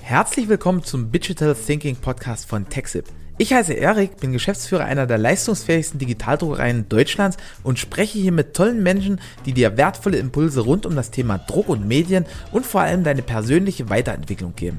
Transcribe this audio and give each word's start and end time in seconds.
Herzlich 0.00 0.48
willkommen 0.48 0.82
zum 0.82 1.12
Digital 1.12 1.54
Thinking 1.54 1.96
Podcast 1.96 2.48
von 2.48 2.68
TechSip. 2.68 3.04
Ich 3.36 3.52
heiße 3.52 3.74
Erik, 3.74 4.16
bin 4.16 4.32
Geschäftsführer 4.32 4.84
einer 4.84 5.06
der 5.06 5.18
leistungsfähigsten 5.18 5.98
Digitaldruckereien 5.98 6.88
Deutschlands 6.88 7.36
und 7.62 7.78
spreche 7.78 8.18
hier 8.18 8.32
mit 8.32 8.54
tollen 8.54 8.82
Menschen, 8.82 9.20
die 9.44 9.52
dir 9.52 9.76
wertvolle 9.76 10.16
Impulse 10.16 10.60
rund 10.60 10.86
um 10.86 10.96
das 10.96 11.10
Thema 11.10 11.36
Druck 11.36 11.68
und 11.68 11.86
Medien 11.86 12.24
und 12.52 12.64
vor 12.64 12.80
allem 12.80 13.04
deine 13.04 13.20
persönliche 13.20 13.90
Weiterentwicklung 13.90 14.54
geben. 14.56 14.78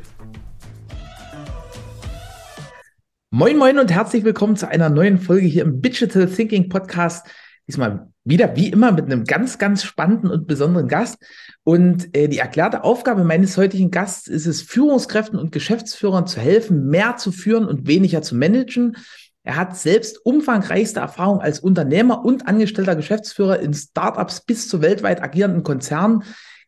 Moin 3.30 3.58
moin 3.58 3.78
und 3.78 3.92
herzlich 3.92 4.24
willkommen 4.24 4.56
zu 4.56 4.68
einer 4.68 4.90
neuen 4.90 5.20
Folge 5.20 5.46
hier 5.46 5.62
im 5.62 5.84
Digital 5.84 6.26
Thinking 6.26 6.70
Podcast. 6.70 7.28
Diesmal 7.68 8.12
wieder 8.30 8.56
wie 8.56 8.70
immer 8.70 8.92
mit 8.92 9.06
einem 9.06 9.26
ganz, 9.26 9.58
ganz 9.58 9.84
spannenden 9.84 10.30
und 10.30 10.48
besonderen 10.48 10.88
Gast. 10.88 11.18
Und 11.64 12.16
äh, 12.16 12.28
die 12.28 12.38
erklärte 12.38 12.84
Aufgabe 12.84 13.24
meines 13.24 13.58
heutigen 13.58 13.92
Gasts 13.92 14.28
ist 14.28 14.46
es, 14.46 14.62
Führungskräften 14.62 15.38
und 15.40 15.52
Geschäftsführern 15.52 16.28
zu 16.28 16.40
helfen, 16.40 16.88
mehr 16.88 17.18
zu 17.18 17.32
führen 17.32 17.66
und 17.66 17.88
weniger 17.88 18.22
zu 18.22 18.36
managen. 18.36 18.98
Er 19.44 19.56
hat 19.56 19.76
selbst 19.78 20.24
umfangreichste 20.26 21.00
Erfahrung 21.00 21.40
als 21.40 21.60
Unternehmer 21.60 22.24
und 22.24 22.48
angestellter 22.48 22.96
Geschäftsführer 22.96 23.60
in 23.60 23.74
Startups 23.74 24.42
bis 24.42 24.68
zu 24.68 24.82
weltweit 24.82 25.24
agierenden 25.24 25.64
Konzernen 25.64 26.24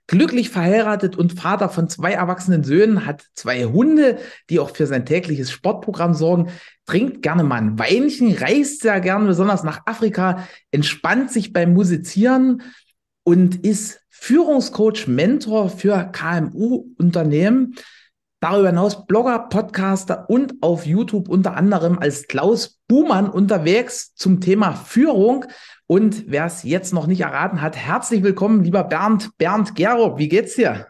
glücklich 0.08 0.50
verheiratet 0.50 1.18
und 1.18 1.40
Vater 1.40 1.70
von 1.70 1.90
zwei 1.90 2.12
erwachsenen 2.12 2.64
Söhnen, 2.64 3.06
hat 3.06 3.26
zwei 3.36 3.66
Hunde, 3.66 4.18
die 4.50 4.60
auch 4.60 4.76
für 4.76 4.88
sein 4.88 5.06
tägliches 5.06 5.52
Sportprogramm 5.52 6.14
sorgen, 6.14 6.50
trinkt 6.86 7.22
gerne 7.22 7.44
mal 7.44 7.58
ein 7.58 7.80
Weinchen, 7.80 8.34
reist 8.34 8.82
sehr 8.82 9.00
gerne, 9.00 9.28
besonders 9.28 9.64
nach 9.64 9.82
Afrika, 9.86 10.48
entspannt 10.72 11.32
sich 11.32 11.54
beim 11.54 11.74
Musizieren 11.74 12.64
und 13.24 13.66
ist 13.66 14.02
Führungscoach, 14.10 15.08
Mentor 15.08 15.70
für 15.70 16.12
KMU-Unternehmen. 16.12 17.76
Darüber 18.40 18.70
hinaus 18.70 19.06
Blogger, 19.06 19.48
Podcaster 19.50 20.30
und 20.30 20.56
auf 20.62 20.86
YouTube 20.86 21.30
unter 21.30 21.56
anderem 21.56 22.00
als 22.00 22.28
Klaus 22.28 22.80
Buhmann 22.88 23.30
unterwegs 23.30 24.16
zum 24.16 24.42
Thema 24.42 24.74
Führung. 24.74 25.46
Und 25.92 26.24
wer 26.28 26.46
es 26.46 26.64
jetzt 26.64 26.94
noch 26.94 27.06
nicht 27.06 27.20
erraten 27.20 27.62
hat, 27.62 27.76
herzlich 27.76 28.24
willkommen, 28.24 28.64
lieber 28.64 28.86
Bernd, 28.86 29.38
Bernd 29.38 29.76
Gero. 29.76 30.18
Wie 30.18 30.30
geht's 30.30 30.56
dir? 30.56 30.88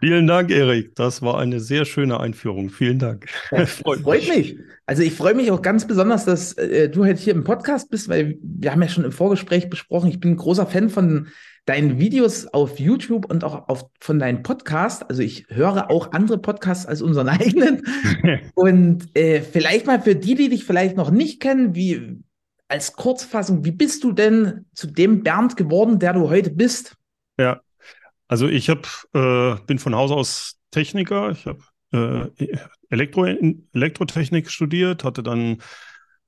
Vielen 0.00 0.26
Dank, 0.26 0.50
Erik. 0.50 0.96
Das 0.96 1.22
war 1.22 1.38
eine 1.38 1.60
sehr 1.60 1.84
schöne 1.84 2.18
Einführung. 2.18 2.68
Vielen 2.68 2.98
Dank. 2.98 3.28
Das 3.52 3.70
freut, 3.74 4.00
freut 4.00 4.28
mich. 4.28 4.58
Also 4.86 5.04
ich 5.04 5.12
freue 5.12 5.34
mich 5.34 5.52
auch 5.52 5.62
ganz 5.62 5.86
besonders, 5.86 6.24
dass 6.24 6.54
äh, 6.54 6.88
du 6.88 7.04
heute 7.04 7.20
hier 7.20 7.32
im 7.32 7.44
Podcast 7.44 7.90
bist, 7.90 8.08
weil 8.08 8.36
wir 8.42 8.72
haben 8.72 8.82
ja 8.82 8.88
schon 8.88 9.04
im 9.04 9.12
Vorgespräch 9.12 9.70
besprochen, 9.70 10.10
ich 10.10 10.18
bin 10.18 10.32
ein 10.32 10.36
großer 10.36 10.66
Fan 10.66 10.90
von 10.90 11.28
deinen 11.64 12.00
Videos 12.00 12.48
auf 12.48 12.80
YouTube 12.80 13.30
und 13.30 13.44
auch 13.44 13.68
auf, 13.68 13.84
von 14.00 14.18
deinen 14.18 14.42
Podcasts. 14.42 15.04
Also 15.04 15.22
ich 15.22 15.46
höre 15.48 15.92
auch 15.92 16.10
andere 16.10 16.38
Podcasts 16.38 16.86
als 16.86 17.02
unseren 17.02 17.28
eigenen. 17.28 17.82
und 18.56 19.16
äh, 19.16 19.42
vielleicht 19.42 19.86
mal 19.86 20.02
für 20.02 20.16
die, 20.16 20.34
die 20.34 20.48
dich 20.48 20.64
vielleicht 20.64 20.96
noch 20.96 21.12
nicht 21.12 21.40
kennen, 21.40 21.76
wie 21.76 22.24
als 22.74 22.92
Kurzfassung, 22.92 23.64
wie 23.64 23.70
bist 23.70 24.02
du 24.02 24.10
denn 24.10 24.66
zu 24.74 24.88
dem 24.88 25.22
Bernd 25.22 25.56
geworden, 25.56 26.00
der 26.00 26.12
du 26.12 26.28
heute 26.28 26.50
bist? 26.50 26.96
Ja, 27.38 27.60
also 28.26 28.48
ich 28.48 28.68
hab, 28.68 28.88
äh, 29.14 29.54
bin 29.66 29.78
von 29.78 29.94
Haus 29.94 30.10
aus 30.10 30.56
Techniker. 30.72 31.30
Ich 31.30 31.46
habe 31.46 32.32
äh, 32.36 32.46
Elektro 32.90 33.26
Elektrotechnik 33.72 34.50
studiert, 34.50 35.04
hatte 35.04 35.22
dann 35.22 35.58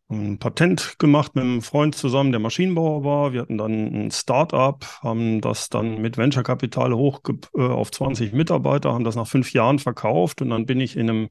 ein 0.09 0.39
Patent 0.39 1.01
gemacht 1.01 1.35
mit 1.35 1.43
einem 1.43 1.63
Freund 1.63 1.97
zusammen, 1.97 2.31
der 2.31 2.39
Maschinenbauer 2.39 3.03
war. 3.03 3.33
Wir 3.33 3.41
hatten 3.41 3.59
dann 3.59 4.07
ein 4.07 4.11
Start-up, 4.13 4.87
haben 5.03 5.41
das 5.41 5.69
dann 5.69 6.01
mit 6.01 6.17
Venture-Kapital 6.17 6.95
hoch 6.95 7.23
äh, 7.57 7.61
auf 7.61 7.91
20 7.91 8.33
Mitarbeiter, 8.33 8.93
haben 8.93 9.03
das 9.03 9.17
nach 9.17 9.27
fünf 9.27 9.53
Jahren 9.53 9.81
verkauft 9.81 10.43
und 10.43 10.51
dann 10.51 10.65
bin 10.65 10.81
ich 10.81 10.97
in 10.97 11.11
einem 11.11 11.29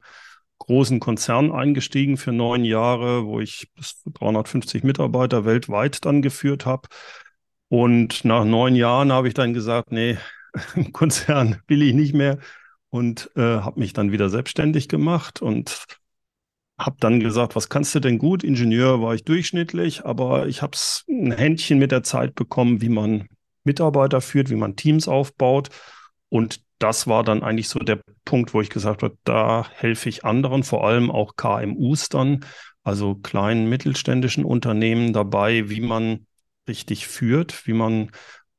großen 0.58 1.00
Konzern 1.00 1.52
eingestiegen 1.52 2.16
für 2.16 2.32
neun 2.32 2.64
Jahre, 2.64 3.26
wo 3.26 3.40
ich 3.40 3.70
bis 3.74 4.02
350 4.04 4.84
Mitarbeiter 4.84 5.44
weltweit 5.44 6.04
dann 6.04 6.22
geführt 6.22 6.66
habe. 6.66 6.88
Und 7.68 8.24
nach 8.24 8.44
neun 8.44 8.74
Jahren 8.74 9.12
habe 9.12 9.28
ich 9.28 9.34
dann 9.34 9.54
gesagt, 9.54 9.92
nee, 9.92 10.18
Konzern 10.92 11.60
will 11.66 11.82
ich 11.82 11.94
nicht 11.94 12.14
mehr 12.14 12.38
und 12.90 13.30
äh, 13.36 13.40
habe 13.40 13.80
mich 13.80 13.92
dann 13.92 14.12
wieder 14.12 14.28
selbstständig 14.30 14.88
gemacht 14.88 15.42
und 15.42 15.86
habe 16.78 16.96
dann 17.00 17.20
gesagt, 17.20 17.56
was 17.56 17.68
kannst 17.68 17.94
du 17.94 18.00
denn 18.00 18.18
gut? 18.18 18.44
Ingenieur 18.44 19.00
war 19.00 19.14
ich 19.14 19.24
durchschnittlich, 19.24 20.04
aber 20.04 20.46
ich 20.46 20.62
habe 20.62 20.76
ein 21.08 21.32
Händchen 21.32 21.78
mit 21.78 21.90
der 21.90 22.02
Zeit 22.02 22.34
bekommen, 22.34 22.80
wie 22.82 22.90
man 22.90 23.28
Mitarbeiter 23.64 24.20
führt, 24.20 24.50
wie 24.50 24.56
man 24.56 24.76
Teams 24.76 25.08
aufbaut. 25.08 25.70
Und 26.28 26.60
das 26.78 27.06
war 27.06 27.24
dann 27.24 27.42
eigentlich 27.42 27.68
so 27.68 27.78
der 27.78 28.00
Punkt, 28.24 28.52
wo 28.54 28.60
ich 28.60 28.70
gesagt 28.70 29.02
habe, 29.02 29.16
da 29.24 29.66
helfe 29.72 30.08
ich 30.08 30.24
anderen, 30.24 30.62
vor 30.62 30.86
allem 30.86 31.10
auch 31.10 31.36
KMUs 31.36 32.08
dann, 32.08 32.44
also 32.82 33.14
kleinen 33.14 33.68
mittelständischen 33.68 34.44
Unternehmen 34.44 35.12
dabei, 35.12 35.70
wie 35.70 35.80
man 35.80 36.26
richtig 36.68 37.06
führt, 37.06 37.66
wie 37.66 37.72
man 37.72 38.10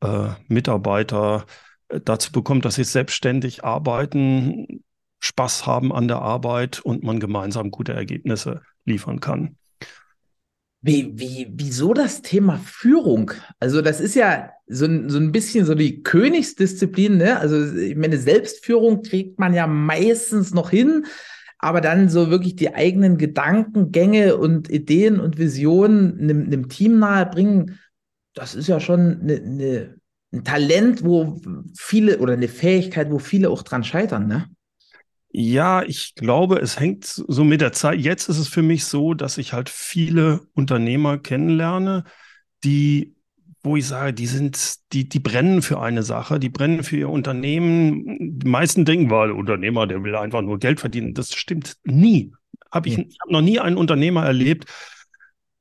äh, 0.02 0.30
Mitarbeiter 0.48 1.46
äh, 1.90 2.00
dazu 2.04 2.32
bekommt, 2.32 2.66
dass 2.66 2.76
sie 2.76 2.84
selbstständig 2.84 3.64
arbeiten, 3.64 4.84
Spaß 5.20 5.66
haben 5.66 5.94
an 5.94 6.08
der 6.08 6.22
Arbeit 6.22 6.80
und 6.80 7.04
man 7.04 7.20
gemeinsam 7.20 7.72
gute 7.72 7.94
Ergebnisse 7.94 8.62
liefern 8.86 9.20
kann. 9.20 9.58
Wie, 10.88 11.12
wie, 11.20 11.52
wieso 11.52 11.94
das 11.94 12.22
Thema 12.22 12.60
Führung? 12.64 13.32
Also, 13.60 13.82
das 13.82 14.00
ist 14.00 14.16
ja 14.16 14.52
so, 14.68 14.86
so 15.10 15.18
ein 15.18 15.34
bisschen 15.34 15.66
so 15.66 15.76
die 15.76 16.02
Königsdisziplin, 16.02 17.18
ne? 17.18 17.38
Also, 17.38 17.76
ich 17.76 17.98
meine, 17.98 18.18
Selbstführung 18.18 19.02
kriegt 19.02 19.38
man 19.38 19.54
ja 19.54 19.68
meistens 19.68 20.54
noch 20.54 20.70
hin, 20.70 21.06
aber 21.60 21.82
dann 21.82 22.08
so 22.08 22.30
wirklich 22.30 22.56
die 22.56 22.74
eigenen 22.74 23.18
Gedankengänge 23.18 24.38
und 24.38 24.70
Ideen 24.70 25.20
und 25.20 25.38
Visionen 25.38 26.22
einem, 26.22 26.46
einem 26.46 26.70
Team 26.70 27.00
nahebringen, 27.00 27.80
das 28.34 28.56
ist 28.56 28.68
ja 28.68 28.80
schon 28.80 29.20
eine, 29.20 29.34
eine, 29.34 29.96
ein 30.32 30.46
Talent, 30.46 31.04
wo 31.04 31.42
viele 31.78 32.20
oder 32.20 32.32
eine 32.32 32.48
Fähigkeit, 32.48 33.12
wo 33.12 33.20
viele 33.20 33.50
auch 33.50 33.64
dran 33.64 33.84
scheitern, 33.84 34.28
ne? 34.28 34.46
Ja, 35.30 35.84
ich 35.84 36.16
glaube, 36.16 36.58
es 36.60 36.80
hängt 36.80 37.06
so 37.06 37.44
mit 37.44 37.62
der 37.62 37.74
Zeit. 37.74 38.00
Jetzt 38.00 38.30
ist 38.30 38.38
es 38.38 38.48
für 38.48 38.62
mich 38.64 38.86
so, 38.86 39.14
dass 39.14 39.38
ich 39.38 39.54
halt 39.54 39.70
viele 39.70 40.42
Unternehmer 40.54 41.18
kennenlerne, 41.18 42.06
die, 42.64 43.16
wo 43.62 43.76
ich 43.76 43.86
sage, 43.86 44.14
die 44.14 44.26
sind, 44.26 44.76
die, 44.94 45.08
die 45.10 45.20
brennen 45.20 45.62
für 45.62 45.80
eine 45.82 46.04
Sache, 46.04 46.40
die 46.40 46.50
brennen 46.50 46.84
für 46.84 46.98
ihr 46.98 47.10
Unternehmen. 47.10 48.40
Die 48.40 48.48
meisten 48.48 48.86
denken, 48.86 49.12
weil 49.12 49.32
Unternehmer, 49.32 49.86
der 49.86 50.04
will 50.04 50.16
einfach 50.16 50.42
nur 50.42 50.60
Geld 50.60 50.80
verdienen. 50.80 51.14
Das 51.14 51.34
stimmt 51.34 51.78
nie. 51.84 52.34
Hab 52.72 52.86
ich, 52.88 52.98
ich 52.98 53.18
habe 53.22 53.32
noch 53.34 53.42
nie 53.42 53.60
einen 53.60 53.78
Unternehmer 53.78 54.26
erlebt, 54.26 54.66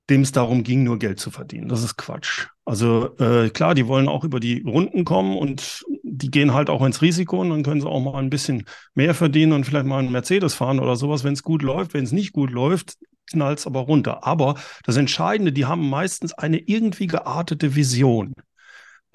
dem 0.08 0.22
es 0.22 0.32
darum 0.32 0.62
ging, 0.62 0.84
nur 0.84 0.98
Geld 0.98 1.18
zu 1.18 1.30
verdienen. 1.30 1.68
Das 1.68 1.82
ist 1.82 1.96
Quatsch. 1.96 2.46
Also 2.64 3.16
äh, 3.18 3.50
klar, 3.50 3.74
die 3.74 3.86
wollen 3.86 4.08
auch 4.08 4.24
über 4.24 4.40
die 4.40 4.62
Runden 4.62 5.04
kommen 5.04 5.36
und 5.36 5.84
die 6.02 6.30
gehen 6.30 6.54
halt 6.54 6.70
auch 6.70 6.84
ins 6.84 7.02
Risiko 7.02 7.40
und 7.40 7.50
dann 7.50 7.62
können 7.62 7.80
sie 7.80 7.88
auch 7.88 8.00
mal 8.00 8.18
ein 8.18 8.30
bisschen 8.30 8.64
mehr 8.94 9.14
verdienen 9.14 9.52
und 9.52 9.64
vielleicht 9.64 9.86
mal 9.86 9.98
einen 9.98 10.12
Mercedes 10.12 10.54
fahren 10.54 10.80
oder 10.80 10.96
sowas, 10.96 11.24
wenn 11.24 11.32
es 11.32 11.42
gut 11.42 11.62
läuft. 11.62 11.94
Wenn 11.94 12.04
es 12.04 12.12
nicht 12.12 12.32
gut 12.32 12.50
läuft, 12.50 12.96
knallt 13.30 13.58
es 13.58 13.66
aber 13.66 13.80
runter. 13.80 14.24
Aber 14.24 14.56
das 14.84 14.96
Entscheidende, 14.96 15.52
die 15.52 15.66
haben 15.66 15.88
meistens 15.88 16.32
eine 16.34 16.58
irgendwie 16.58 17.06
geartete 17.08 17.74
Vision. 17.74 18.34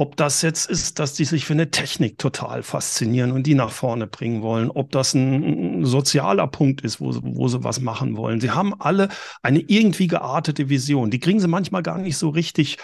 Ob 0.01 0.17
das 0.17 0.41
jetzt 0.41 0.67
ist, 0.67 0.97
dass 0.97 1.13
die 1.13 1.25
sich 1.25 1.45
für 1.45 1.53
eine 1.53 1.69
Technik 1.69 2.17
total 2.17 2.63
faszinieren 2.63 3.31
und 3.31 3.43
die 3.43 3.53
nach 3.53 3.69
vorne 3.69 4.07
bringen 4.07 4.41
wollen, 4.41 4.71
ob 4.71 4.91
das 4.91 5.13
ein, 5.13 5.85
sozialer 5.85 6.47
Punkt 6.47 6.81
ist, 6.81 6.99
wo, 6.99 7.13
wo 7.21 7.47
sie 7.47 7.63
was 7.63 7.81
machen 7.81 8.17
wollen. 8.17 8.41
Sie 8.41 8.49
haben 8.49 8.73
alle 8.81 9.09
eine 9.43 9.59
irgendwie 9.59 10.07
geartete 10.07 10.69
Vision. 10.69 11.11
Die 11.11 11.19
kriegen 11.19 11.39
sie 11.39 11.47
manchmal 11.47 11.83
gar 11.83 11.99
nicht 11.99 12.17
so 12.17 12.29
richtig 12.29 12.77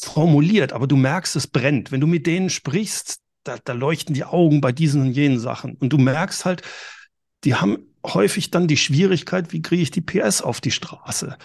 formuliert, 0.00 0.72
aber 0.72 0.86
du 0.86 0.96
merkst, 0.96 1.36
es 1.36 1.46
brennt. 1.46 1.92
Wenn 1.92 2.00
du 2.00 2.06
mit 2.06 2.26
denen 2.26 2.48
sprichst, 2.48 3.18
da, 3.44 3.58
da 3.62 3.74
leuchten 3.74 4.14
die 4.14 4.24
Augen 4.24 4.62
bei 4.62 4.72
diesen 4.72 5.02
und 5.02 5.12
jenen 5.12 5.40
Sachen. 5.40 5.74
Und 5.74 5.92
du 5.92 5.98
merkst 5.98 6.46
halt, 6.46 6.62
die 7.44 7.56
haben 7.56 7.80
häufig 8.02 8.50
dann 8.50 8.66
die 8.66 8.78
Schwierigkeit, 8.78 9.52
wie 9.52 9.60
kriege 9.60 9.82
ich 9.82 9.90
die 9.90 10.00
PS 10.00 10.40
auf 10.40 10.62
die 10.62 10.70
Straße? 10.70 11.36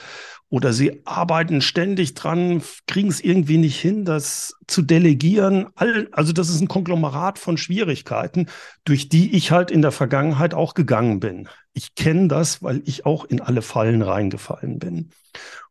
Oder 0.49 0.73
sie 0.73 1.01
arbeiten 1.05 1.59
ständig 1.61 2.13
dran, 2.13 2.61
kriegen 2.87 3.09
es 3.09 3.19
irgendwie 3.19 3.57
nicht 3.57 3.79
hin, 3.79 4.05
das 4.05 4.53
zu 4.67 4.83
delegieren. 4.83 5.67
also 6.11 6.33
das 6.33 6.49
ist 6.49 6.61
ein 6.61 6.67
Konglomerat 6.67 7.39
von 7.39 7.57
Schwierigkeiten, 7.57 8.47
durch 8.83 9.09
die 9.09 9.35
ich 9.35 9.51
halt 9.51 9.71
in 9.71 9.81
der 9.81 9.91
Vergangenheit 9.91 10.53
auch 10.53 10.75
gegangen 10.75 11.19
bin. 11.19 11.49
Ich 11.73 11.95
kenne 11.95 12.27
das, 12.27 12.61
weil 12.61 12.81
ich 12.85 13.05
auch 13.05 13.25
in 13.25 13.41
alle 13.41 13.61
Fallen 13.61 14.01
reingefallen 14.01 14.79
bin. 14.79 15.09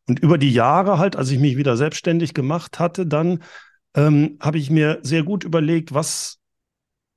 Und 0.07 0.19
über 0.19 0.39
die 0.39 0.53
Jahre 0.53 0.99
halt, 0.99 1.17
als 1.17 1.31
ich 1.31 1.39
mich 1.39 1.57
wieder 1.57 1.77
selbstständig 1.77 2.35
gemacht 2.35 2.79
hatte, 2.79 3.07
dann 3.07 3.43
ähm, 3.95 4.39
habe 4.41 4.59
ich 4.59 4.71
mir 4.71 4.99
sehr 5.03 5.23
gut 5.23 5.45
überlegt, 5.45 5.95
was, 5.95 6.41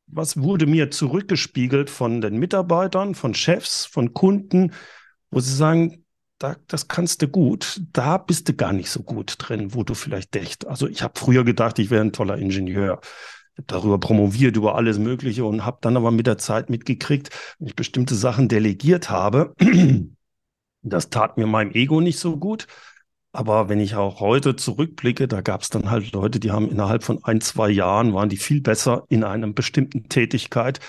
was 0.05 0.37
wurde 0.39 0.67
mir 0.67 0.91
zurückgespiegelt 0.91 1.89
von 1.89 2.21
den 2.21 2.37
Mitarbeitern, 2.37 3.15
von 3.15 3.33
Chefs, 3.33 3.85
von 3.85 4.13
Kunden, 4.13 4.71
wo 5.31 5.39
sie 5.39 5.53
sagen, 5.53 6.05
da, 6.37 6.55
das 6.67 6.87
kannst 6.87 7.21
du 7.21 7.27
gut, 7.27 7.81
da 7.93 8.17
bist 8.17 8.47
du 8.49 8.53
gar 8.53 8.73
nicht 8.73 8.89
so 8.89 9.01
gut 9.01 9.35
drin, 9.37 9.73
wo 9.73 9.83
du 9.83 9.93
vielleicht 9.93 10.33
dächt. 10.35 10.67
Also 10.67 10.87
ich 10.87 11.01
habe 11.01 11.17
früher 11.17 11.43
gedacht, 11.43 11.79
ich 11.79 11.89
wäre 11.89 12.03
ein 12.03 12.13
toller 12.13 12.37
Ingenieur. 12.37 13.01
darüber 13.65 13.99
promoviert, 13.99 14.55
über 14.55 14.75
alles 14.75 14.99
Mögliche 14.99 15.43
und 15.43 15.65
habe 15.65 15.79
dann 15.81 15.97
aber 15.97 16.11
mit 16.11 16.27
der 16.27 16.37
Zeit 16.37 16.69
mitgekriegt, 16.69 17.31
wenn 17.57 17.67
ich 17.67 17.75
bestimmte 17.75 18.13
Sachen 18.13 18.49
delegiert 18.49 19.09
habe, 19.09 19.55
das 20.83 21.09
tat 21.09 21.37
mir 21.37 21.47
meinem 21.47 21.71
Ego 21.71 21.99
nicht 22.01 22.19
so 22.19 22.37
gut. 22.37 22.67
Aber 23.31 23.69
wenn 23.69 23.79
ich 23.79 23.95
auch 23.95 24.19
heute 24.19 24.55
zurückblicke, 24.55 25.27
da 25.27 25.41
gab 25.41 25.61
es 25.61 25.69
dann 25.69 25.91
halt 25.91 26.11
Leute, 26.11 26.39
die 26.39 26.51
haben 26.51 26.69
innerhalb 26.69 27.03
von 27.03 27.23
ein, 27.23 27.41
zwei 27.41 27.69
Jahren, 27.69 28.13
waren 28.13 28.29
die 28.29 28.37
viel 28.37 28.61
besser 28.61 29.05
in 29.09 29.23
einer 29.23 29.47
bestimmten 29.47 30.09
Tätigkeit 30.09 30.79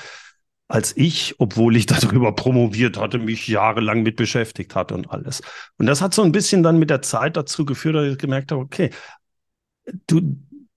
als 0.68 0.96
ich, 0.96 1.34
obwohl 1.38 1.76
ich 1.76 1.86
darüber 1.86 2.32
promoviert 2.32 2.98
hatte, 2.98 3.18
mich 3.18 3.48
jahrelang 3.48 4.02
mit 4.02 4.16
beschäftigt 4.16 4.74
hatte 4.74 4.94
und 4.94 5.10
alles. 5.10 5.40
Und 5.78 5.86
das 5.86 6.00
hat 6.00 6.14
so 6.14 6.22
ein 6.22 6.32
bisschen 6.32 6.62
dann 6.62 6.78
mit 6.78 6.90
der 6.90 7.02
Zeit 7.02 7.36
dazu 7.36 7.64
geführt, 7.64 7.96
dass 7.96 8.06
ich 8.06 8.18
gemerkt 8.18 8.52
habe, 8.52 8.62
okay, 8.62 8.90
du, 10.06 10.36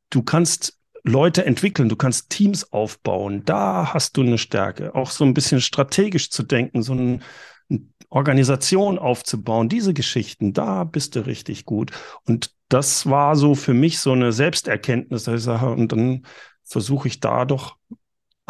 du 0.10 0.24
kannst 0.24 0.78
Leute 1.04 1.46
entwickeln, 1.46 1.90
du 1.90 1.96
kannst 1.96 2.30
Teams 2.30 2.72
aufbauen, 2.72 3.44
da 3.46 3.94
hast 3.94 4.18
du 4.18 4.22
eine 4.22 4.38
Stärke, 4.38 4.94
auch 4.96 5.10
so 5.10 5.24
ein 5.24 5.34
bisschen 5.34 5.60
strategisch 5.60 6.30
zu 6.30 6.44
denken, 6.44 6.84
so 6.84 6.94
ein, 6.94 7.24
eine 7.70 7.82
Organisation 8.10 9.00
aufzubauen, 9.00 9.68
diese 9.68 9.94
Geschichten, 9.94 10.54
da 10.54 10.84
bist 10.84 11.16
du 11.16 11.26
richtig 11.26 11.66
gut. 11.66 11.92
Und 12.26 12.52
das 12.70 13.10
war 13.10 13.36
so 13.36 13.56
für 13.56 13.74
mich 13.74 14.00
so 14.00 14.12
eine 14.12 14.32
Selbsterkenntnis, 14.32 15.24
dass 15.24 15.40
ich 15.40 15.44
sage, 15.44 15.72
und 15.72 15.92
dann 15.92 16.26
versuche 16.64 17.08
ich 17.08 17.20
da 17.20 17.46
doch 17.46 17.78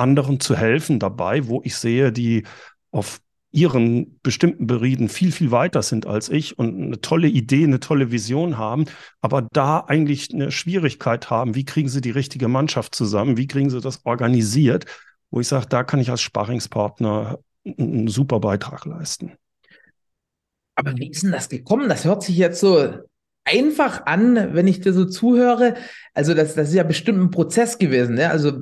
anderen 0.02 0.40
zu 0.40 0.56
helfen 0.58 1.00
dabei, 1.00 1.48
wo 1.48 1.62
ich 1.64 1.76
sehe, 1.76 2.12
die 2.12 2.44
auf 2.92 3.22
ihren 3.52 4.20
bestimmten 4.24 4.66
Berieden 4.66 5.10
viel, 5.10 5.32
viel 5.32 5.52
weiter 5.52 5.82
sind 5.82 6.08
als 6.08 6.30
ich 6.30 6.58
und 6.58 6.82
eine 6.82 7.02
tolle 7.02 7.28
Idee, 7.28 7.66
eine 7.66 7.80
tolle 7.80 8.12
Vision 8.12 8.58
haben, 8.58 8.86
aber 9.20 9.42
da 9.42 9.80
eigentlich 9.80 10.34
eine 10.34 10.52
Schwierigkeit 10.52 11.30
haben, 11.30 11.54
wie 11.54 11.66
kriegen 11.66 11.90
sie 11.90 12.02
die 12.02 12.12
richtige 12.12 12.48
Mannschaft 12.48 12.96
zusammen, 12.96 13.38
wie 13.38 13.48
kriegen 13.48 13.70
sie 13.70 13.82
das 13.82 14.06
organisiert, 14.06 14.86
wo 15.32 15.42
ich 15.42 15.48
sage, 15.48 15.66
da 15.68 15.84
kann 15.84 16.00
ich 16.00 16.10
als 16.10 16.22
Sparringspartner 16.22 17.40
einen 17.66 18.08
super 18.08 18.40
Beitrag 18.40 18.86
leisten. 18.86 19.34
Aber 20.76 20.96
wie 20.98 21.10
ist 21.10 21.24
denn 21.24 21.32
das 21.32 21.50
gekommen? 21.50 21.90
Das 21.90 22.06
hört 22.06 22.24
sich 22.24 22.38
jetzt 22.38 22.60
so 22.60 22.90
einfach 23.44 24.06
an, 24.06 24.54
wenn 24.54 24.68
ich 24.68 24.80
dir 24.80 24.94
so 24.94 25.06
zuhöre. 25.06 25.76
Also 26.14 26.34
das, 26.34 26.56
das 26.56 26.70
ist 26.70 26.76
ja 26.76 26.84
bestimmt 26.84 27.20
ein 27.20 27.32
Prozess 27.32 27.78
gewesen. 27.78 28.16
Ne? 28.16 28.30
Also 28.30 28.54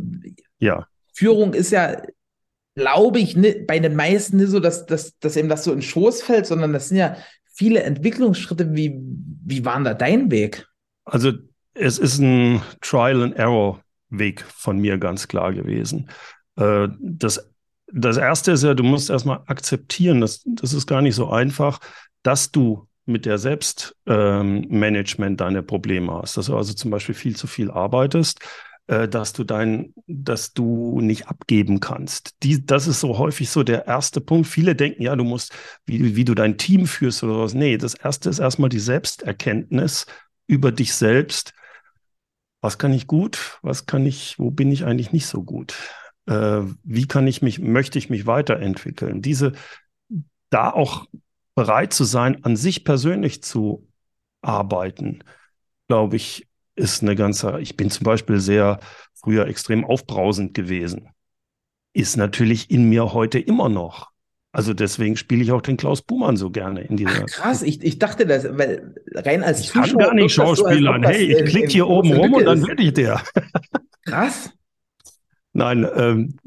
ja. 0.57 0.87
Führung 1.19 1.53
ist 1.53 1.71
ja, 1.71 2.01
glaube 2.75 3.19
ich, 3.19 3.35
ne, 3.35 3.65
bei 3.67 3.79
den 3.79 3.97
meisten 3.97 4.37
nicht 4.37 4.51
so, 4.51 4.61
dass, 4.61 4.85
dass, 4.85 5.19
dass 5.19 5.35
eben 5.35 5.49
das 5.49 5.65
so 5.65 5.73
in 5.73 5.81
Schoß 5.81 6.21
fällt, 6.21 6.45
sondern 6.45 6.71
das 6.71 6.87
sind 6.87 6.97
ja 6.97 7.17
viele 7.53 7.83
Entwicklungsschritte. 7.83 8.73
Wie, 8.73 8.97
wie 9.45 9.65
war 9.65 9.83
da 9.83 9.93
dein 9.93 10.31
Weg? 10.31 10.65
Also 11.03 11.33
es 11.73 11.99
ist 11.99 12.19
ein 12.19 12.61
Trial 12.79 13.21
and 13.21 13.35
Error 13.35 13.83
Weg 14.09 14.45
von 14.47 14.79
mir 14.79 14.97
ganz 14.97 15.27
klar 15.27 15.51
gewesen. 15.51 16.09
Äh, 16.55 16.87
das, 17.01 17.51
das 17.91 18.15
erste 18.15 18.53
ist 18.53 18.63
ja, 18.63 18.73
du 18.73 18.83
musst 18.83 19.09
erstmal 19.09 19.41
akzeptieren, 19.47 20.21
das, 20.21 20.41
das 20.45 20.73
ist 20.73 20.87
gar 20.87 21.01
nicht 21.01 21.15
so 21.15 21.29
einfach, 21.29 21.79
dass 22.23 22.49
du 22.49 22.87
mit 23.05 23.25
der 23.25 23.39
Selbstmanagement 23.39 25.31
ähm, 25.31 25.37
deine 25.37 25.63
Probleme 25.63 26.13
hast, 26.13 26.37
dass 26.37 26.45
du 26.45 26.55
also 26.55 26.73
zum 26.73 26.91
Beispiel 26.91 27.15
viel 27.15 27.35
zu 27.35 27.47
viel 27.47 27.71
arbeitest, 27.71 28.39
dass 28.89 29.33
du 29.33 29.43
dein, 29.43 29.93
dass 30.07 30.53
du 30.53 30.99
nicht 30.99 31.27
abgeben 31.27 31.79
kannst. 31.79 32.31
Die, 32.41 32.65
das 32.65 32.87
ist 32.87 33.01
so 33.01 33.19
häufig 33.19 33.51
so 33.51 33.61
der 33.61 33.85
erste 33.85 34.19
Punkt. 34.19 34.47
Viele 34.47 34.75
denken, 34.75 35.03
ja, 35.03 35.15
du 35.15 35.23
musst, 35.23 35.53
wie, 35.85 36.15
wie 36.15 36.25
du 36.25 36.33
dein 36.33 36.57
Team 36.57 36.87
führst 36.87 37.23
oder 37.23 37.39
was. 37.39 37.53
Nee, 37.53 37.77
das 37.77 37.93
erste 37.93 38.31
ist 38.31 38.39
erstmal 38.39 38.69
die 38.69 38.79
Selbsterkenntnis 38.79 40.07
über 40.47 40.71
dich 40.71 40.95
selbst. 40.95 41.53
Was 42.61 42.79
kann 42.79 42.91
ich 42.91 43.05
gut? 43.05 43.59
Was 43.61 43.85
kann 43.85 44.07
ich, 44.07 44.39
wo 44.39 44.49
bin 44.49 44.71
ich 44.71 44.85
eigentlich 44.85 45.11
nicht 45.13 45.27
so 45.27 45.43
gut? 45.43 45.75
Äh, 46.25 46.61
wie 46.83 47.07
kann 47.07 47.27
ich 47.27 47.43
mich, 47.43 47.59
möchte 47.59 47.99
ich 47.99 48.09
mich 48.09 48.25
weiterentwickeln? 48.25 49.21
Diese, 49.21 49.53
da 50.49 50.71
auch 50.71 51.05
bereit 51.53 51.93
zu 51.93 52.05
sein, 52.05 52.43
an 52.43 52.55
sich 52.55 52.83
persönlich 52.83 53.43
zu 53.43 53.87
arbeiten, 54.41 55.23
glaube 55.87 56.15
ich, 56.15 56.48
ist 56.79 57.03
eine 57.03 57.15
ganze, 57.15 57.59
ich 57.59 57.77
bin 57.77 57.91
zum 57.91 58.05
Beispiel 58.05 58.39
sehr 58.39 58.79
früher 59.13 59.47
extrem 59.47 59.85
aufbrausend 59.85 60.53
gewesen. 60.53 61.09
Ist 61.93 62.17
natürlich 62.17 62.71
in 62.71 62.89
mir 62.89 63.13
heute 63.13 63.39
immer 63.39 63.69
noch. 63.69 64.09
Also 64.51 64.73
deswegen 64.73 65.15
spiele 65.15 65.43
ich 65.43 65.51
auch 65.51 65.61
den 65.61 65.77
Klaus 65.77 66.01
Buhmann 66.01 66.35
so 66.35 66.49
gerne 66.49 66.81
in 66.81 66.97
dieser. 66.97 67.23
Ach, 67.23 67.25
krass, 67.27 67.61
ich, 67.61 67.83
ich 67.83 67.99
dachte 67.99 68.25
das, 68.25 68.45
weil 68.45 68.95
rein 69.13 69.43
als 69.43 69.59
ich 69.59 69.67
Zuschauer. 69.67 69.85
Ich 69.85 69.91
kann 69.91 69.99
gar 69.99 70.13
nicht 70.15 70.33
Schauspielern. 70.33 71.03
So, 71.03 71.09
hey, 71.09 71.37
ich 71.37 71.45
klicke 71.45 71.67
hier 71.67 71.87
oben 71.87 72.13
rum 72.13 72.33
und 72.33 72.45
dann 72.45 72.65
werde 72.65 72.81
ich 72.81 72.93
der. 72.93 73.21
Krass. 74.05 74.51
Nein, 75.53 75.87
ähm, 75.95 76.37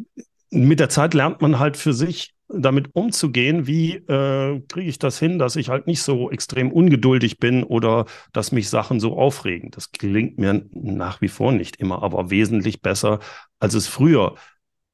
mit 0.53 0.81
der 0.81 0.91
Zeit 0.91 1.15
lernt 1.15 1.41
man 1.41 1.59
halt 1.59 1.77
für 1.77 1.95
sich 1.95 2.35
damit 2.49 2.91
umzugehen, 2.95 3.67
wie 3.67 3.95
äh, 3.95 4.61
kriege 4.69 4.89
ich 4.89 4.99
das 4.99 5.19
hin, 5.19 5.39
dass 5.39 5.57
ich 5.57 5.71
halt 5.71 5.87
nicht 5.87 6.03
so 6.03 6.31
extrem 6.31 6.71
ungeduldig 6.71 7.39
bin 7.39 7.65
oder 7.65 8.05
dass 8.33 8.53
mich 8.53 8.69
Sachen 8.69 9.01
so 9.01 9.17
aufregen. 9.17 9.71
Das 9.71 9.91
gelingt 9.91 10.39
mir 10.39 10.67
nach 10.73 11.23
wie 11.23 11.29
vor 11.29 11.53
nicht 11.53 11.77
immer, 11.77 12.03
aber 12.03 12.31
wesentlich 12.31 12.83
besser, 12.83 13.21
als 13.59 13.73
es 13.73 13.89
früher 13.89 14.35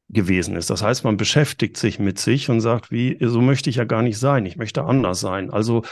gewesen 0.08 0.54
ist. 0.54 0.70
Das 0.70 0.82
heißt, 0.82 1.02
man 1.02 1.16
beschäftigt 1.16 1.76
sich 1.76 1.98
mit 1.98 2.20
sich 2.20 2.48
und 2.48 2.60
sagt, 2.60 2.92
wie, 2.92 3.18
so 3.20 3.40
möchte 3.40 3.68
ich 3.68 3.76
ja 3.76 3.84
gar 3.84 4.02
nicht 4.02 4.18
sein, 4.18 4.46
ich 4.46 4.56
möchte 4.56 4.84
anders 4.84 5.18
sein. 5.18 5.50
Also 5.50 5.82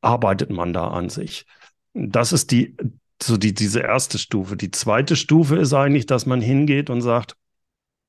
arbeitet 0.00 0.50
man 0.50 0.72
da 0.72 0.88
an 0.88 1.08
sich. 1.08 1.46
Das 1.94 2.32
ist 2.32 2.50
die, 2.50 2.76
so 3.22 3.36
die, 3.36 3.54
diese 3.54 3.80
erste 3.80 4.18
Stufe. 4.18 4.56
Die 4.56 4.72
zweite 4.72 5.14
Stufe 5.14 5.56
ist 5.56 5.72
eigentlich, 5.72 6.06
dass 6.06 6.26
man 6.26 6.40
hingeht 6.40 6.90
und 6.90 7.00
sagt, 7.00 7.36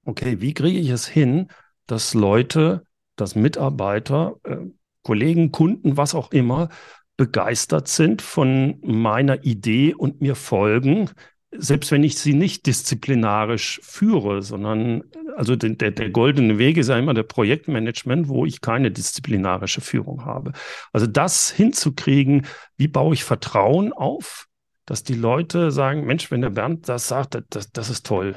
okay, 0.06 0.42
wie 0.42 0.54
kriege 0.54 0.80
ich 0.80 0.90
es 0.90 1.08
hin, 1.08 1.50
dass 1.88 2.14
Leute, 2.14 2.84
dass 3.16 3.36
Mitarbeiter, 3.36 4.36
äh, 4.44 4.58
Kollegen, 5.04 5.52
Kunden, 5.52 5.98
was 5.98 6.16
auch 6.16 6.32
immer, 6.32 6.70
begeistert 7.18 7.88
sind 7.88 8.22
von 8.22 8.80
meiner 8.82 9.44
Idee 9.44 9.94
und 9.94 10.22
mir 10.22 10.36
folgen, 10.36 11.10
selbst 11.52 11.92
wenn 11.92 12.04
ich 12.04 12.18
sie 12.18 12.34
nicht 12.34 12.66
disziplinarisch 12.66 13.82
führe, 13.84 14.42
sondern 14.42 15.04
also 15.36 15.56
der, 15.56 15.92
der, 15.92 16.10
goldene 16.12 16.58
Weg 16.60 16.78
ist 16.78 16.90
ja 16.90 16.98
immer 16.98 17.14
der 17.14 17.24
Projektmanagement, 17.24 18.28
wo 18.28 18.46
ich 18.46 18.62
keine 18.62 18.92
disziplinarische 18.92 19.82
Führung 19.82 20.26
habe. 20.26 20.54
Also 20.94 21.08
das 21.08 21.50
hinzukriegen, 21.50 22.46
wie 22.78 22.88
baue 22.88 23.16
ich 23.16 23.24
Vertrauen 23.24 23.92
auf, 23.94 24.48
dass 24.86 25.04
die 25.04 25.16
Leute 25.16 25.72
sagen, 25.72 26.06
Mensch, 26.06 26.30
wenn 26.30 26.42
der 26.42 26.52
Bernd 26.52 26.88
das 26.88 27.08
sagt, 27.08 27.42
das, 27.50 27.72
das 27.72 27.90
ist 27.90 28.06
toll, 28.06 28.36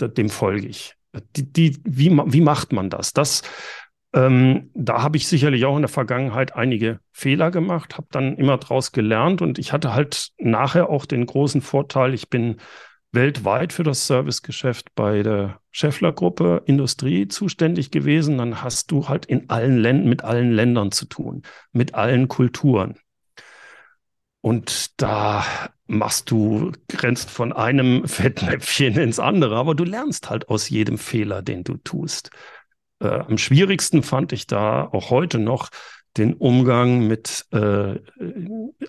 dem 0.00 0.28
folge 0.28 0.66
ich. 0.66 0.97
Die, 1.36 1.52
die, 1.52 1.78
wie, 1.84 2.10
wie 2.10 2.40
macht 2.40 2.72
man 2.72 2.90
das? 2.90 3.12
Das 3.12 3.42
ähm, 4.14 4.70
da 4.74 5.02
habe 5.02 5.18
ich 5.18 5.28
sicherlich 5.28 5.66
auch 5.66 5.76
in 5.76 5.82
der 5.82 5.90
Vergangenheit 5.90 6.56
einige 6.56 7.00
Fehler 7.12 7.50
gemacht, 7.50 7.98
habe 7.98 8.08
dann 8.10 8.36
immer 8.36 8.56
daraus 8.56 8.92
gelernt 8.92 9.42
und 9.42 9.58
ich 9.58 9.72
hatte 9.72 9.92
halt 9.92 10.30
nachher 10.38 10.88
auch 10.88 11.04
den 11.04 11.26
großen 11.26 11.60
Vorteil, 11.60 12.14
ich 12.14 12.30
bin 12.30 12.56
weltweit 13.12 13.72
für 13.72 13.82
das 13.82 14.06
Servicegeschäft 14.06 14.94
bei 14.94 15.22
der 15.22 15.60
Scheffler-Gruppe 15.70 16.62
Industrie 16.66 17.28
zuständig 17.28 17.90
gewesen. 17.90 18.38
Dann 18.38 18.62
hast 18.62 18.90
du 18.90 19.08
halt 19.08 19.26
in 19.26 19.48
allen 19.48 19.78
Ländern, 19.78 20.08
mit 20.08 20.24
allen 20.24 20.52
Ländern 20.52 20.92
zu 20.92 21.06
tun, 21.06 21.42
mit 21.72 21.94
allen 21.94 22.28
Kulturen. 22.28 22.98
Und 24.40 25.00
da 25.00 25.44
machst 25.88 26.30
du, 26.30 26.72
grenzt 26.86 27.30
von 27.30 27.52
einem 27.52 28.06
Fettnäpfchen 28.06 28.96
ins 28.96 29.18
andere, 29.18 29.56
aber 29.56 29.74
du 29.74 29.84
lernst 29.84 30.30
halt 30.30 30.48
aus 30.48 30.68
jedem 30.68 30.98
Fehler, 30.98 31.42
den 31.42 31.64
du 31.64 31.76
tust. 31.78 32.30
Äh, 33.00 33.08
am 33.08 33.38
schwierigsten 33.38 34.02
fand 34.02 34.32
ich 34.32 34.46
da 34.46 34.84
auch 34.84 35.10
heute 35.10 35.38
noch 35.38 35.70
den 36.16 36.34
Umgang 36.34 37.06
mit 37.06 37.46
äh, 37.52 37.96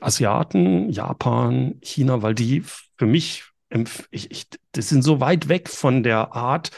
Asiaten, 0.02 0.90
Japan, 0.90 1.76
China, 1.82 2.22
weil 2.22 2.36
die 2.36 2.64
für 2.98 3.06
mich, 3.06 3.46
ich, 4.12 4.32
ich, 4.32 4.48
das 4.72 4.90
sind 4.90 5.04
so 5.04 5.20
weit 5.20 5.48
weg 5.48 5.70
von 5.70 6.04
der 6.04 6.34
Art 6.34 6.72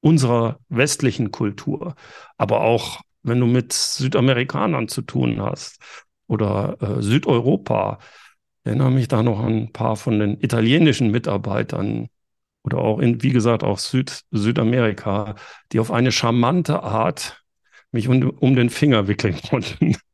unserer 0.00 0.58
westlichen 0.68 1.30
Kultur. 1.30 1.94
Aber 2.36 2.60
auch 2.60 3.00
wenn 3.22 3.40
du 3.40 3.46
mit 3.46 3.72
Südamerikanern 3.72 4.88
zu 4.88 5.02
tun 5.02 5.40
hast 5.40 5.78
oder 6.26 6.76
äh, 6.80 7.02
Südeuropa, 7.02 7.98
erinnere 8.66 8.90
mich 8.90 9.08
da 9.08 9.22
noch 9.22 9.40
an 9.40 9.54
ein 9.54 9.72
paar 9.72 9.96
von 9.96 10.18
den 10.18 10.40
italienischen 10.40 11.10
Mitarbeitern 11.10 12.08
oder 12.64 12.78
auch 12.78 12.98
in, 12.98 13.22
wie 13.22 13.30
gesagt, 13.30 13.62
auch 13.62 13.78
Süd, 13.78 14.22
Südamerika, 14.32 15.36
die 15.72 15.78
auf 15.78 15.92
eine 15.92 16.12
charmante 16.12 16.82
Art 16.82 17.44
mich 17.92 18.08
um, 18.08 18.28
um 18.30 18.56
den 18.56 18.70
Finger 18.70 19.08
wickeln 19.08 19.38
konnten. 19.48 19.96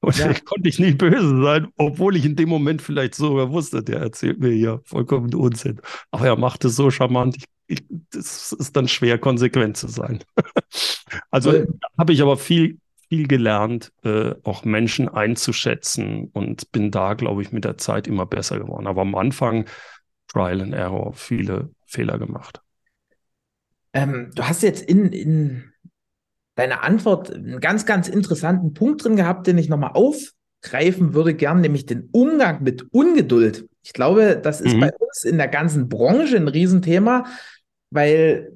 Und 0.00 0.18
ja. 0.18 0.32
da 0.32 0.34
konnte 0.40 0.68
ich 0.68 0.80
nicht 0.80 0.98
böse 0.98 1.42
sein, 1.42 1.68
obwohl 1.76 2.16
ich 2.16 2.24
in 2.24 2.34
dem 2.34 2.48
Moment 2.48 2.82
vielleicht 2.82 3.14
sogar 3.14 3.50
wusste, 3.50 3.84
der 3.84 4.00
erzählt 4.00 4.40
mir 4.40 4.50
hier 4.50 4.80
vollkommen 4.84 5.32
Unsinn. 5.32 5.80
Aber 6.10 6.26
er 6.26 6.36
macht 6.36 6.64
es 6.64 6.74
so 6.74 6.90
charmant, 6.90 7.36
ich, 7.36 7.44
ich, 7.68 7.84
das 8.10 8.50
ist 8.50 8.74
dann 8.74 8.88
schwer, 8.88 9.18
konsequent 9.18 9.76
zu 9.76 9.86
sein. 9.86 10.24
also 11.30 11.54
ja. 11.54 11.64
habe 11.96 12.12
ich 12.12 12.20
aber 12.20 12.36
viel, 12.36 12.78
viel 13.12 13.28
gelernt, 13.28 13.92
äh, 14.04 14.34
auch 14.42 14.64
Menschen 14.64 15.06
einzuschätzen 15.06 16.30
und 16.32 16.72
bin 16.72 16.90
da, 16.90 17.12
glaube 17.12 17.42
ich, 17.42 17.52
mit 17.52 17.62
der 17.62 17.76
Zeit 17.76 18.06
immer 18.06 18.24
besser 18.24 18.58
geworden. 18.58 18.86
Aber 18.86 19.02
am 19.02 19.14
Anfang 19.14 19.66
Trial 20.28 20.62
and 20.62 20.72
Error, 20.72 21.12
viele 21.12 21.68
Fehler 21.84 22.18
gemacht. 22.18 22.62
Ähm, 23.92 24.30
du 24.34 24.44
hast 24.44 24.62
jetzt 24.62 24.82
in, 24.82 25.12
in 25.12 25.64
deiner 26.54 26.82
Antwort 26.84 27.30
einen 27.30 27.60
ganz, 27.60 27.84
ganz 27.84 28.08
interessanten 28.08 28.72
Punkt 28.72 29.04
drin 29.04 29.16
gehabt, 29.16 29.46
den 29.46 29.58
ich 29.58 29.68
nochmal 29.68 29.92
aufgreifen 29.92 31.12
würde, 31.12 31.34
gern, 31.34 31.60
nämlich 31.60 31.84
den 31.84 32.08
Umgang 32.12 32.62
mit 32.62 32.86
Ungeduld. 32.92 33.68
Ich 33.82 33.92
glaube, 33.92 34.40
das 34.42 34.62
ist 34.62 34.74
mhm. 34.74 34.80
bei 34.80 34.90
uns 34.98 35.24
in 35.24 35.36
der 35.36 35.48
ganzen 35.48 35.90
Branche 35.90 36.38
ein 36.38 36.48
Riesenthema, 36.48 37.26
weil 37.90 38.54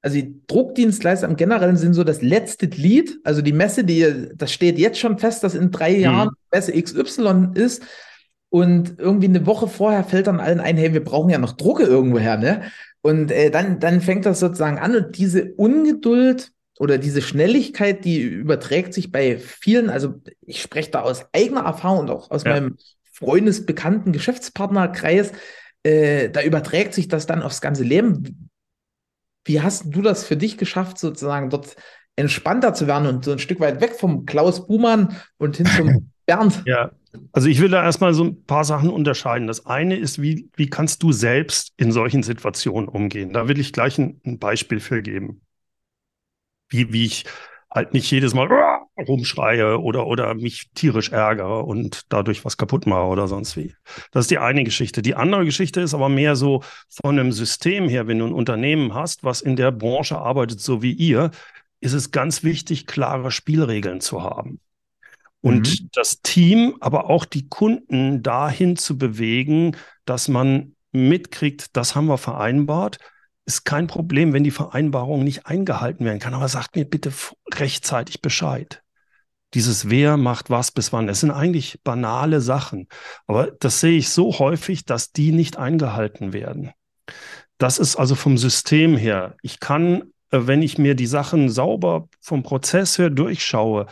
also 0.00 0.16
die 0.16 0.40
Druckdienstleister 0.46 1.26
im 1.26 1.36
Generellen 1.36 1.76
sind 1.76 1.94
so 1.94 2.04
das 2.04 2.22
letzte 2.22 2.68
Glied. 2.68 3.18
Also 3.24 3.42
die 3.42 3.52
Messe, 3.52 3.84
die, 3.84 4.28
das 4.34 4.52
steht 4.52 4.78
jetzt 4.78 4.98
schon 4.98 5.18
fest, 5.18 5.42
dass 5.42 5.54
in 5.54 5.70
drei 5.70 5.94
mhm. 5.94 6.00
Jahren 6.00 6.30
Messe 6.52 6.80
XY 6.80 7.48
ist. 7.54 7.82
Und 8.50 8.98
irgendwie 8.98 9.26
eine 9.26 9.44
Woche 9.44 9.68
vorher 9.68 10.04
fällt 10.04 10.26
dann 10.26 10.40
allen 10.40 10.60
ein, 10.60 10.78
hey, 10.78 10.94
wir 10.94 11.04
brauchen 11.04 11.30
ja 11.30 11.38
noch 11.38 11.52
Drucke 11.52 11.82
irgendwoher, 11.82 12.38
ne? 12.38 12.62
Und 13.02 13.30
äh, 13.30 13.50
dann, 13.50 13.78
dann 13.78 14.00
fängt 14.00 14.24
das 14.24 14.40
sozusagen 14.40 14.78
an 14.78 14.96
und 14.96 15.18
diese 15.18 15.52
Ungeduld 15.54 16.50
oder 16.78 16.98
diese 16.98 17.20
Schnelligkeit, 17.20 18.04
die 18.04 18.20
überträgt 18.20 18.94
sich 18.94 19.12
bei 19.12 19.38
vielen, 19.38 19.90
also 19.90 20.14
ich 20.40 20.62
spreche 20.62 20.90
da 20.90 21.02
aus 21.02 21.26
eigener 21.32 21.62
Erfahrung 21.62 22.00
und 22.00 22.10
auch 22.10 22.30
aus 22.30 22.44
ja. 22.44 22.52
meinem 22.52 22.76
Freundesbekannten 23.12 24.12
Geschäftspartnerkreis, 24.12 25.32
äh, 25.82 26.30
da 26.30 26.42
überträgt 26.42 26.94
sich 26.94 27.08
das 27.08 27.26
dann 27.26 27.42
aufs 27.42 27.60
ganze 27.60 27.84
Leben. 27.84 28.47
Wie 29.48 29.62
hast 29.62 29.86
du 29.86 30.02
das 30.02 30.24
für 30.24 30.36
dich 30.36 30.58
geschafft, 30.58 30.98
sozusagen 30.98 31.48
dort 31.48 31.74
entspannter 32.16 32.74
zu 32.74 32.86
werden 32.86 33.08
und 33.08 33.24
so 33.24 33.32
ein 33.32 33.38
Stück 33.38 33.60
weit 33.60 33.80
weg 33.80 33.94
vom 33.94 34.26
Klaus 34.26 34.66
Buhmann 34.66 35.16
und 35.38 35.56
hin 35.56 35.66
zum 35.66 36.12
Bernd? 36.26 36.62
Ja, 36.66 36.92
also 37.32 37.48
ich 37.48 37.58
will 37.58 37.70
da 37.70 37.82
erstmal 37.82 38.12
so 38.12 38.24
ein 38.24 38.44
paar 38.44 38.64
Sachen 38.64 38.90
unterscheiden. 38.90 39.46
Das 39.46 39.64
eine 39.64 39.96
ist, 39.96 40.20
wie, 40.20 40.50
wie 40.56 40.68
kannst 40.68 41.02
du 41.02 41.12
selbst 41.12 41.72
in 41.78 41.92
solchen 41.92 42.22
Situationen 42.22 42.90
umgehen? 42.90 43.32
Da 43.32 43.48
will 43.48 43.58
ich 43.58 43.72
gleich 43.72 43.96
ein, 43.98 44.20
ein 44.26 44.38
Beispiel 44.38 44.80
für 44.80 45.00
geben. 45.00 45.40
Wie, 46.68 46.92
wie 46.92 47.06
ich 47.06 47.24
halt 47.70 47.92
nicht 47.92 48.10
jedes 48.10 48.34
Mal 48.34 48.48
rumschreie 48.96 49.78
oder, 49.78 50.06
oder 50.06 50.34
mich 50.34 50.70
tierisch 50.74 51.10
ärgere 51.10 51.64
und 51.64 52.02
dadurch 52.08 52.44
was 52.44 52.56
kaputt 52.56 52.86
mache 52.86 53.06
oder 53.06 53.28
sonst 53.28 53.56
wie. 53.56 53.74
Das 54.10 54.24
ist 54.24 54.30
die 54.30 54.38
eine 54.38 54.64
Geschichte. 54.64 55.02
Die 55.02 55.14
andere 55.14 55.44
Geschichte 55.44 55.80
ist 55.80 55.94
aber 55.94 56.08
mehr 56.08 56.34
so 56.34 56.62
von 56.88 57.18
einem 57.18 57.32
System 57.32 57.88
her, 57.88 58.06
wenn 58.06 58.18
du 58.18 58.26
ein 58.26 58.32
Unternehmen 58.32 58.94
hast, 58.94 59.22
was 59.22 59.40
in 59.40 59.56
der 59.56 59.70
Branche 59.70 60.18
arbeitet, 60.18 60.60
so 60.60 60.82
wie 60.82 60.92
ihr, 60.92 61.30
ist 61.80 61.92
es 61.92 62.10
ganz 62.10 62.42
wichtig, 62.42 62.86
klare 62.86 63.30
Spielregeln 63.30 64.00
zu 64.00 64.22
haben. 64.22 64.60
Und 65.40 65.80
mhm. 65.80 65.88
das 65.92 66.20
Team, 66.22 66.76
aber 66.80 67.08
auch 67.10 67.24
die 67.24 67.48
Kunden 67.48 68.22
dahin 68.22 68.76
zu 68.76 68.98
bewegen, 68.98 69.76
dass 70.04 70.26
man 70.26 70.74
mitkriegt, 70.90 71.76
das 71.76 71.94
haben 71.94 72.06
wir 72.06 72.18
vereinbart 72.18 72.98
ist 73.48 73.64
kein 73.64 73.86
Problem, 73.86 74.34
wenn 74.34 74.44
die 74.44 74.50
Vereinbarung 74.50 75.24
nicht 75.24 75.46
eingehalten 75.46 76.04
werden 76.04 76.20
kann. 76.20 76.34
Aber 76.34 76.48
sagt 76.48 76.76
mir 76.76 76.84
bitte 76.84 77.10
rechtzeitig 77.54 78.20
Bescheid. 78.20 78.82
Dieses 79.54 79.88
Wer 79.88 80.18
macht 80.18 80.50
was 80.50 80.70
bis 80.70 80.92
wann. 80.92 81.08
Es 81.08 81.20
sind 81.20 81.30
eigentlich 81.30 81.80
banale 81.82 82.42
Sachen. 82.42 82.88
Aber 83.26 83.50
das 83.50 83.80
sehe 83.80 83.96
ich 83.96 84.10
so 84.10 84.38
häufig, 84.38 84.84
dass 84.84 85.12
die 85.12 85.32
nicht 85.32 85.56
eingehalten 85.56 86.34
werden. 86.34 86.72
Das 87.56 87.78
ist 87.78 87.96
also 87.96 88.14
vom 88.14 88.36
System 88.36 88.98
her. 88.98 89.34
Ich 89.40 89.60
kann, 89.60 90.12
äh, 90.30 90.40
wenn 90.42 90.60
ich 90.60 90.76
mir 90.76 90.94
die 90.94 91.06
Sachen 91.06 91.48
sauber 91.48 92.08
vom 92.20 92.42
Prozess 92.42 92.98
her 92.98 93.08
durchschaue, 93.08 93.86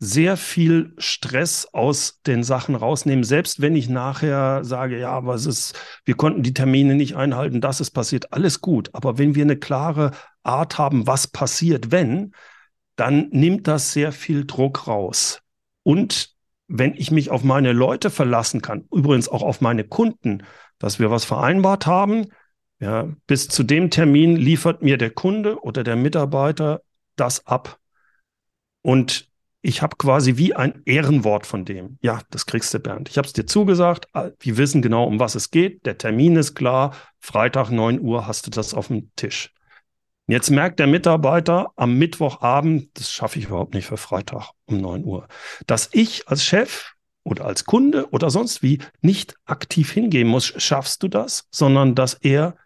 sehr 0.00 0.36
viel 0.36 0.94
Stress 0.98 1.66
aus 1.72 2.20
den 2.26 2.44
Sachen 2.44 2.76
rausnehmen, 2.76 3.24
selbst 3.24 3.60
wenn 3.60 3.74
ich 3.74 3.88
nachher 3.88 4.64
sage, 4.64 4.98
ja, 4.98 5.26
was 5.26 5.46
ist, 5.46 5.74
wir 6.04 6.14
konnten 6.14 6.42
die 6.42 6.54
Termine 6.54 6.94
nicht 6.94 7.16
einhalten, 7.16 7.60
das 7.60 7.80
ist 7.80 7.90
passiert, 7.90 8.32
alles 8.32 8.60
gut. 8.60 8.90
Aber 8.92 9.18
wenn 9.18 9.34
wir 9.34 9.42
eine 9.42 9.56
klare 9.56 10.12
Art 10.44 10.78
haben, 10.78 11.06
was 11.06 11.26
passiert, 11.26 11.90
wenn, 11.90 12.32
dann 12.94 13.28
nimmt 13.30 13.66
das 13.66 13.92
sehr 13.92 14.12
viel 14.12 14.46
Druck 14.46 14.86
raus. 14.86 15.42
Und 15.82 16.34
wenn 16.68 16.94
ich 16.94 17.10
mich 17.10 17.30
auf 17.30 17.42
meine 17.42 17.72
Leute 17.72 18.10
verlassen 18.10 18.62
kann, 18.62 18.86
übrigens 18.92 19.28
auch 19.28 19.42
auf 19.42 19.60
meine 19.60 19.84
Kunden, 19.84 20.44
dass 20.78 21.00
wir 21.00 21.10
was 21.10 21.24
vereinbart 21.24 21.86
haben, 21.86 22.26
ja, 22.80 23.08
bis 23.26 23.48
zu 23.48 23.64
dem 23.64 23.90
Termin 23.90 24.36
liefert 24.36 24.82
mir 24.82 24.98
der 24.98 25.10
Kunde 25.10 25.60
oder 25.62 25.82
der 25.82 25.96
Mitarbeiter 25.96 26.82
das 27.16 27.44
ab. 27.46 27.78
Und 28.82 29.28
ich 29.60 29.82
habe 29.82 29.96
quasi 29.96 30.36
wie 30.36 30.54
ein 30.54 30.82
Ehrenwort 30.84 31.46
von 31.46 31.64
dem. 31.64 31.98
Ja, 32.00 32.20
das 32.30 32.46
kriegst 32.46 32.72
du, 32.74 32.78
Bernd. 32.78 33.08
Ich 33.08 33.18
habe 33.18 33.26
es 33.26 33.32
dir 33.32 33.46
zugesagt. 33.46 34.06
Wir 34.40 34.56
wissen 34.56 34.82
genau, 34.82 35.04
um 35.04 35.18
was 35.18 35.34
es 35.34 35.50
geht. 35.50 35.84
Der 35.84 35.98
Termin 35.98 36.36
ist 36.36 36.54
klar. 36.54 36.94
Freitag 37.18 37.70
9 37.70 38.00
Uhr 38.00 38.26
hast 38.26 38.46
du 38.46 38.50
das 38.50 38.72
auf 38.72 38.88
dem 38.88 39.10
Tisch. 39.16 39.52
Jetzt 40.28 40.50
merkt 40.50 40.78
der 40.78 40.86
Mitarbeiter 40.86 41.72
am 41.76 41.94
Mittwochabend, 41.94 42.90
das 42.94 43.10
schaffe 43.10 43.38
ich 43.38 43.46
überhaupt 43.46 43.72
nicht 43.72 43.86
für 43.86 43.96
Freitag 43.96 44.50
um 44.66 44.78
9 44.78 45.04
Uhr, 45.04 45.26
dass 45.66 45.88
ich 45.92 46.28
als 46.28 46.44
Chef 46.44 46.92
oder 47.24 47.46
als 47.46 47.64
Kunde 47.64 48.10
oder 48.10 48.28
sonst 48.28 48.62
wie 48.62 48.78
nicht 49.00 49.36
aktiv 49.46 49.90
hingehen 49.90 50.28
muss. 50.28 50.52
Schaffst 50.58 51.02
du 51.02 51.08
das? 51.08 51.48
Sondern 51.50 51.94
dass 51.94 52.12
er 52.12 52.56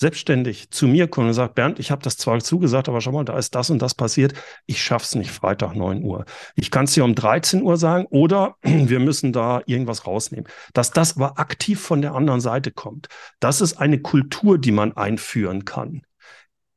selbstständig 0.00 0.70
zu 0.70 0.88
mir 0.88 1.08
kommt 1.08 1.28
und 1.28 1.34
sagt, 1.34 1.54
Bernd, 1.54 1.78
ich 1.78 1.90
habe 1.90 2.02
das 2.02 2.16
zwar 2.16 2.40
zugesagt, 2.40 2.88
aber 2.88 3.02
schau 3.02 3.12
mal, 3.12 3.24
da 3.24 3.36
ist 3.36 3.54
das 3.54 3.68
und 3.68 3.82
das 3.82 3.94
passiert. 3.94 4.32
Ich 4.64 4.82
schaff's 4.82 5.14
nicht 5.14 5.30
Freitag 5.30 5.74
9 5.74 6.02
Uhr. 6.02 6.24
Ich 6.56 6.70
kann 6.70 6.86
es 6.86 6.94
dir 6.94 7.04
um 7.04 7.14
13 7.14 7.62
Uhr 7.62 7.76
sagen 7.76 8.06
oder 8.06 8.56
wir 8.62 8.98
müssen 8.98 9.32
da 9.32 9.60
irgendwas 9.66 10.06
rausnehmen. 10.06 10.48
Dass 10.72 10.90
das 10.90 11.16
aber 11.16 11.38
aktiv 11.38 11.80
von 11.80 12.00
der 12.00 12.14
anderen 12.14 12.40
Seite 12.40 12.70
kommt, 12.70 13.08
das 13.40 13.60
ist 13.60 13.76
eine 13.78 14.00
Kultur, 14.00 14.56
die 14.56 14.72
man 14.72 14.96
einführen 14.96 15.66
kann. 15.66 16.02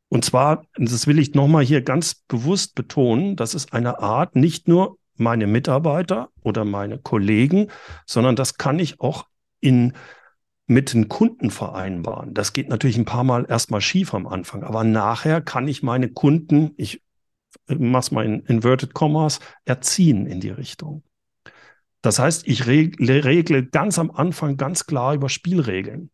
Und 0.10 0.26
zwar, 0.26 0.66
das 0.76 1.08
will 1.08 1.18
ich 1.18 1.34
nochmal 1.34 1.64
hier 1.64 1.82
ganz 1.82 2.16
bewusst 2.28 2.76
betonen, 2.76 3.38
das 3.38 3.56
ist 3.56 3.74
eine 3.74 4.00
Art, 4.00 4.36
nicht 4.36 4.68
nur 4.68 4.98
meine 5.16 5.48
Mitarbeiter 5.48 6.30
oder 6.42 6.66
meine 6.66 7.00
Kollegen, 7.00 7.70
sondern 8.06 8.36
das 8.36 8.58
kann 8.58 8.80
ich 8.80 9.00
auch 9.00 9.26
in 9.62 9.94
mit 10.66 10.94
den 10.94 11.10
Kunden 11.10 11.52
vereinbaren. 11.52 12.34
Das 12.34 12.54
geht 12.54 12.70
natürlich 12.70 12.98
ein 12.98 13.06
paar 13.06 13.24
Mal 13.24 13.46
erstmal 13.48 13.82
schief 13.82 14.14
am 14.14 14.28
Anfang, 14.28 14.64
aber 14.64 14.84
nachher 14.84 15.42
kann 15.42 15.68
ich 15.68 15.84
meine 15.84 16.10
Kunden, 16.10 16.72
ich 16.78 17.02
mach's 17.68 18.12
mal 18.12 18.26
in 18.26 18.42
Inverted 18.42 18.94
Commas, 18.94 19.40
erziehen 19.66 20.26
in 20.26 20.40
die 20.40 20.50
Richtung. 20.50 21.04
Das 22.02 22.20
heißt, 22.20 22.48
ich 22.48 22.68
regle, 22.68 23.24
regle 23.24 23.66
ganz 23.66 23.98
am 23.98 24.12
Anfang 24.12 24.58
ganz 24.58 24.86
klar 24.86 25.14
über 25.14 25.30
Spielregeln, 25.30 26.12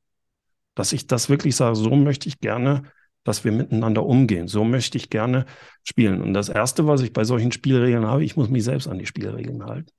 dass 0.75 0.93
ich 0.93 1.07
das 1.07 1.29
wirklich 1.29 1.55
sage, 1.55 1.75
so 1.75 1.95
möchte 1.95 2.29
ich 2.29 2.39
gerne, 2.39 2.83
dass 3.23 3.43
wir 3.43 3.51
miteinander 3.51 4.05
umgehen. 4.05 4.47
So 4.47 4.63
möchte 4.63 4.97
ich 4.97 5.09
gerne 5.09 5.45
spielen. 5.83 6.21
Und 6.21 6.33
das 6.33 6.49
Erste, 6.49 6.87
was 6.87 7.01
ich 7.01 7.11
bei 7.11 7.23
solchen 7.23 7.51
Spielregeln 7.51 8.05
habe, 8.05 8.23
ich 8.23 8.35
muss 8.35 8.49
mich 8.49 8.63
selbst 8.63 8.87
an 8.87 8.99
die 8.99 9.05
Spielregeln 9.05 9.65
halten. 9.65 9.91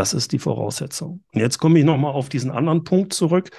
Das 0.00 0.14
ist 0.14 0.32
die 0.32 0.38
Voraussetzung. 0.38 1.22
Und 1.34 1.40
jetzt 1.40 1.58
komme 1.58 1.78
ich 1.78 1.84
nochmal 1.84 2.14
auf 2.14 2.30
diesen 2.30 2.50
anderen 2.50 2.84
Punkt 2.84 3.12
zurück, 3.12 3.50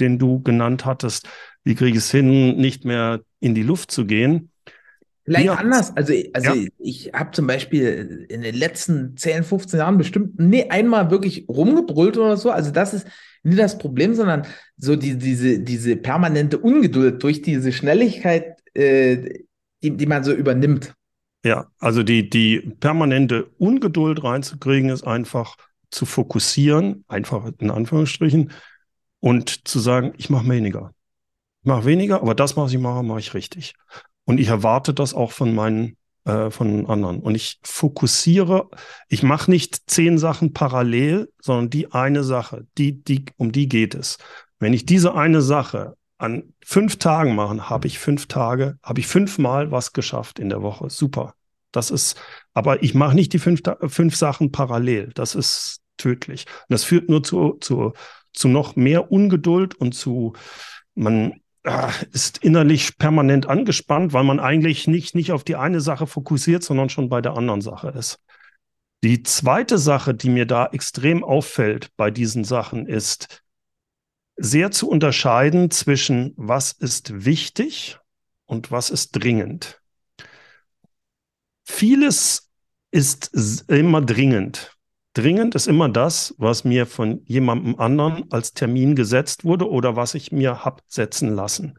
den 0.00 0.18
du 0.18 0.40
genannt 0.40 0.86
hattest. 0.86 1.28
Wie 1.62 1.74
kriege 1.74 1.90
ich 1.90 2.04
es 2.04 2.10
hin, 2.10 2.56
nicht 2.56 2.86
mehr 2.86 3.20
in 3.38 3.54
die 3.54 3.62
Luft 3.62 3.90
zu 3.90 4.06
gehen? 4.06 4.50
Vielleicht 5.26 5.44
ja. 5.44 5.54
anders. 5.56 5.94
Also, 5.94 6.14
also 6.32 6.54
ja. 6.54 6.68
ich 6.78 7.12
habe 7.12 7.32
zum 7.32 7.46
Beispiel 7.46 8.26
in 8.30 8.40
den 8.40 8.54
letzten 8.54 9.14
10, 9.18 9.44
15 9.44 9.78
Jahren 9.78 9.98
bestimmt 9.98 10.40
nie 10.40 10.70
einmal 10.70 11.10
wirklich 11.10 11.44
rumgebrüllt 11.50 12.16
oder 12.16 12.38
so. 12.38 12.50
Also 12.50 12.70
das 12.70 12.94
ist 12.94 13.06
nie 13.42 13.56
das 13.56 13.76
Problem, 13.76 14.14
sondern 14.14 14.46
so 14.78 14.96
die, 14.96 15.18
diese, 15.18 15.60
diese 15.60 15.96
permanente 15.96 16.56
Ungeduld 16.56 17.22
durch 17.22 17.42
diese 17.42 17.72
Schnelligkeit, 17.72 18.58
äh, 18.72 19.42
die, 19.82 19.98
die 19.98 20.06
man 20.06 20.24
so 20.24 20.32
übernimmt. 20.32 20.94
Ja, 21.44 21.66
also 21.78 22.02
die, 22.02 22.30
die 22.30 22.60
permanente 22.80 23.50
Ungeduld 23.58 24.24
reinzukriegen, 24.24 24.88
ist 24.88 25.06
einfach 25.06 25.56
zu 25.90 26.06
fokussieren, 26.06 27.04
einfach 27.08 27.50
in 27.58 27.70
Anführungsstrichen, 27.70 28.52
und 29.20 29.68
zu 29.68 29.78
sagen, 29.78 30.14
ich 30.16 30.30
mache 30.30 30.48
weniger. 30.48 30.94
Ich 31.62 31.68
mache 31.68 31.84
weniger, 31.84 32.22
aber 32.22 32.34
das, 32.34 32.56
was 32.56 32.72
ich 32.72 32.78
mache, 32.78 33.02
mache 33.02 33.20
ich 33.20 33.34
richtig. 33.34 33.74
Und 34.24 34.40
ich 34.40 34.48
erwarte 34.48 34.94
das 34.94 35.12
auch 35.12 35.32
von 35.32 35.54
meinen, 35.54 35.96
äh, 36.24 36.50
von 36.50 36.86
anderen. 36.86 37.20
Und 37.20 37.34
ich 37.34 37.60
fokussiere, 37.62 38.68
ich 39.08 39.22
mache 39.22 39.50
nicht 39.50 39.90
zehn 39.90 40.16
Sachen 40.16 40.52
parallel, 40.54 41.30
sondern 41.40 41.68
die 41.68 41.92
eine 41.92 42.24
Sache, 42.24 42.66
die, 42.78 43.04
die, 43.04 43.26
um 43.36 43.52
die 43.52 43.68
geht 43.68 43.94
es. 43.94 44.16
Wenn 44.58 44.72
ich 44.72 44.86
diese 44.86 45.14
eine 45.14 45.42
Sache 45.42 45.96
an 46.16 46.54
fünf 46.64 46.96
Tagen 46.96 47.34
mache, 47.34 47.68
habe 47.68 47.86
ich 47.86 47.98
fünf 47.98 48.26
Tage, 48.26 48.78
habe 48.82 49.00
ich 49.00 49.06
fünfmal 49.06 49.70
was 49.70 49.92
geschafft 49.92 50.38
in 50.38 50.48
der 50.48 50.62
Woche. 50.62 50.90
Super. 50.90 51.34
Das 51.72 51.90
ist, 51.90 52.20
aber 52.54 52.82
ich 52.82 52.94
mache 52.94 53.14
nicht 53.14 53.32
die 53.32 53.38
fünf, 53.38 53.62
fünf 53.86 54.16
Sachen 54.16 54.52
parallel. 54.52 55.12
Das 55.14 55.34
ist 55.34 55.80
tödlich. 55.96 56.46
Und 56.46 56.72
das 56.72 56.84
führt 56.84 57.08
nur 57.08 57.22
zu, 57.22 57.54
zu, 57.60 57.92
zu 58.32 58.48
noch 58.48 58.76
mehr 58.76 59.12
Ungeduld 59.12 59.74
und 59.74 59.92
zu, 59.92 60.34
man 60.94 61.40
äh, 61.62 61.88
ist 62.12 62.38
innerlich 62.38 62.98
permanent 62.98 63.46
angespannt, 63.46 64.12
weil 64.12 64.24
man 64.24 64.40
eigentlich 64.40 64.86
nicht, 64.86 65.14
nicht 65.14 65.32
auf 65.32 65.44
die 65.44 65.56
eine 65.56 65.80
Sache 65.80 66.06
fokussiert, 66.06 66.62
sondern 66.62 66.88
schon 66.88 67.08
bei 67.08 67.20
der 67.20 67.36
anderen 67.36 67.60
Sache 67.60 67.90
ist. 67.90 68.18
Die 69.02 69.22
zweite 69.22 69.78
Sache, 69.78 70.14
die 70.14 70.28
mir 70.28 70.46
da 70.46 70.66
extrem 70.66 71.24
auffällt 71.24 71.90
bei 71.96 72.10
diesen 72.10 72.44
Sachen, 72.44 72.86
ist, 72.86 73.42
sehr 74.36 74.70
zu 74.70 74.88
unterscheiden 74.88 75.70
zwischen 75.70 76.32
was 76.36 76.72
ist 76.72 77.24
wichtig 77.24 77.98
und 78.46 78.70
was 78.70 78.90
ist 78.90 79.12
dringend. 79.12 79.79
Vieles 81.70 82.50
ist 82.90 83.70
immer 83.70 84.02
dringend. 84.02 84.76
Dringend 85.14 85.54
ist 85.54 85.66
immer 85.66 85.88
das, 85.88 86.34
was 86.36 86.64
mir 86.64 86.84
von 86.84 87.22
jemandem 87.24 87.78
anderen 87.78 88.30
als 88.30 88.52
Termin 88.52 88.94
gesetzt 88.94 89.44
wurde 89.44 89.68
oder 89.68 89.96
was 89.96 90.14
ich 90.14 90.30
mir 90.30 90.64
hab 90.64 90.82
setzen 90.88 91.34
lassen. 91.34 91.78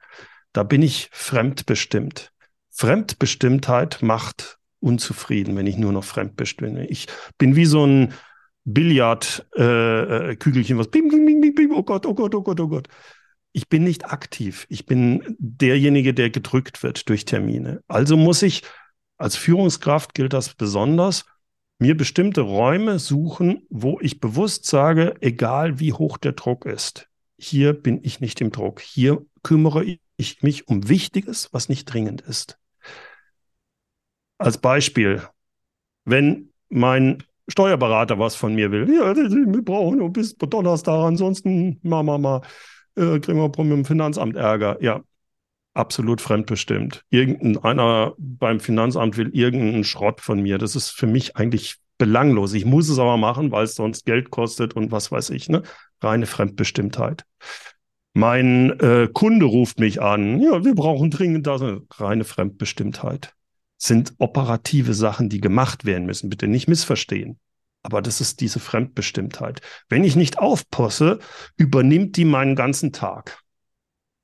Da 0.54 0.64
bin 0.64 0.82
ich 0.82 1.10
fremdbestimmt. 1.12 2.32
Fremdbestimmtheit 2.70 4.00
macht 4.02 4.58
unzufrieden, 4.80 5.56
wenn 5.56 5.68
ich 5.68 5.78
nur 5.78 5.92
noch 5.92 6.04
fremdbestimmt 6.04 6.76
bin. 6.76 6.88
Ich 6.90 7.08
bin 7.38 7.56
wie 7.56 7.66
so 7.66 7.86
ein 7.86 8.14
Billardkügelchen, 8.64 10.76
äh, 10.76 10.80
was 10.80 10.88
bing, 10.88 11.10
bing, 11.10 11.26
bing, 11.26 11.54
bing, 11.54 11.72
oh 11.72 11.84
Gott, 11.84 12.08
oh 12.08 12.16
Gott, 12.16 12.34
oh 12.34 12.42
Gott, 12.42 12.60
oh 12.60 12.68
Gott. 12.68 12.88
Ich 13.54 13.70
bin 13.70 13.84
nicht 13.84 14.06
aktiv. 14.06 14.66
Ich 14.70 14.86
bin 14.86 15.36
derjenige, 15.38 16.14
der 16.14 16.32
gedrückt 16.32 16.82
wird 16.82 17.08
durch 17.10 17.26
Termine. 17.26 17.84
Also 17.88 18.18
muss 18.18 18.42
ich, 18.42 18.64
als 19.22 19.36
Führungskraft 19.36 20.14
gilt 20.14 20.34
das 20.34 20.54
besonders, 20.56 21.26
mir 21.80 21.96
bestimmte 21.96 22.42
Räume 22.42 23.00
suchen, 23.00 23.66
wo 23.70 24.00
ich 24.02 24.20
bewusst 24.20 24.66
sage, 24.66 25.16
egal 25.22 25.80
wie 25.80 25.94
hoch 25.94 26.18
der 26.18 26.34
Druck 26.34 26.66
ist, 26.66 27.08
hier 27.38 27.74
bin 27.74 28.00
ich 28.04 28.20
nicht 28.20 28.42
im 28.42 28.52
Druck. 28.52 28.82
Hier 28.82 29.26
kümmere 29.42 29.98
ich 30.18 30.44
mich 30.44 30.68
um 30.68 30.90
Wichtiges, 30.90 31.50
was 31.52 31.70
nicht 31.70 31.86
dringend 31.86 32.22
ist. 32.22 32.60
Als 34.38 34.58
Beispiel, 34.60 35.24
wenn 36.06 36.50
mein 36.70 37.24
Steuerberater 37.48 38.18
was 38.20 38.36
von 38.36 38.56
mir 38.56 38.72
will. 38.72 38.88
Ja, 38.94 39.16
wir 39.16 39.66
brauchen 39.66 39.98
nur 39.98 40.12
bis 40.14 40.36
Donnerstag, 40.38 41.04
ansonsten 41.04 41.80
wir 41.84 42.04
mal, 42.04 42.42
äh, 42.96 43.20
kriegen 43.20 43.40
wir 43.40 43.48
mit 43.48 43.72
dem 43.72 43.86
Finanzamt 43.86 44.36
Ärger. 44.36 44.78
Ja, 44.82 45.02
absolut 45.74 46.22
fremdbestimmt. 46.22 47.04
Irgendeiner 47.10 48.14
beim 48.18 48.60
Finanzamt 48.60 49.18
will 49.18 49.30
irgendeinen 49.34 49.84
Schrott 49.84 50.22
von 50.22 50.42
mir. 50.42 50.58
Das 50.58 50.76
ist 50.76 50.90
für 50.90 51.08
mich 51.08 51.38
eigentlich 51.38 51.78
belanglos. 51.98 52.54
Ich 52.54 52.66
muss 52.66 52.90
es 52.90 53.00
aber 53.00 53.18
machen, 53.18 53.52
weil 53.52 53.66
es 53.66 53.76
sonst 53.76 54.06
Geld 54.06 54.32
kostet 54.32 54.76
und 54.76 54.92
was 54.92 55.12
weiß 55.12 55.30
ich. 55.30 55.50
Ne? 55.50 55.64
Reine 56.02 56.26
Fremdbestimmtheit. 56.26 57.26
Mein 58.14 58.78
äh, 58.80 59.08
Kunde 59.12 59.46
ruft 59.46 59.80
mich 59.80 60.02
an. 60.02 60.42
Ja, 60.42 60.66
wir 60.66 60.76
brauchen 60.76 61.12
dringend 61.12 61.48
das. 61.48 61.62
Reine 61.98 62.24
Fremdbestimmtheit 62.24 63.34
sind 63.78 64.14
operative 64.18 64.94
Sachen, 64.94 65.30
die 65.30 65.40
gemacht 65.40 65.86
werden 65.86 66.06
müssen. 66.06 66.30
Bitte 66.30 66.48
nicht 66.48 66.68
missverstehen. 66.68 67.40
Aber 67.84 68.02
das 68.02 68.22
ist 68.22 68.42
diese 68.42 68.60
Fremdbestimmtheit. 68.60 69.62
Wenn 69.90 70.04
ich 70.04 70.16
nicht 70.16 70.38
aufpasse, 70.38 71.20
übernimmt 71.58 72.18
die 72.18 72.26
meinen 72.26 72.56
ganzen 72.56 72.94
Tag. 72.94 73.41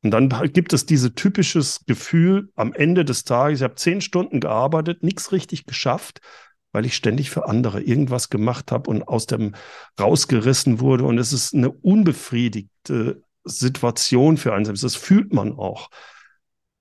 Und 0.03 0.11
dann 0.11 0.29
gibt 0.53 0.73
es 0.73 0.85
dieses 0.85 1.13
typisches 1.15 1.81
Gefühl 1.85 2.49
am 2.55 2.73
Ende 2.73 3.03
des 3.03 3.23
Tages, 3.23 3.59
ich 3.59 3.63
habe 3.63 3.75
zehn 3.75 4.01
Stunden 4.01 4.39
gearbeitet, 4.39 5.03
nichts 5.03 5.31
richtig 5.31 5.65
geschafft, 5.65 6.21
weil 6.71 6.85
ich 6.85 6.95
ständig 6.95 7.29
für 7.29 7.47
andere 7.47 7.81
irgendwas 7.81 8.29
gemacht 8.29 8.71
habe 8.71 8.89
und 8.89 9.07
aus 9.07 9.25
dem 9.25 9.55
rausgerissen 9.99 10.79
wurde. 10.79 11.05
Und 11.05 11.17
es 11.17 11.33
ist 11.33 11.53
eine 11.55 11.71
unbefriedigte 11.71 13.23
Situation 13.43 14.37
für 14.37 14.53
einen 14.53 14.65
selbst. 14.65 14.83
Das 14.83 14.95
fühlt 14.95 15.33
man 15.33 15.53
auch. 15.53 15.89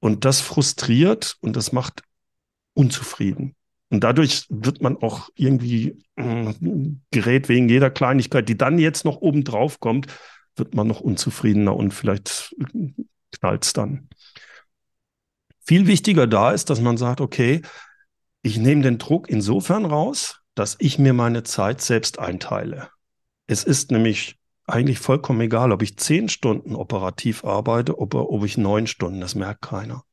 Und 0.00 0.24
das 0.24 0.40
frustriert 0.40 1.36
und 1.40 1.56
das 1.56 1.72
macht 1.72 2.02
unzufrieden. 2.74 3.54
Und 3.88 4.04
dadurch 4.04 4.46
wird 4.50 4.82
man 4.82 4.96
auch 4.96 5.30
irgendwie 5.36 6.04
äh, 6.16 6.52
gerät 7.10 7.48
wegen 7.48 7.68
jeder 7.68 7.90
Kleinigkeit, 7.90 8.48
die 8.48 8.58
dann 8.58 8.78
jetzt 8.78 9.04
noch 9.04 9.16
oben 9.16 9.44
drauf 9.44 9.80
kommt, 9.80 10.08
wird 10.56 10.74
man 10.74 10.86
noch 10.86 11.00
unzufriedener 11.00 11.76
und 11.76 11.92
vielleicht 11.92 12.54
knallt 13.32 13.64
es 13.64 13.72
dann. 13.72 14.08
Viel 15.64 15.86
wichtiger 15.86 16.26
da 16.26 16.52
ist, 16.52 16.70
dass 16.70 16.80
man 16.80 16.96
sagt, 16.96 17.20
okay, 17.20 17.62
ich 18.42 18.58
nehme 18.58 18.82
den 18.82 18.98
Druck 18.98 19.28
insofern 19.28 19.84
raus, 19.84 20.40
dass 20.54 20.76
ich 20.78 20.98
mir 20.98 21.12
meine 21.12 21.42
Zeit 21.42 21.80
selbst 21.80 22.18
einteile. 22.18 22.88
Es 23.46 23.64
ist 23.64 23.90
nämlich 23.90 24.38
eigentlich 24.66 24.98
vollkommen 24.98 25.40
egal, 25.40 25.72
ob 25.72 25.82
ich 25.82 25.98
zehn 25.98 26.28
Stunden 26.28 26.74
operativ 26.74 27.44
arbeite 27.44 27.96
oder 27.96 28.30
ob 28.30 28.44
ich 28.44 28.56
neun 28.56 28.86
Stunden, 28.86 29.20
das 29.20 29.34
merkt 29.34 29.62
keiner. 29.62 30.04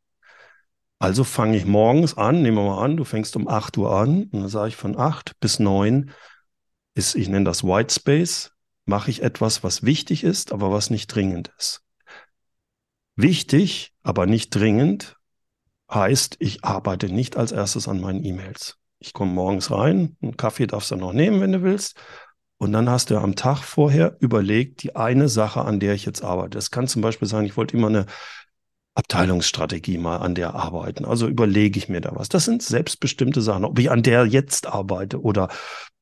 Also 0.99 1.23
fange 1.23 1.57
ich 1.57 1.65
morgens 1.65 2.17
an, 2.17 2.41
nehmen 2.41 2.57
wir 2.57 2.63
mal 2.63 2.83
an, 2.83 2.97
du 2.97 3.03
fängst 3.03 3.35
um 3.35 3.47
8 3.47 3.77
Uhr 3.77 3.91
an, 3.91 4.23
und 4.23 4.33
dann 4.33 4.47
sage 4.47 4.69
ich 4.69 4.75
von 4.75 4.97
8 4.97 5.39
bis 5.39 5.59
9 5.59 6.11
ist, 6.95 7.15
ich 7.15 7.27
nenne 7.27 7.45
das 7.45 7.63
White 7.63 7.93
Space, 7.93 8.52
mache 8.85 9.09
ich 9.09 9.23
etwas, 9.23 9.63
was 9.63 9.83
wichtig 9.83 10.23
ist, 10.23 10.51
aber 10.51 10.71
was 10.71 10.89
nicht 10.89 11.07
dringend 11.07 11.51
ist. 11.57 11.81
Wichtig, 13.15 13.93
aber 14.01 14.25
nicht 14.25 14.49
dringend 14.49 15.17
heißt, 15.91 16.37
ich 16.39 16.63
arbeite 16.63 17.09
nicht 17.09 17.37
als 17.37 17.51
erstes 17.51 17.87
an 17.87 18.01
meinen 18.01 18.23
E-Mails. 18.23 18.77
Ich 18.99 19.13
komme 19.13 19.31
morgens 19.31 19.69
rein, 19.69 20.17
einen 20.21 20.37
Kaffee 20.37 20.67
darfst 20.67 20.91
du 20.91 20.95
noch 20.95 21.13
nehmen, 21.13 21.41
wenn 21.41 21.51
du 21.51 21.61
willst. 21.61 21.97
Und 22.57 22.71
dann 22.71 22.89
hast 22.89 23.09
du 23.09 23.17
am 23.17 23.35
Tag 23.35 23.61
vorher 23.63 24.15
überlegt, 24.19 24.83
die 24.83 24.95
eine 24.95 25.27
Sache, 25.27 25.63
an 25.65 25.79
der 25.79 25.93
ich 25.93 26.05
jetzt 26.05 26.23
arbeite. 26.23 26.57
Das 26.57 26.71
kann 26.71 26.87
zum 26.87 27.01
Beispiel 27.01 27.27
sein, 27.27 27.45
ich 27.45 27.57
wollte 27.57 27.75
immer 27.75 27.87
eine 27.87 28.05
Abteilungsstrategie 28.95 29.97
mal 29.97 30.17
an 30.17 30.35
der 30.35 30.53
arbeiten. 30.55 31.03
Also 31.03 31.27
überlege 31.27 31.77
ich 31.77 31.89
mir 31.89 31.99
da 31.99 32.15
was. 32.15 32.29
Das 32.29 32.45
sind 32.45 32.63
selbstbestimmte 32.63 33.41
Sachen. 33.41 33.65
Ob 33.65 33.77
ich 33.79 33.91
an 33.91 34.03
der 34.03 34.25
jetzt 34.25 34.67
arbeite 34.67 35.21
oder 35.21 35.49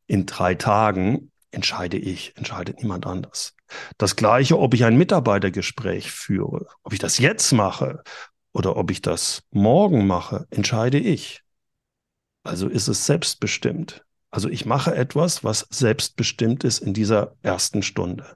in 0.08 0.26
drei 0.26 0.56
Tagen, 0.56 1.32
entscheide 1.52 1.98
ich, 1.98 2.36
entscheidet 2.38 2.82
niemand 2.82 3.06
anders. 3.06 3.56
Das 3.98 4.16
gleiche, 4.16 4.60
ob 4.60 4.74
ich 4.74 4.84
ein 4.84 4.98
Mitarbeitergespräch 4.98 6.12
führe, 6.12 6.68
ob 6.84 6.94
ich 6.94 7.00
das 7.00 7.18
jetzt 7.18 7.52
mache 7.52 8.04
oder 8.54 8.76
ob 8.78 8.92
ich 8.92 9.02
das 9.02 9.44
morgen 9.52 10.08
mache, 10.08 10.48
entscheide 10.50 10.98
ich. 10.98 11.42
Also 12.44 12.68
ist 12.68 12.88
es 12.88 13.06
selbstbestimmt. 13.06 14.04
Also 14.32 14.50
ich 14.50 14.66
mache 14.66 14.96
etwas, 14.96 15.44
was 15.44 15.68
selbstbestimmt 15.70 16.64
ist 16.64 16.80
in 16.80 16.94
dieser 16.94 17.36
ersten 17.42 17.84
Stunde. 17.84 18.36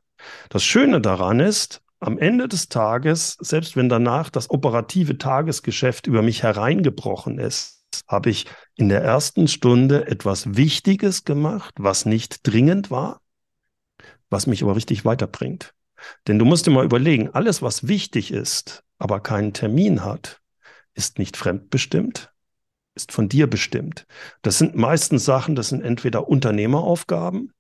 Das 0.50 0.64
Schöne 0.64 1.02
daran 1.02 1.40
ist, 1.40 1.82
am 2.00 2.20
Ende 2.20 2.48
des 2.48 2.68
Tages, 2.70 3.38
selbst 3.40 3.76
wenn 3.76 3.90
danach 3.90 4.30
das 4.30 4.50
operative 4.50 5.18
Tagesgeschäft 5.18 6.08
über 6.08 6.22
mich 6.22 6.44
hereingebrochen 6.44 7.40
ist, 7.40 7.85
habe 8.08 8.30
ich 8.30 8.46
in 8.76 8.90
der 8.90 9.02
ersten 9.02 9.48
Stunde 9.48 10.08
etwas 10.08 10.56
Wichtiges 10.56 11.24
gemacht, 11.24 11.74
was 11.78 12.06
nicht 12.06 12.48
dringend 12.48 12.92
war, 12.92 13.22
was 14.30 14.48
mich 14.48 14.64
aber 14.64 14.76
richtig 14.76 15.06
weiterbringt. 15.06 15.74
Denn 16.28 16.40
du 16.40 16.46
musst 16.46 16.66
dir 16.66 16.72
mal 16.72 16.86
überlegen, 16.86 17.30
alles, 17.34 17.62
was 17.62 17.88
wichtig 17.88 18.32
ist, 18.32 18.84
aber 18.98 19.20
keinen 19.20 19.54
Termin 19.54 20.04
hat, 20.04 20.42
ist 20.94 21.20
nicht 21.20 21.38
fremdbestimmt, 21.38 22.32
ist 22.96 23.12
von 23.12 23.30
dir 23.30 23.48
bestimmt. 23.48 24.06
Das 24.42 24.58
sind 24.58 24.76
meistens 24.76 25.26
Sachen, 25.26 25.56
das 25.56 25.70
sind 25.70 25.82
entweder 25.82 26.28
Unternehmeraufgaben 26.28 27.54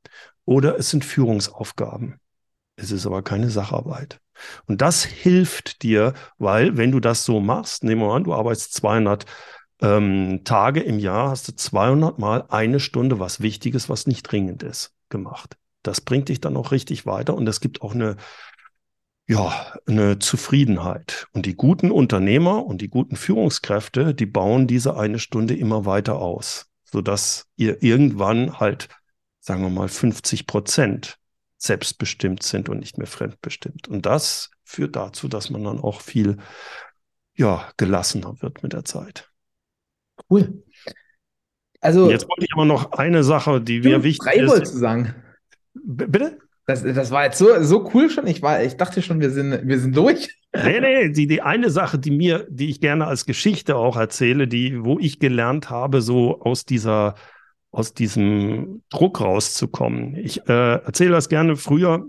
oder 0.45 0.77
es 0.77 0.89
sind 0.89 1.03
Führungsaufgaben. 1.03 2.19
Es 2.77 2.91
ist 2.91 3.05
aber 3.05 3.21
keine 3.21 3.49
Sacharbeit. 3.49 4.19
Und 4.65 4.81
das 4.81 5.03
hilft 5.03 5.81
dir, 5.81 6.13
weil 6.37 6.77
wenn 6.77 6.91
du 6.91 6.99
das 6.99 7.23
so 7.23 7.39
machst, 7.39 7.83
nehmen 7.83 8.01
wir 8.01 8.13
an, 8.13 8.25
du 8.25 8.33
arbeitest 8.33 8.73
200 8.73 9.25
ähm, 9.81 10.41
Tage 10.43 10.81
im 10.81 10.99
Jahr, 10.99 11.29
hast 11.29 11.47
du 11.47 11.55
200 11.55 12.19
mal 12.19 12.45
eine 12.49 12.79
Stunde 12.79 13.19
was 13.19 13.41
Wichtiges, 13.41 13.89
was 13.89 14.07
nicht 14.07 14.23
dringend 14.23 14.63
ist, 14.63 14.93
gemacht. 15.09 15.57
Das 15.83 16.01
bringt 16.01 16.29
dich 16.29 16.41
dann 16.41 16.57
auch 16.57 16.71
richtig 16.71 17.05
weiter 17.05 17.35
und 17.35 17.47
es 17.47 17.59
gibt 17.59 17.81
auch 17.81 17.93
eine, 17.93 18.17
ja, 19.27 19.73
eine 19.85 20.19
Zufriedenheit. 20.19 21.27
Und 21.33 21.45
die 21.45 21.55
guten 21.55 21.91
Unternehmer 21.91 22.65
und 22.65 22.81
die 22.81 22.89
guten 22.89 23.15
Führungskräfte, 23.15 24.13
die 24.13 24.25
bauen 24.25 24.67
diese 24.67 24.97
eine 24.97 25.19
Stunde 25.19 25.55
immer 25.55 25.85
weiter 25.85 26.17
aus, 26.17 26.67
sodass 26.83 27.47
ihr 27.55 27.83
irgendwann 27.83 28.59
halt, 28.59 28.89
sagen 29.39 29.61
wir 29.61 29.69
mal, 29.69 29.89
50 29.89 30.47
Prozent 30.47 31.17
selbstbestimmt 31.57 32.43
sind 32.43 32.69
und 32.69 32.79
nicht 32.79 32.97
mehr 32.97 33.07
fremdbestimmt. 33.07 33.87
Und 33.87 34.05
das 34.05 34.51
führt 34.63 34.95
dazu, 34.95 35.27
dass 35.27 35.49
man 35.49 35.63
dann 35.63 35.79
auch 35.79 36.01
viel 36.01 36.37
ja, 37.35 37.69
gelassener 37.77 38.41
wird 38.41 38.63
mit 38.63 38.73
der 38.73 38.85
Zeit. 38.85 39.29
Cool. 40.29 40.63
Also, 41.81 42.09
jetzt 42.09 42.27
wollte 42.27 42.45
ich 42.45 42.53
aber 42.53 42.65
noch 42.65 42.93
eine 42.93 43.23
Sache, 43.23 43.61
die 43.61 43.81
mir 43.81 44.03
wichtig 44.03 44.25
drei 44.25 44.35
ist. 44.41 44.51
Drei 44.51 44.59
zu 44.61 44.77
sagen. 44.77 45.15
B 45.73 46.05
bitte? 46.07 46.39
Das, 46.67 46.81
das 46.81 47.11
war 47.11 47.25
jetzt 47.25 47.37
so, 47.37 47.61
so 47.61 47.91
cool 47.93 48.09
schon. 48.09 48.25
Ich, 48.25 48.41
war, 48.41 48.63
ich 48.63 48.75
dachte 48.75 49.03
schon, 49.03 49.19
wir 49.19 49.29
sind, 49.29 49.67
wir 49.67 49.79
sind 49.79 49.95
durch. 49.95 50.35
Nee, 50.51 50.79
nee, 50.79 51.09
die, 51.09 51.27
die 51.27 51.41
eine 51.41 51.69
Sache, 51.69 51.99
die 51.99 52.09
mir, 52.09 52.47
die 52.49 52.69
ich 52.69 52.79
gerne 52.81 53.05
als 53.05 53.25
Geschichte 53.25 53.75
auch 53.75 53.97
erzähle, 53.97 54.47
die, 54.47 54.83
wo 54.83 54.97
ich 54.97 55.19
gelernt 55.19 55.69
habe, 55.69 56.01
so 56.01 56.41
aus 56.41 56.65
dieser 56.65 57.15
aus 57.75 57.93
diesem 57.93 58.83
Druck 58.89 59.19
rauszukommen. 59.19 60.15
Ich 60.15 60.47
äh, 60.47 60.75
erzähle 60.75 61.11
das 61.11 61.27
gerne 61.27 61.57
früher. 61.57 62.07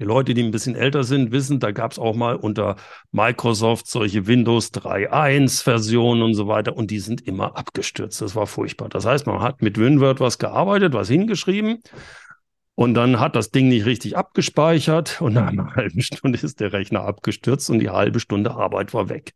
Die 0.00 0.04
Leute, 0.04 0.32
die 0.32 0.44
ein 0.44 0.52
bisschen 0.52 0.76
älter 0.76 1.02
sind, 1.02 1.32
wissen, 1.32 1.58
da 1.58 1.72
gab 1.72 1.90
es 1.90 1.98
auch 1.98 2.14
mal 2.14 2.36
unter 2.36 2.76
Microsoft 3.10 3.88
solche 3.88 4.28
Windows 4.28 4.72
3.1-Versionen 4.72 6.22
und 6.22 6.34
so 6.34 6.46
weiter 6.46 6.76
und 6.76 6.92
die 6.92 7.00
sind 7.00 7.26
immer 7.26 7.56
abgestürzt. 7.56 8.20
Das 8.20 8.36
war 8.36 8.46
furchtbar. 8.46 8.88
Das 8.88 9.04
heißt, 9.06 9.26
man 9.26 9.40
hat 9.40 9.60
mit 9.60 9.76
WinWord 9.76 10.20
was 10.20 10.38
gearbeitet, 10.38 10.92
was 10.94 11.08
hingeschrieben 11.08 11.80
Und 12.76 12.94
dann 12.94 13.18
hat 13.18 13.34
das 13.34 13.50
Ding 13.50 13.68
nicht 13.68 13.86
richtig 13.86 14.16
abgespeichert 14.16 15.20
und 15.20 15.32
nach 15.34 15.48
einer 15.48 15.74
halben 15.74 16.00
Stunde 16.00 16.38
ist 16.40 16.60
der 16.60 16.72
Rechner 16.72 17.00
abgestürzt 17.02 17.68
und 17.70 17.80
die 17.80 17.90
halbe 17.90 18.20
Stunde 18.20 18.52
Arbeit 18.52 18.94
war 18.94 19.08
weg. 19.08 19.34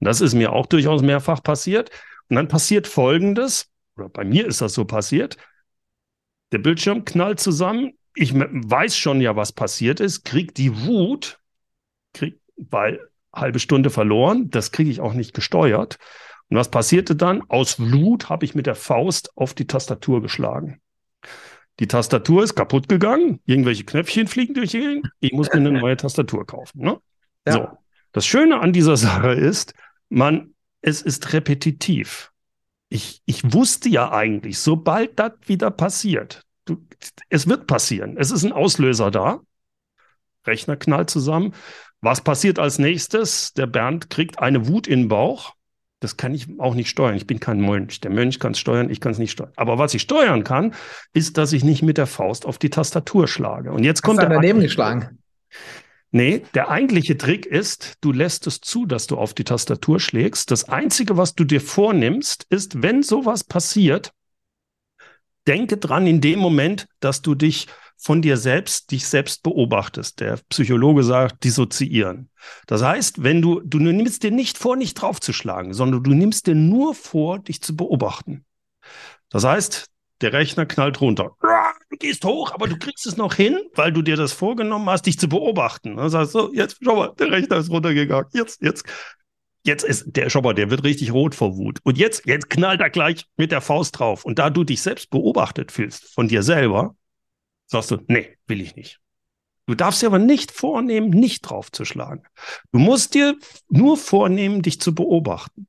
Das 0.00 0.22
ist 0.22 0.32
mir 0.32 0.52
auch 0.54 0.66
durchaus 0.66 1.02
mehrfach 1.02 1.42
passiert. 1.42 1.90
Und 2.30 2.36
dann 2.36 2.48
passiert 2.48 2.86
Folgendes, 2.86 3.70
oder 3.96 4.08
bei 4.08 4.24
mir 4.24 4.46
ist 4.46 4.62
das 4.62 4.72
so 4.72 4.86
passiert. 4.86 5.36
Der 6.52 6.58
Bildschirm 6.58 7.04
knallt 7.04 7.40
zusammen. 7.40 7.97
Ich 8.20 8.34
weiß 8.34 8.96
schon 8.96 9.20
ja, 9.20 9.36
was 9.36 9.52
passiert 9.52 10.00
ist, 10.00 10.24
krieg 10.24 10.52
die 10.52 10.86
Wut, 10.86 11.38
krieg, 12.12 12.40
weil 12.56 12.98
halbe 13.32 13.60
Stunde 13.60 13.90
verloren, 13.90 14.50
das 14.50 14.72
kriege 14.72 14.90
ich 14.90 15.00
auch 15.00 15.12
nicht 15.12 15.34
gesteuert. 15.34 15.98
Und 16.48 16.56
was 16.56 16.68
passierte 16.68 17.14
dann? 17.14 17.42
Aus 17.48 17.78
Wut 17.78 18.28
habe 18.28 18.44
ich 18.44 18.56
mit 18.56 18.66
der 18.66 18.74
Faust 18.74 19.36
auf 19.36 19.54
die 19.54 19.68
Tastatur 19.68 20.20
geschlagen. 20.20 20.80
Die 21.78 21.86
Tastatur 21.86 22.42
ist 22.42 22.56
kaputt 22.56 22.88
gegangen, 22.88 23.40
irgendwelche 23.44 23.84
Knöpfchen 23.84 24.26
fliegen 24.26 24.54
durch 24.54 24.72
die 24.72 24.80
Gegend. 24.80 25.10
Ich 25.20 25.32
muss 25.32 25.48
mir 25.50 25.60
eine 25.60 25.70
neue 25.70 25.96
Tastatur 25.96 26.44
kaufen. 26.44 26.80
Ne? 26.80 26.98
Ja. 27.46 27.52
So. 27.52 27.68
Das 28.10 28.26
Schöne 28.26 28.58
an 28.58 28.72
dieser 28.72 28.96
Sache 28.96 29.30
ist, 29.30 29.74
man, 30.08 30.54
es 30.80 31.02
ist 31.02 31.32
repetitiv. 31.32 32.32
Ich, 32.88 33.22
ich 33.26 33.52
wusste 33.52 33.88
ja 33.88 34.10
eigentlich, 34.10 34.58
sobald 34.58 35.20
das 35.20 35.34
wieder 35.46 35.70
passiert, 35.70 36.42
du, 36.68 36.86
es 37.28 37.48
wird 37.48 37.66
passieren. 37.66 38.16
Es 38.18 38.30
ist 38.30 38.44
ein 38.44 38.52
Auslöser 38.52 39.10
da. 39.10 39.40
Rechner 40.46 40.76
knallt 40.76 41.10
zusammen. 41.10 41.54
Was 42.00 42.20
passiert 42.20 42.58
als 42.58 42.78
nächstes? 42.78 43.52
Der 43.54 43.66
Bernd 43.66 44.10
kriegt 44.10 44.38
eine 44.38 44.68
Wut 44.68 44.86
in 44.86 45.02
den 45.02 45.08
Bauch. 45.08 45.54
Das 46.00 46.16
kann 46.16 46.32
ich 46.32 46.46
auch 46.58 46.74
nicht 46.74 46.88
steuern. 46.88 47.16
Ich 47.16 47.26
bin 47.26 47.40
kein 47.40 47.60
Mönch. 47.60 48.00
Der 48.00 48.12
Mönch 48.12 48.38
kann 48.38 48.52
es 48.52 48.60
steuern, 48.60 48.88
ich 48.88 49.00
kann 49.00 49.12
es 49.12 49.18
nicht 49.18 49.32
steuern. 49.32 49.52
Aber 49.56 49.78
was 49.78 49.94
ich 49.94 50.02
steuern 50.02 50.44
kann, 50.44 50.74
ist, 51.12 51.38
dass 51.38 51.52
ich 51.52 51.64
nicht 51.64 51.82
mit 51.82 51.98
der 51.98 52.06
Faust 52.06 52.46
auf 52.46 52.58
die 52.58 52.70
Tastatur 52.70 53.26
schlage. 53.26 53.72
Und 53.72 53.82
jetzt 53.82 53.98
Hast 53.98 54.04
kommt 54.04 54.22
du 54.22 54.28
daneben 54.28 54.60
geschlagen. 54.60 55.18
Nee, 56.10 56.44
der 56.54 56.70
eigentliche 56.70 57.18
Trick 57.18 57.44
ist, 57.44 57.96
du 58.00 58.12
lässt 58.12 58.46
es 58.46 58.60
zu, 58.60 58.86
dass 58.86 59.08
du 59.08 59.18
auf 59.18 59.34
die 59.34 59.44
Tastatur 59.44 60.00
schlägst. 60.00 60.50
Das 60.50 60.68
Einzige, 60.68 61.16
was 61.16 61.34
du 61.34 61.44
dir 61.44 61.60
vornimmst, 61.60 62.46
ist, 62.48 62.82
wenn 62.82 63.02
sowas 63.02 63.44
passiert, 63.44 64.12
denke 65.48 65.78
dran 65.78 66.06
in 66.06 66.20
dem 66.20 66.38
Moment, 66.38 66.86
dass 67.00 67.22
du 67.22 67.34
dich 67.34 67.66
von 67.96 68.22
dir 68.22 68.36
selbst, 68.36 68.92
dich 68.92 69.08
selbst 69.08 69.42
beobachtest. 69.42 70.20
Der 70.20 70.38
Psychologe 70.50 71.02
sagt, 71.02 71.42
dissoziieren. 71.42 72.30
Das 72.66 72.82
heißt, 72.82 73.24
wenn 73.24 73.42
du, 73.42 73.60
du 73.64 73.78
nimmst 73.78 74.22
dir 74.22 74.30
nicht 74.30 74.56
vor, 74.56 74.76
nicht 74.76 74.94
draufzuschlagen, 74.94 75.74
sondern 75.74 76.04
du 76.04 76.14
nimmst 76.14 76.46
dir 76.46 76.54
nur 76.54 76.94
vor, 76.94 77.40
dich 77.40 77.60
zu 77.60 77.76
beobachten. 77.76 78.44
Das 79.30 79.44
heißt, 79.44 79.88
der 80.20 80.32
Rechner 80.32 80.66
knallt 80.66 81.00
runter. 81.00 81.36
Du 81.90 81.96
gehst 81.96 82.24
hoch, 82.24 82.52
aber 82.52 82.68
du 82.68 82.78
kriegst 82.78 83.06
es 83.06 83.16
noch 83.16 83.34
hin, 83.34 83.58
weil 83.74 83.92
du 83.92 84.02
dir 84.02 84.16
das 84.16 84.32
vorgenommen 84.32 84.88
hast, 84.88 85.06
dich 85.06 85.18
zu 85.18 85.28
beobachten. 85.28 85.96
Das 85.96 86.14
heißt 86.14 86.32
so, 86.32 86.52
jetzt, 86.52 86.78
schau 86.82 86.96
mal, 86.96 87.14
der 87.18 87.30
Rechner 87.30 87.56
ist 87.56 87.70
runtergegangen. 87.70 88.26
Jetzt, 88.32 88.62
jetzt, 88.62 88.84
jetzt 89.68 89.84
ist 89.84 90.16
der, 90.16 90.30
schau 90.30 90.42
mal, 90.42 90.54
der 90.54 90.70
wird 90.70 90.82
richtig 90.82 91.12
rot 91.12 91.36
vor 91.36 91.56
Wut. 91.56 91.78
Und 91.84 91.96
jetzt, 91.96 92.26
jetzt 92.26 92.50
knallt 92.50 92.80
er 92.80 92.90
gleich 92.90 93.26
mit 93.36 93.52
der 93.52 93.60
Faust 93.60 93.98
drauf. 93.98 94.24
Und 94.24 94.40
da 94.40 94.50
du 94.50 94.64
dich 94.64 94.82
selbst 94.82 95.10
beobachtet 95.10 95.70
fühlst 95.70 96.12
von 96.12 96.26
dir 96.26 96.42
selber, 96.42 96.96
sagst 97.66 97.92
du, 97.92 97.98
nee, 98.08 98.36
will 98.48 98.60
ich 98.60 98.74
nicht. 98.74 98.98
Du 99.66 99.74
darfst 99.74 100.02
dir 100.02 100.06
aber 100.06 100.18
nicht 100.18 100.50
vornehmen, 100.50 101.10
nicht 101.10 101.42
draufzuschlagen. 101.42 102.24
Du 102.72 102.78
musst 102.78 103.14
dir 103.14 103.36
nur 103.68 103.96
vornehmen, 103.98 104.62
dich 104.62 104.80
zu 104.80 104.94
beobachten. 104.94 105.68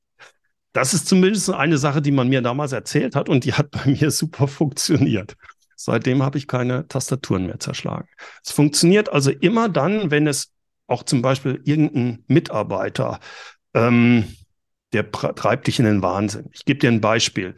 Das 0.72 0.94
ist 0.94 1.06
zumindest 1.06 1.50
eine 1.50 1.78
Sache, 1.78 2.00
die 2.00 2.12
man 2.12 2.28
mir 2.28 2.40
damals 2.40 2.72
erzählt 2.72 3.14
hat 3.14 3.28
und 3.28 3.44
die 3.44 3.52
hat 3.52 3.70
bei 3.84 3.84
mir 3.86 4.10
super 4.10 4.48
funktioniert. 4.48 5.36
Seitdem 5.76 6.22
habe 6.22 6.38
ich 6.38 6.46
keine 6.46 6.88
Tastaturen 6.88 7.46
mehr 7.46 7.60
zerschlagen. 7.60 8.08
Es 8.44 8.52
funktioniert 8.52 9.10
also 9.10 9.30
immer 9.30 9.68
dann, 9.68 10.10
wenn 10.10 10.26
es 10.26 10.52
auch 10.86 11.02
zum 11.04 11.22
Beispiel 11.22 11.60
irgendein 11.64 12.24
Mitarbeiter, 12.26 13.20
ähm, 13.74 14.24
der 14.92 15.10
treibt 15.10 15.66
dich 15.66 15.78
in 15.78 15.84
den 15.84 16.02
Wahnsinn. 16.02 16.50
Ich 16.52 16.64
gebe 16.64 16.80
dir 16.80 16.90
ein 16.90 17.00
Beispiel. 17.00 17.54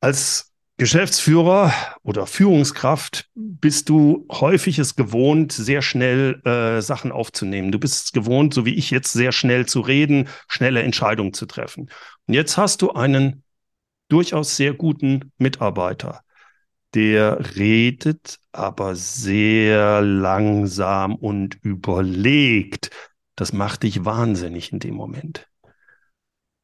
Als 0.00 0.52
Geschäftsführer 0.78 1.72
oder 2.02 2.26
Führungskraft 2.26 3.30
bist 3.34 3.88
du 3.88 4.26
häufig 4.30 4.78
es 4.78 4.94
gewohnt, 4.94 5.52
sehr 5.52 5.80
schnell 5.80 6.42
äh, 6.44 6.82
Sachen 6.82 7.12
aufzunehmen. 7.12 7.72
Du 7.72 7.78
bist 7.78 8.04
es 8.04 8.12
gewohnt, 8.12 8.52
so 8.52 8.66
wie 8.66 8.74
ich 8.74 8.90
jetzt, 8.90 9.12
sehr 9.12 9.32
schnell 9.32 9.64
zu 9.64 9.80
reden, 9.80 10.28
schnelle 10.48 10.82
Entscheidungen 10.82 11.32
zu 11.32 11.46
treffen. 11.46 11.88
Und 12.26 12.34
jetzt 12.34 12.58
hast 12.58 12.82
du 12.82 12.92
einen 12.92 13.42
durchaus 14.08 14.56
sehr 14.56 14.74
guten 14.74 15.32
Mitarbeiter. 15.38 16.20
Der 16.94 17.56
redet 17.56 18.38
aber 18.52 18.96
sehr 18.96 20.02
langsam 20.02 21.14
und 21.14 21.58
überlegt. 21.62 22.90
Das 23.36 23.52
macht 23.52 23.82
dich 23.82 24.04
wahnsinnig 24.04 24.72
in 24.72 24.80
dem 24.80 24.94
Moment. 24.94 25.46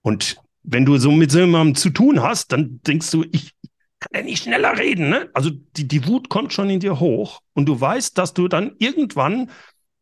Und 0.01 0.37
wenn 0.63 0.85
du 0.85 0.97
so 0.97 1.11
mit 1.11 1.31
so 1.31 1.41
jemandem 1.41 1.75
zu 1.75 1.91
tun 1.91 2.23
hast, 2.23 2.53
dann 2.53 2.81
denkst 2.83 3.11
du, 3.11 3.25
ich, 3.31 3.55
kann 4.01 4.11
er 4.13 4.25
nicht 4.25 4.43
schneller 4.43 4.77
reden, 4.77 5.11
ne? 5.11 5.31
Also 5.33 5.51
die, 5.51 5.87
die 5.87 6.07
Wut 6.09 6.29
kommt 6.29 6.53
schon 6.53 6.71
in 6.71 6.81
dir 6.81 6.99
hoch 6.99 7.41
und 7.53 7.67
du 7.67 7.81
weißt, 7.81 8.19
dass 8.19 8.35
du 8.35 8.49
dann 8.49 8.75
irgendwann, 8.79 9.51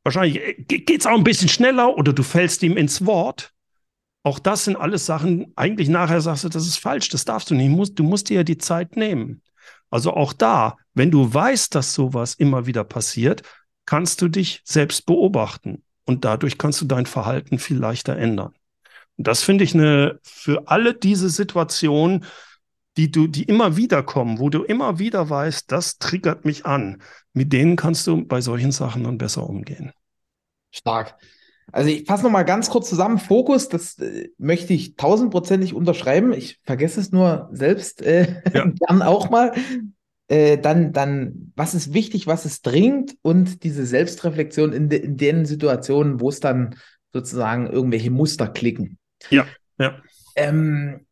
wahrscheinlich 0.04 0.40
äh, 0.40 0.54
geht 0.54 1.00
es 1.00 1.06
auch 1.06 1.16
ein 1.16 1.24
bisschen 1.24 1.48
schneller 1.48 1.96
oder 1.96 2.12
du 2.12 2.22
fällst 2.22 2.62
ihm 2.62 2.76
ins 2.76 3.04
Wort. 3.04 3.52
Auch 4.22 4.38
das 4.38 4.64
sind 4.64 4.76
alles 4.76 5.06
Sachen, 5.06 5.52
eigentlich 5.56 5.88
nachher 5.88 6.20
sagst 6.20 6.44
du, 6.44 6.48
das 6.48 6.66
ist 6.66 6.78
falsch, 6.78 7.08
das 7.08 7.24
darfst 7.24 7.50
du 7.50 7.54
nicht, 7.54 7.70
musst, 7.70 7.98
du 7.98 8.04
musst 8.04 8.28
dir 8.28 8.36
ja 8.36 8.42
die 8.42 8.58
Zeit 8.58 8.96
nehmen. 8.96 9.42
Also 9.90 10.14
auch 10.14 10.32
da, 10.32 10.76
wenn 10.94 11.10
du 11.10 11.32
weißt, 11.32 11.74
dass 11.74 11.94
sowas 11.94 12.34
immer 12.34 12.66
wieder 12.66 12.84
passiert, 12.84 13.42
kannst 13.86 14.22
du 14.22 14.28
dich 14.28 14.60
selbst 14.64 15.04
beobachten 15.04 15.82
und 16.10 16.24
dadurch 16.24 16.58
kannst 16.58 16.80
du 16.80 16.86
dein 16.86 17.06
Verhalten 17.06 17.60
viel 17.60 17.78
leichter 17.78 18.16
ändern. 18.16 18.52
Und 19.16 19.28
das 19.28 19.44
finde 19.44 19.62
ich 19.62 19.74
eine, 19.74 20.18
für 20.24 20.66
alle 20.66 20.92
diese 20.92 21.28
Situationen, 21.28 22.24
die 22.96 23.12
du, 23.12 23.28
die 23.28 23.44
immer 23.44 23.76
wieder 23.76 24.02
kommen, 24.02 24.40
wo 24.40 24.50
du 24.50 24.64
immer 24.64 24.98
wieder 24.98 25.30
weißt, 25.30 25.70
das 25.70 25.98
triggert 25.98 26.44
mich 26.44 26.66
an. 26.66 27.00
Mit 27.32 27.52
denen 27.52 27.76
kannst 27.76 28.08
du 28.08 28.26
bei 28.26 28.40
solchen 28.40 28.72
Sachen 28.72 29.04
dann 29.04 29.18
besser 29.18 29.48
umgehen. 29.48 29.92
Stark. 30.72 31.14
Also 31.70 31.90
ich 31.90 32.06
fasse 32.06 32.24
nochmal 32.24 32.44
ganz 32.44 32.70
kurz 32.70 32.88
zusammen. 32.88 33.18
Fokus, 33.18 33.68
das 33.68 33.96
äh, 34.00 34.30
möchte 34.36 34.74
ich 34.74 34.96
tausendprozentig 34.96 35.74
unterschreiben. 35.74 36.32
Ich 36.32 36.58
vergesse 36.64 36.98
es 36.98 37.12
nur 37.12 37.50
selbst 37.52 38.02
äh, 38.02 38.42
ja. 38.52 38.64
gern 38.88 39.02
auch 39.02 39.30
mal. 39.30 39.52
Äh, 40.30 40.58
dann, 40.58 40.92
dann, 40.92 41.52
was 41.56 41.74
ist 41.74 41.92
wichtig, 41.92 42.28
was 42.28 42.46
ist 42.46 42.64
dringend 42.64 43.16
und 43.20 43.64
diese 43.64 43.84
Selbstreflexion 43.84 44.72
in, 44.72 44.88
de, 44.88 45.00
in 45.00 45.16
den 45.16 45.44
Situationen, 45.44 46.20
wo 46.20 46.28
es 46.28 46.38
dann 46.38 46.76
sozusagen 47.12 47.66
irgendwelche 47.66 48.12
Muster 48.12 48.46
klicken. 48.46 48.96
Ja, 49.30 49.44
ja. 49.78 50.00
Ähm, 50.36 51.04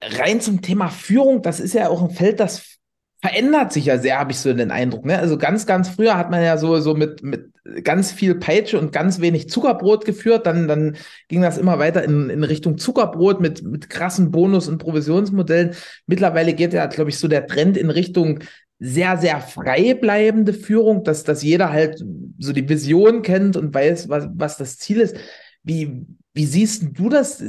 rein 0.00 0.40
zum 0.40 0.62
Thema 0.62 0.88
Führung, 0.88 1.42
das 1.42 1.58
ist 1.58 1.74
ja 1.74 1.88
auch 1.88 2.00
ein 2.00 2.10
Feld, 2.10 2.38
das 2.38 2.77
verändert 3.20 3.72
sich 3.72 3.86
ja 3.86 3.98
sehr, 3.98 4.18
habe 4.18 4.32
ich 4.32 4.38
so 4.38 4.52
den 4.52 4.70
Eindruck. 4.70 5.04
Ne? 5.04 5.18
Also 5.18 5.38
ganz, 5.38 5.66
ganz 5.66 5.88
früher 5.88 6.16
hat 6.16 6.30
man 6.30 6.42
ja 6.42 6.56
so, 6.56 6.78
so 6.80 6.94
mit, 6.94 7.22
mit 7.22 7.52
ganz 7.82 8.12
viel 8.12 8.34
Peitsche 8.36 8.78
und 8.78 8.92
ganz 8.92 9.20
wenig 9.20 9.48
Zuckerbrot 9.48 10.04
geführt. 10.04 10.46
Dann, 10.46 10.68
dann 10.68 10.96
ging 11.28 11.42
das 11.42 11.58
immer 11.58 11.78
weiter 11.78 12.04
in, 12.04 12.30
in 12.30 12.44
Richtung 12.44 12.78
Zuckerbrot 12.78 13.40
mit, 13.40 13.62
mit 13.62 13.90
krassen 13.90 14.30
Bonus- 14.30 14.68
und 14.68 14.78
Provisionsmodellen. 14.78 15.74
Mittlerweile 16.06 16.54
geht 16.54 16.72
ja, 16.72 16.86
glaube 16.86 17.10
ich, 17.10 17.18
so 17.18 17.28
der 17.28 17.46
Trend 17.46 17.76
in 17.76 17.90
Richtung 17.90 18.40
sehr, 18.78 19.16
sehr 19.18 19.40
frei 19.40 19.94
bleibende 19.94 20.52
Führung, 20.52 21.02
dass, 21.02 21.24
dass 21.24 21.42
jeder 21.42 21.72
halt 21.72 22.04
so 22.38 22.52
die 22.52 22.68
Vision 22.68 23.22
kennt 23.22 23.56
und 23.56 23.74
weiß, 23.74 24.08
was, 24.08 24.28
was 24.34 24.56
das 24.56 24.78
Ziel 24.78 25.00
ist. 25.00 25.16
Wie, 25.64 26.06
wie 26.32 26.46
siehst 26.46 26.84
du 26.92 27.08
das? 27.08 27.42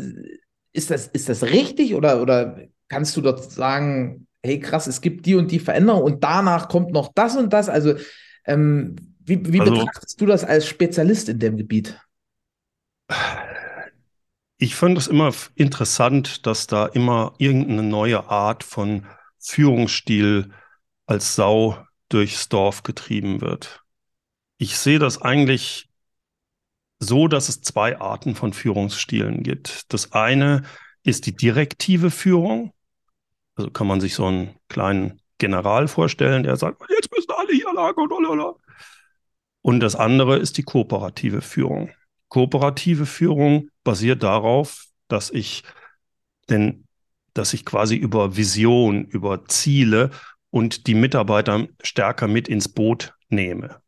ist 0.71 0.91
das, 0.91 1.08
ist 1.08 1.29
das 1.29 1.43
richtig 1.43 1.95
oder, 1.95 2.21
oder 2.21 2.60
kannst 2.88 3.15
du 3.17 3.21
dort 3.21 3.51
sagen, 3.51 4.27
hey 4.43 4.60
krass, 4.60 4.88
es 4.88 5.02
gibt 5.02 5.25
die 5.25 5.36
und 5.36 5.52
die 5.52 5.60
Veränderung 5.60 6.04
und 6.04 6.23
danach 6.23 6.69
kommt 6.69 6.91
noch 6.91 7.12
das 7.13 7.36
und 7.36 7.52
das? 7.52 7.69
Also, 7.69 7.95
ähm, 8.45 8.95
wie, 9.19 9.54
wie 9.54 9.60
also, 9.60 9.73
betrachtest 9.73 10.19
du 10.19 10.25
das 10.25 10.43
als 10.43 10.67
Spezialist 10.67 11.30
in 11.30 11.39
dem 11.39 11.58
Gebiet? 11.58 11.99
Ich 14.58 14.75
fand 14.75 14.97
es 14.97 15.08
immer 15.08 15.34
interessant, 15.56 16.45
dass 16.45 16.67
da 16.67 16.86
immer 16.86 17.34
irgendeine 17.38 17.84
neue 17.84 18.30
Art 18.30 18.63
von 18.63 19.06
Führungsstil 19.39 20.52
als 21.06 21.36
Sau 21.36 21.78
durchs 22.10 22.49
Dorf 22.49 22.84
getrieben 22.84 23.41
wird. 23.41 23.84
Ich 24.58 24.78
sehe 24.78 24.99
das 24.99 25.21
eigentlich 25.21 25.89
so, 26.99 27.28
dass 27.28 27.47
es 27.47 27.62
zwei 27.62 27.99
Arten 27.99 28.36
von 28.36 28.52
Führungsstilen 28.52 29.43
gibt. 29.43 29.91
Das 29.93 30.12
eine 30.12 30.63
ist 31.04 31.25
die 31.25 31.36
direktive 31.36 32.12
Führung. 32.12 32.73
Also 33.60 33.72
kann 33.72 33.88
man 33.88 34.00
sich 34.00 34.15
so 34.15 34.26
einen 34.26 34.56
kleinen 34.69 35.19
General 35.38 35.89
vorstellen, 35.89 36.43
der 36.43 36.56
sagt, 36.56 36.82
jetzt 36.89 37.12
müssen 37.13 37.32
alle 37.36 37.52
hier 37.52 37.74
lang 37.74 37.93
und 37.98 38.10
lalala. 38.10 38.56
Und 39.62 39.82
das 39.82 39.98
andere 39.98 40.38
ist 40.38 40.58
die 40.58 40.63
kooperative 40.63 41.41
Führung. 41.41 41.89
Kooperative 42.30 43.06
Führung 43.06 43.69
basiert 43.84 44.24
darauf, 44.24 44.86
dass 45.10 45.30
ich 45.30 45.63
denn, 46.50 46.86
dass 47.34 47.54
ich 47.54 47.65
quasi 47.65 47.98
über 47.98 48.38
Vision, 48.38 49.04
über 49.04 49.43
Ziele 49.43 50.12
und 50.52 50.88
die 50.88 50.95
Mitarbeiter 50.95 51.67
stärker 51.84 52.30
mit 52.30 52.48
ins 52.48 52.69
Boot 52.69 53.13
nehme. 53.28 53.82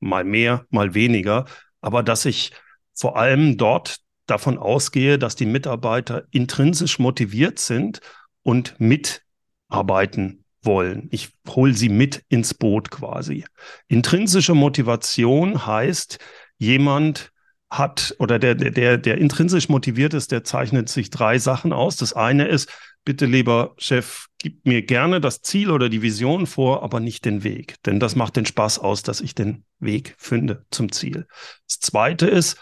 Mal 0.00 0.24
mehr, 0.24 0.64
mal 0.70 0.94
weniger, 0.94 1.44
aber 1.82 2.02
dass 2.02 2.24
ich 2.24 2.52
vor 2.94 3.18
allem 3.18 3.58
dort 3.58 3.98
davon 4.24 4.56
ausgehe, 4.56 5.18
dass 5.18 5.36
die 5.36 5.44
Mitarbeiter 5.44 6.26
intrinsisch 6.30 6.98
motiviert 6.98 7.58
sind 7.58 8.00
und 8.44 8.76
mitarbeiten 8.78 10.44
wollen. 10.62 11.08
Ich 11.10 11.30
hole 11.48 11.74
sie 11.74 11.88
mit 11.88 12.24
ins 12.28 12.54
Boot 12.54 12.90
quasi. 12.92 13.44
Intrinsische 13.88 14.54
Motivation 14.54 15.66
heißt, 15.66 16.18
jemand 16.58 17.32
hat 17.70 18.14
oder 18.18 18.38
der, 18.38 18.54
der, 18.54 18.98
der 18.98 19.18
intrinsisch 19.18 19.68
motiviert 19.68 20.14
ist, 20.14 20.30
der 20.30 20.44
zeichnet 20.44 20.88
sich 20.88 21.10
drei 21.10 21.38
Sachen 21.38 21.72
aus. 21.72 21.96
Das 21.96 22.12
eine 22.12 22.46
ist, 22.46 22.70
bitte 23.04 23.26
lieber 23.26 23.74
Chef, 23.78 24.26
gib 24.38 24.64
mir 24.64 24.82
gerne 24.82 25.20
das 25.20 25.42
Ziel 25.42 25.70
oder 25.70 25.88
die 25.88 26.02
Vision 26.02 26.46
vor, 26.46 26.82
aber 26.82 27.00
nicht 27.00 27.24
den 27.24 27.42
Weg. 27.42 27.82
Denn 27.84 27.98
das 27.98 28.16
macht 28.16 28.36
den 28.36 28.46
Spaß 28.46 28.78
aus, 28.78 29.02
dass 29.02 29.20
ich 29.20 29.34
den 29.34 29.64
Weg 29.80 30.14
finde 30.18 30.64
zum 30.70 30.92
Ziel. 30.92 31.26
Das 31.68 31.80
zweite 31.80 32.26
ist, 32.26 32.58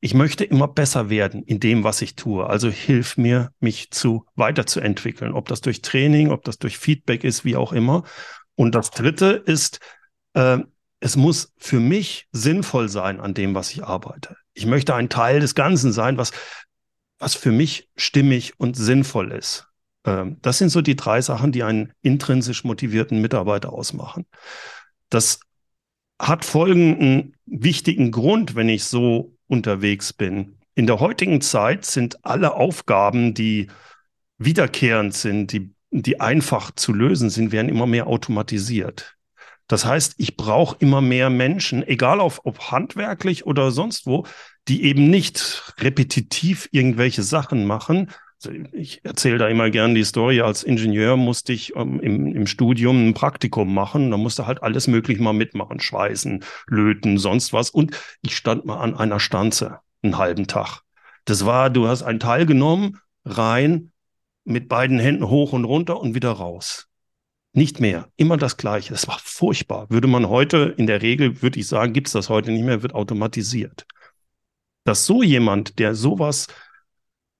ich 0.00 0.14
möchte 0.14 0.44
immer 0.44 0.68
besser 0.68 1.10
werden 1.10 1.42
in 1.42 1.58
dem, 1.58 1.82
was 1.82 2.02
ich 2.02 2.14
tue. 2.14 2.46
Also 2.46 2.70
hilf 2.70 3.16
mir, 3.16 3.52
mich 3.58 3.90
zu 3.90 4.26
weiterzuentwickeln. 4.36 5.32
Ob 5.32 5.48
das 5.48 5.60
durch 5.60 5.82
Training, 5.82 6.30
ob 6.30 6.44
das 6.44 6.58
durch 6.58 6.78
Feedback 6.78 7.24
ist, 7.24 7.44
wie 7.44 7.56
auch 7.56 7.72
immer. 7.72 8.04
Und 8.54 8.74
das 8.74 8.90
dritte 8.90 9.42
ist, 9.44 9.80
äh, 10.34 10.58
es 11.00 11.16
muss 11.16 11.52
für 11.58 11.80
mich 11.80 12.28
sinnvoll 12.32 12.88
sein 12.88 13.20
an 13.20 13.34
dem, 13.34 13.54
was 13.54 13.72
ich 13.72 13.84
arbeite. 13.84 14.36
Ich 14.54 14.66
möchte 14.66 14.94
ein 14.94 15.08
Teil 15.08 15.40
des 15.40 15.54
Ganzen 15.54 15.92
sein, 15.92 16.16
was, 16.16 16.32
was 17.18 17.34
für 17.34 17.52
mich 17.52 17.88
stimmig 17.96 18.58
und 18.58 18.76
sinnvoll 18.76 19.32
ist. 19.32 19.66
Ähm, 20.04 20.38
das 20.42 20.58
sind 20.58 20.70
so 20.70 20.80
die 20.80 20.96
drei 20.96 21.20
Sachen, 21.22 21.50
die 21.50 21.64
einen 21.64 21.92
intrinsisch 22.02 22.62
motivierten 22.62 23.20
Mitarbeiter 23.20 23.72
ausmachen. 23.72 24.26
Das 25.08 25.40
hat 26.20 26.44
folgenden 26.44 27.36
wichtigen 27.46 28.10
Grund, 28.10 28.54
wenn 28.54 28.68
ich 28.68 28.84
so 28.84 29.37
unterwegs 29.48 30.12
bin. 30.12 30.58
In 30.74 30.86
der 30.86 31.00
heutigen 31.00 31.40
Zeit 31.40 31.84
sind 31.84 32.24
alle 32.24 32.54
Aufgaben, 32.54 33.34
die 33.34 33.68
wiederkehrend 34.38 35.14
sind, 35.14 35.52
die, 35.52 35.74
die 35.90 36.20
einfach 36.20 36.70
zu 36.70 36.92
lösen 36.92 37.30
sind, 37.30 37.50
werden 37.50 37.68
immer 37.68 37.86
mehr 37.86 38.06
automatisiert. 38.06 39.16
Das 39.66 39.84
heißt, 39.84 40.14
ich 40.16 40.36
brauche 40.36 40.76
immer 40.78 41.00
mehr 41.00 41.28
Menschen, 41.28 41.86
egal 41.86 42.20
ob, 42.20 42.40
ob 42.44 42.70
handwerklich 42.70 43.44
oder 43.44 43.70
sonst 43.70 44.06
wo, 44.06 44.24
die 44.68 44.84
eben 44.84 45.10
nicht 45.10 45.74
repetitiv 45.78 46.68
irgendwelche 46.72 47.22
Sachen 47.22 47.66
machen. 47.66 48.10
Also 48.44 48.56
ich 48.72 49.04
erzähle 49.04 49.38
da 49.38 49.48
immer 49.48 49.68
gern 49.70 49.94
die 49.94 50.04
Story. 50.04 50.40
Als 50.40 50.62
Ingenieur 50.62 51.16
musste 51.16 51.52
ich 51.52 51.74
ähm, 51.74 51.98
im, 52.00 52.26
im 52.34 52.46
Studium 52.46 53.08
ein 53.08 53.14
Praktikum 53.14 53.74
machen. 53.74 54.10
Da 54.10 54.16
musste 54.16 54.46
halt 54.46 54.62
alles 54.62 54.86
möglich 54.86 55.18
mal 55.18 55.32
mitmachen. 55.32 55.80
Schweißen, 55.80 56.44
löten, 56.68 57.18
sonst 57.18 57.52
was. 57.52 57.70
Und 57.70 57.98
ich 58.22 58.36
stand 58.36 58.64
mal 58.64 58.78
an 58.78 58.94
einer 58.94 59.18
Stanze 59.18 59.80
einen 60.02 60.18
halben 60.18 60.46
Tag. 60.46 60.82
Das 61.24 61.44
war, 61.44 61.68
du 61.68 61.88
hast 61.88 62.02
einen 62.02 62.20
Teil 62.20 62.46
genommen, 62.46 62.98
rein, 63.24 63.92
mit 64.44 64.68
beiden 64.68 64.98
Händen 64.98 65.28
hoch 65.28 65.52
und 65.52 65.64
runter 65.64 66.00
und 66.00 66.14
wieder 66.14 66.30
raus. 66.30 66.88
Nicht 67.52 67.80
mehr. 67.80 68.08
Immer 68.16 68.36
das 68.36 68.56
Gleiche. 68.56 68.92
Das 68.92 69.08
war 69.08 69.18
furchtbar. 69.22 69.90
Würde 69.90 70.06
man 70.06 70.28
heute, 70.28 70.74
in 70.76 70.86
der 70.86 71.02
Regel, 71.02 71.42
würde 71.42 71.58
ich 71.58 71.66
sagen, 71.66 71.92
gibt 71.92 72.06
es 72.06 72.12
das 72.12 72.28
heute 72.28 72.52
nicht 72.52 72.64
mehr, 72.64 72.82
wird 72.82 72.94
automatisiert. 72.94 73.84
Dass 74.84 75.04
so 75.06 75.22
jemand, 75.22 75.78
der 75.78 75.94
sowas 75.94 76.46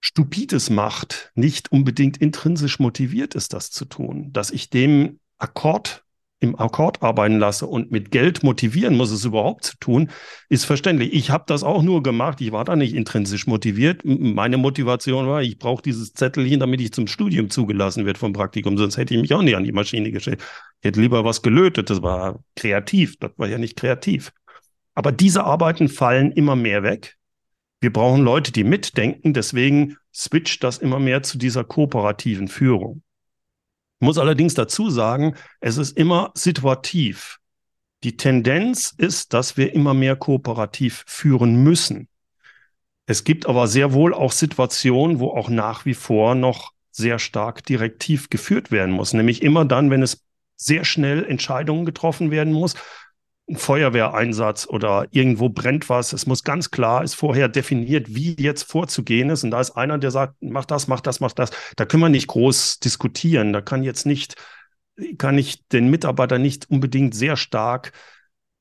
Stupides 0.00 0.70
macht, 0.70 1.32
nicht 1.34 1.72
unbedingt 1.72 2.16
intrinsisch 2.18 2.78
motiviert 2.78 3.34
ist, 3.34 3.52
das 3.52 3.70
zu 3.70 3.84
tun. 3.84 4.32
Dass 4.32 4.50
ich 4.50 4.70
dem 4.70 5.18
Akkord 5.38 6.04
im 6.40 6.58
Akkord 6.58 7.02
arbeiten 7.02 7.38
lasse 7.38 7.66
und 7.66 7.90
mit 7.90 8.10
Geld 8.10 8.44
motivieren 8.44 8.96
muss, 8.96 9.10
es 9.10 9.24
überhaupt 9.24 9.64
zu 9.64 9.76
tun, 9.78 10.10
ist 10.48 10.64
verständlich. 10.64 11.12
Ich 11.12 11.30
habe 11.30 11.44
das 11.48 11.64
auch 11.64 11.82
nur 11.82 12.02
gemacht. 12.02 12.40
Ich 12.40 12.52
war 12.52 12.64
da 12.64 12.76
nicht 12.76 12.94
intrinsisch 12.94 13.46
motiviert. 13.46 14.02
Meine 14.04 14.56
Motivation 14.56 15.26
war, 15.26 15.42
ich 15.42 15.58
brauche 15.58 15.82
dieses 15.82 16.12
Zettelchen, 16.12 16.60
damit 16.60 16.80
ich 16.80 16.92
zum 16.92 17.08
Studium 17.08 17.50
zugelassen 17.50 18.06
werde 18.06 18.20
vom 18.20 18.32
Praktikum. 18.32 18.78
Sonst 18.78 18.96
hätte 18.98 19.14
ich 19.14 19.20
mich 19.20 19.34
auch 19.34 19.42
nicht 19.42 19.56
an 19.56 19.64
die 19.64 19.72
Maschine 19.72 20.12
gestellt. 20.12 20.40
Ich 20.80 20.86
hätte 20.86 21.00
lieber 21.00 21.24
was 21.24 21.42
gelötet. 21.42 21.90
Das 21.90 22.02
war 22.02 22.38
kreativ. 22.54 23.16
Das 23.18 23.32
war 23.36 23.48
ja 23.48 23.58
nicht 23.58 23.76
kreativ. 23.76 24.32
Aber 24.94 25.10
diese 25.10 25.44
Arbeiten 25.44 25.88
fallen 25.88 26.30
immer 26.30 26.54
mehr 26.54 26.84
weg. 26.84 27.17
Wir 27.80 27.92
brauchen 27.92 28.22
Leute, 28.22 28.52
die 28.52 28.64
mitdenken. 28.64 29.34
Deswegen 29.34 29.96
switcht 30.12 30.64
das 30.64 30.78
immer 30.78 30.98
mehr 30.98 31.22
zu 31.22 31.38
dieser 31.38 31.64
kooperativen 31.64 32.48
Führung. 32.48 33.02
Ich 34.00 34.04
muss 34.04 34.18
allerdings 34.18 34.54
dazu 34.54 34.90
sagen, 34.90 35.34
es 35.60 35.76
ist 35.76 35.96
immer 35.96 36.30
situativ. 36.34 37.38
Die 38.04 38.16
Tendenz 38.16 38.94
ist, 38.96 39.32
dass 39.32 39.56
wir 39.56 39.74
immer 39.74 39.94
mehr 39.94 40.14
kooperativ 40.14 41.04
führen 41.06 41.62
müssen. 41.62 42.08
Es 43.06 43.24
gibt 43.24 43.46
aber 43.46 43.66
sehr 43.66 43.92
wohl 43.92 44.14
auch 44.14 44.32
Situationen, 44.32 45.18
wo 45.18 45.30
auch 45.30 45.48
nach 45.48 45.84
wie 45.84 45.94
vor 45.94 46.34
noch 46.34 46.72
sehr 46.90 47.18
stark 47.18 47.64
direktiv 47.64 48.28
geführt 48.28 48.70
werden 48.70 48.92
muss. 48.94 49.14
Nämlich 49.14 49.42
immer 49.42 49.64
dann, 49.64 49.90
wenn 49.90 50.02
es 50.02 50.24
sehr 50.56 50.84
schnell 50.84 51.24
Entscheidungen 51.24 51.86
getroffen 51.86 52.30
werden 52.30 52.52
muss, 52.52 52.74
Feuerwehreinsatz 53.54 54.66
oder 54.68 55.06
irgendwo 55.10 55.48
brennt 55.48 55.88
was. 55.88 56.12
Es 56.12 56.26
muss 56.26 56.44
ganz 56.44 56.70
klar, 56.70 57.02
ist 57.02 57.14
vorher 57.14 57.48
definiert, 57.48 58.14
wie 58.14 58.36
jetzt 58.38 58.64
vorzugehen 58.64 59.30
ist. 59.30 59.44
Und 59.44 59.50
da 59.50 59.60
ist 59.60 59.72
einer, 59.72 59.98
der 59.98 60.10
sagt, 60.10 60.34
mach 60.40 60.66
das, 60.66 60.86
mach 60.86 61.00
das, 61.00 61.20
mach 61.20 61.32
das. 61.32 61.50
Da 61.76 61.86
können 61.86 62.02
wir 62.02 62.08
nicht 62.10 62.26
groß 62.26 62.80
diskutieren. 62.80 63.52
Da 63.52 63.60
kann 63.62 63.82
jetzt 63.82 64.04
nicht, 64.04 64.34
kann 65.16 65.38
ich 65.38 65.66
den 65.68 65.88
Mitarbeiter 65.88 66.38
nicht 66.38 66.70
unbedingt 66.70 67.14
sehr 67.14 67.36
stark 67.36 67.92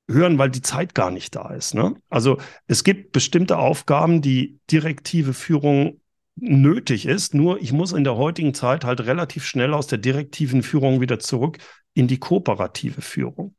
hören, 0.09 0.37
weil 0.37 0.49
die 0.49 0.61
Zeit 0.61 0.95
gar 0.95 1.11
nicht 1.11 1.35
da 1.35 1.49
ist. 1.53 1.75
Ne? 1.75 1.95
Also 2.09 2.37
es 2.67 2.85
gibt 2.85 3.11
bestimmte 3.11 3.57
Aufgaben, 3.57 4.21
die 4.21 4.59
direktive 4.71 5.33
Führung 5.33 5.99
nötig 6.37 7.05
ist. 7.05 7.33
Nur 7.33 7.61
ich 7.61 7.73
muss 7.73 7.91
in 7.91 8.05
der 8.05 8.15
heutigen 8.15 8.53
Zeit 8.53 8.85
halt 8.85 9.01
relativ 9.01 9.45
schnell 9.45 9.73
aus 9.73 9.87
der 9.87 9.97
direktiven 9.97 10.63
Führung 10.63 11.01
wieder 11.01 11.19
zurück 11.19 11.57
in 11.93 12.07
die 12.07 12.19
kooperative 12.19 13.01
Führung. 13.01 13.56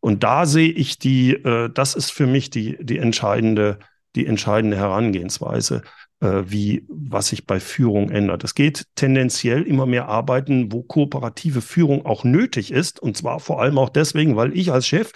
Und 0.00 0.22
da 0.22 0.46
sehe 0.46 0.70
ich 0.70 0.98
die, 0.98 1.32
äh, 1.32 1.70
das 1.72 1.94
ist 1.94 2.10
für 2.10 2.26
mich 2.26 2.50
die, 2.50 2.76
die 2.80 2.98
entscheidende, 2.98 3.78
die 4.14 4.26
entscheidende 4.26 4.76
Herangehensweise, 4.76 5.82
äh, 6.20 6.42
wie, 6.46 6.86
was 6.88 7.28
sich 7.28 7.46
bei 7.46 7.60
Führung 7.60 8.10
ändert. 8.10 8.44
Es 8.44 8.54
geht 8.54 8.84
tendenziell 8.94 9.62
immer 9.62 9.86
mehr 9.86 10.08
arbeiten, 10.08 10.72
wo 10.72 10.82
kooperative 10.82 11.62
Führung 11.62 12.06
auch 12.06 12.24
nötig 12.24 12.70
ist. 12.70 13.00
Und 13.00 13.16
zwar 13.16 13.40
vor 13.40 13.60
allem 13.60 13.78
auch 13.78 13.90
deswegen, 13.90 14.36
weil 14.36 14.56
ich 14.56 14.72
als 14.72 14.86
Chef 14.86 15.12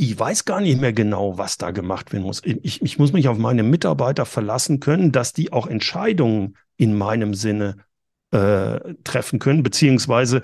ich 0.00 0.16
weiß 0.16 0.44
gar 0.44 0.60
nicht 0.60 0.80
mehr 0.80 0.92
genau, 0.92 1.38
was 1.38 1.58
da 1.58 1.72
gemacht 1.72 2.12
werden 2.12 2.22
muss. 2.22 2.40
Ich, 2.44 2.80
ich 2.80 2.98
muss 3.00 3.12
mich 3.12 3.26
auf 3.26 3.36
meine 3.36 3.64
Mitarbeiter 3.64 4.26
verlassen 4.26 4.78
können, 4.78 5.10
dass 5.10 5.32
die 5.32 5.52
auch 5.52 5.66
Entscheidungen 5.66 6.56
in 6.76 6.96
meinem 6.96 7.34
Sinne 7.34 7.78
äh, 8.30 8.78
treffen 9.02 9.40
können, 9.40 9.64
beziehungsweise 9.64 10.42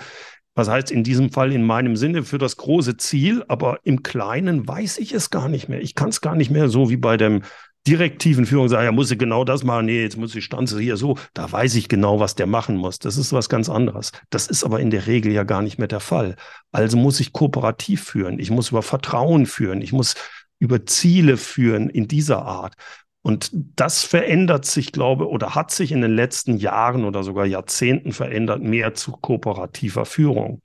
was 0.54 0.68
heißt 0.68 0.90
in 0.90 1.04
diesem 1.04 1.30
Fall 1.30 1.52
in 1.52 1.64
meinem 1.64 1.96
Sinne 1.96 2.22
für 2.22 2.38
das 2.38 2.56
große 2.56 2.96
Ziel, 2.96 3.44
aber 3.48 3.80
im 3.82 4.02
Kleinen 4.02 4.66
weiß 4.66 4.98
ich 4.98 5.12
es 5.12 5.30
gar 5.30 5.48
nicht 5.48 5.68
mehr. 5.68 5.80
Ich 5.80 5.94
kann 5.94 6.10
es 6.10 6.20
gar 6.20 6.36
nicht 6.36 6.50
mehr 6.50 6.68
so 6.68 6.90
wie 6.90 6.96
bei 6.96 7.16
dem 7.16 7.42
direktiven 7.86 8.46
Führung 8.46 8.68
sagen, 8.68 8.84
ja, 8.84 8.92
muss 8.92 9.10
ich 9.10 9.18
genau 9.18 9.44
das 9.44 9.62
machen, 9.62 9.86
nee, 9.86 10.02
jetzt 10.02 10.16
muss 10.16 10.34
ich 10.34 10.44
Stanze 10.44 10.80
hier 10.80 10.96
so, 10.96 11.18
da 11.34 11.50
weiß 11.50 11.74
ich 11.74 11.88
genau, 11.88 12.18
was 12.18 12.34
der 12.34 12.46
machen 12.46 12.76
muss. 12.76 12.98
Das 12.98 13.18
ist 13.18 13.32
was 13.32 13.48
ganz 13.48 13.68
anderes. 13.68 14.12
Das 14.30 14.46
ist 14.46 14.64
aber 14.64 14.80
in 14.80 14.90
der 14.90 15.06
Regel 15.06 15.32
ja 15.32 15.42
gar 15.42 15.60
nicht 15.60 15.78
mehr 15.78 15.88
der 15.88 16.00
Fall. 16.00 16.36
Also 16.72 16.96
muss 16.96 17.20
ich 17.20 17.32
kooperativ 17.32 18.02
führen, 18.02 18.38
ich 18.38 18.50
muss 18.50 18.70
über 18.70 18.82
Vertrauen 18.82 19.44
führen, 19.44 19.82
ich 19.82 19.92
muss 19.92 20.14
über 20.58 20.86
Ziele 20.86 21.36
führen 21.36 21.90
in 21.90 22.08
dieser 22.08 22.42
Art. 22.42 22.74
Und 23.26 23.50
das 23.54 24.04
verändert 24.04 24.66
sich, 24.66 24.92
glaube 24.92 25.30
oder 25.30 25.54
hat 25.54 25.70
sich 25.70 25.92
in 25.92 26.02
den 26.02 26.14
letzten 26.14 26.58
Jahren 26.58 27.06
oder 27.06 27.22
sogar 27.22 27.46
Jahrzehnten 27.46 28.12
verändert, 28.12 28.62
mehr 28.62 28.92
zu 28.92 29.12
kooperativer 29.12 30.04
Führung. 30.04 30.60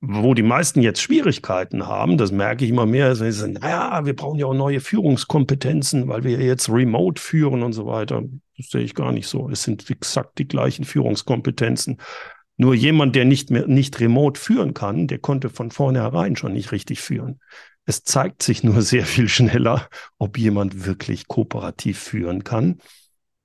Wo 0.00 0.34
die 0.34 0.44
meisten 0.44 0.80
jetzt 0.80 1.02
Schwierigkeiten 1.02 1.88
haben, 1.88 2.18
das 2.18 2.30
merke 2.30 2.64
ich 2.64 2.70
immer 2.70 2.86
mehr, 2.86 3.16
sie 3.16 3.32
sagen, 3.32 3.54
naja, 3.54 4.06
wir 4.06 4.14
brauchen 4.14 4.38
ja 4.38 4.46
auch 4.46 4.54
neue 4.54 4.78
Führungskompetenzen, 4.78 6.06
weil 6.06 6.22
wir 6.22 6.38
jetzt 6.38 6.68
remote 6.68 7.20
führen 7.20 7.64
und 7.64 7.72
so 7.72 7.84
weiter. 7.84 8.22
Das 8.56 8.68
sehe 8.68 8.82
ich 8.82 8.94
gar 8.94 9.10
nicht 9.10 9.26
so. 9.26 9.50
Es 9.50 9.64
sind 9.64 9.90
exakt 9.90 10.38
die 10.38 10.46
gleichen 10.46 10.84
Führungskompetenzen. 10.84 11.98
Nur 12.58 12.74
jemand, 12.74 13.16
der 13.16 13.24
nicht 13.24 13.50
mehr, 13.50 13.66
nicht 13.66 13.98
remote 13.98 14.38
führen 14.38 14.72
kann, 14.72 15.08
der 15.08 15.18
konnte 15.18 15.50
von 15.50 15.72
vornherein 15.72 16.36
schon 16.36 16.52
nicht 16.52 16.70
richtig 16.70 17.00
führen. 17.00 17.40
Es 17.90 18.04
zeigt 18.04 18.44
sich 18.44 18.62
nur 18.62 18.82
sehr 18.82 19.04
viel 19.04 19.28
schneller, 19.28 19.88
ob 20.16 20.38
jemand 20.38 20.86
wirklich 20.86 21.26
kooperativ 21.26 21.98
führen 21.98 22.44
kann 22.44 22.78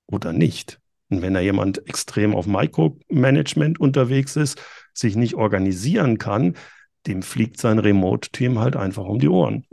oder 0.06 0.34
nicht. 0.34 0.80
Und 1.10 1.24
wenn 1.24 1.34
da 1.34 1.40
jemand 1.40 1.88
extrem 1.88 2.36
auf 2.36 2.46
Micromanagement 2.46 3.80
unterwegs 3.80 4.36
ist, 4.36 4.62
sich 4.94 5.16
nicht 5.16 5.34
organisieren 5.34 6.20
kann, 6.20 6.54
dem 7.08 7.24
fliegt 7.24 7.60
sein 7.60 7.80
Remote-Team 7.80 8.60
halt 8.60 8.76
einfach 8.76 9.06
um 9.06 9.18
die 9.18 9.30
Ohren. 9.30 9.66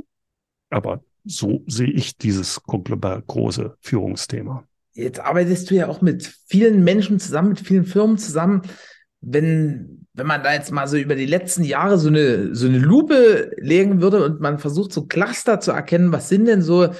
Aber 0.70 1.04
so 1.22 1.62
sehe 1.66 1.90
ich 1.90 2.16
dieses 2.16 2.62
große 2.62 3.76
Führungsthema. 3.78 4.64
Jetzt 4.94 5.20
arbeitest 5.20 5.70
du 5.70 5.74
ja 5.74 5.88
auch 5.88 6.00
mit 6.00 6.34
vielen 6.46 6.82
Menschen 6.82 7.20
zusammen, 7.20 7.50
mit 7.50 7.60
vielen 7.60 7.84
Firmen 7.84 8.16
zusammen. 8.16 8.62
wenn, 9.20 10.01
wenn 10.14 10.26
man 10.26 10.42
da 10.42 10.52
jetzt 10.52 10.70
mal 10.70 10.86
so 10.86 10.96
über 10.96 11.14
die 11.14 11.26
letzten 11.26 11.64
Jahre 11.64 11.98
so 11.98 12.08
eine, 12.08 12.54
so 12.54 12.66
eine 12.66 12.78
Lupe 12.78 13.50
legen 13.56 14.02
würde 14.02 14.24
und 14.24 14.40
man 14.40 14.58
versucht 14.58 14.92
so 14.92 15.06
Cluster 15.06 15.60
zu 15.60 15.72
erkennen, 15.72 16.12
was 16.12 16.28
sind 16.28 16.46
denn 16.46 16.62
so, 16.62 16.94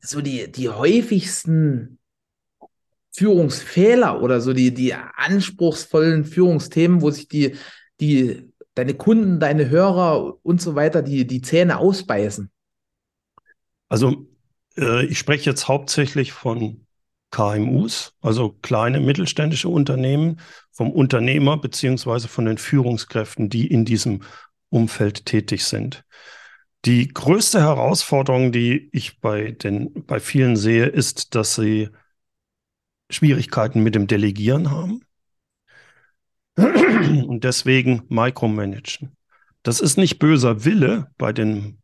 so 0.00 0.20
die, 0.20 0.50
die 0.50 0.68
häufigsten 0.68 1.98
Führungsfehler 3.12 4.20
oder 4.22 4.40
so 4.40 4.52
die, 4.52 4.74
die 4.74 4.94
anspruchsvollen 4.94 6.24
Führungsthemen, 6.24 7.02
wo 7.02 7.10
sich 7.10 7.28
die, 7.28 7.56
die, 8.00 8.50
deine 8.74 8.94
Kunden, 8.94 9.38
deine 9.38 9.68
Hörer 9.68 10.36
und 10.44 10.60
so 10.60 10.74
weiter 10.74 11.02
die, 11.02 11.26
die 11.26 11.42
Zähne 11.42 11.78
ausbeißen? 11.78 12.50
Also 13.88 14.26
äh, 14.76 15.04
ich 15.06 15.18
spreche 15.18 15.50
jetzt 15.50 15.68
hauptsächlich 15.68 16.32
von 16.32 16.86
KMUs, 17.30 18.14
also 18.20 18.50
kleine 18.62 19.00
mittelständische 19.00 19.68
Unternehmen, 19.68 20.40
vom 20.72 20.90
Unternehmer 20.90 21.56
beziehungsweise 21.56 22.28
von 22.28 22.44
den 22.44 22.58
Führungskräften, 22.58 23.48
die 23.48 23.66
in 23.66 23.84
diesem 23.84 24.22
Umfeld 24.68 25.26
tätig 25.26 25.64
sind. 25.64 26.04
Die 26.84 27.08
größte 27.08 27.60
Herausforderung, 27.60 28.52
die 28.52 28.88
ich 28.92 29.20
bei 29.20 29.52
den, 29.52 29.92
bei 30.06 30.18
vielen 30.18 30.56
sehe, 30.56 30.86
ist, 30.86 31.34
dass 31.34 31.54
sie 31.54 31.90
Schwierigkeiten 33.10 33.82
mit 33.82 33.94
dem 33.94 34.06
Delegieren 34.06 34.70
haben 34.70 35.02
und 36.56 37.44
deswegen 37.44 38.02
micromanagen. 38.08 39.16
Das 39.62 39.80
ist 39.80 39.98
nicht 39.98 40.18
böser 40.18 40.64
Wille 40.64 41.10
bei 41.18 41.32
den 41.32 41.78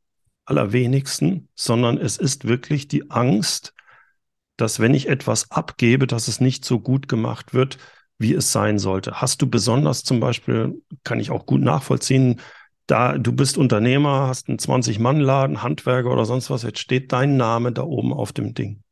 allerwenigsten, 0.46 1.48
sondern 1.54 1.98
es 1.98 2.16
ist 2.16 2.46
wirklich 2.46 2.88
die 2.88 3.10
Angst, 3.10 3.74
dass 4.56 4.80
wenn 4.80 4.94
ich 4.94 5.08
etwas 5.08 5.50
abgebe, 5.50 6.06
dass 6.06 6.28
es 6.28 6.40
nicht 6.40 6.64
so 6.64 6.80
gut 6.80 7.08
gemacht 7.08 7.54
wird, 7.54 7.78
wie 8.18 8.34
es 8.34 8.52
sein 8.52 8.78
sollte. 8.78 9.20
Hast 9.20 9.42
du 9.42 9.48
besonders 9.48 10.02
zum 10.02 10.20
Beispiel, 10.20 10.82
kann 11.04 11.20
ich 11.20 11.30
auch 11.30 11.46
gut 11.46 11.60
nachvollziehen, 11.60 12.40
da 12.86 13.18
du 13.18 13.32
bist 13.32 13.58
Unternehmer, 13.58 14.28
hast 14.28 14.48
einen 14.48 14.58
20-Mann-Laden, 14.58 15.62
Handwerker 15.62 16.10
oder 16.10 16.24
sonst 16.24 16.50
was, 16.50 16.62
jetzt 16.62 16.78
steht 16.78 17.12
dein 17.12 17.36
Name 17.36 17.72
da 17.72 17.82
oben 17.82 18.12
auf 18.12 18.32
dem 18.32 18.54
Ding. 18.54 18.82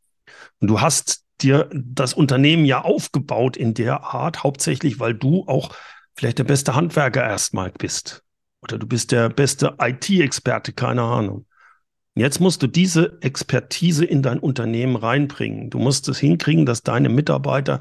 Und 0.60 0.68
du 0.68 0.80
hast 0.80 1.24
dir 1.40 1.68
das 1.72 2.14
Unternehmen 2.14 2.64
ja 2.64 2.82
aufgebaut 2.82 3.56
in 3.56 3.74
der 3.74 4.02
Art, 4.02 4.42
hauptsächlich, 4.42 5.00
weil 5.00 5.14
du 5.14 5.44
auch 5.46 5.74
vielleicht 6.14 6.38
der 6.38 6.44
beste 6.44 6.74
Handwerker 6.74 7.22
erstmal 7.22 7.70
bist. 7.70 8.22
Oder 8.62 8.78
du 8.78 8.86
bist 8.86 9.12
der 9.12 9.28
beste 9.28 9.76
IT-Experte, 9.78 10.72
keine 10.72 11.02
Ahnung. 11.02 11.46
Jetzt 12.14 12.40
musst 12.40 12.62
du 12.62 12.68
diese 12.68 13.18
Expertise 13.22 14.04
in 14.04 14.22
dein 14.22 14.38
Unternehmen 14.38 14.96
reinbringen. 14.96 15.70
Du 15.70 15.78
musst 15.78 16.08
es 16.08 16.18
hinkriegen, 16.18 16.64
dass 16.64 16.82
deine 16.82 17.08
Mitarbeiter 17.08 17.80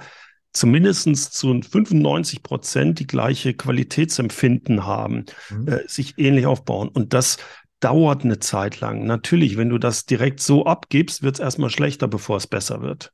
zumindest 0.54 1.34
zu 1.34 1.62
95 1.62 2.44
Prozent 2.44 3.00
die 3.00 3.08
gleiche 3.08 3.54
Qualitätsempfinden 3.54 4.86
haben, 4.86 5.26
mhm. 5.50 5.68
äh, 5.68 5.88
sich 5.88 6.18
ähnlich 6.18 6.46
aufbauen. 6.46 6.90
Und 6.90 7.14
das 7.14 7.38
dauert 7.80 8.24
eine 8.24 8.40
Zeit 8.40 8.80
lang. 8.80 9.06
Natürlich, 9.06 9.58
wenn 9.58 9.70
du 9.70 9.78
das 9.78 10.06
direkt 10.06 10.40
so 10.40 10.66
abgibst, 10.66 11.22
wird 11.22 11.36
es 11.36 11.40
erstmal 11.40 11.70
schlechter, 11.70 12.08
bevor 12.08 12.38
es 12.38 12.48
besser 12.48 12.82
wird. 12.82 13.12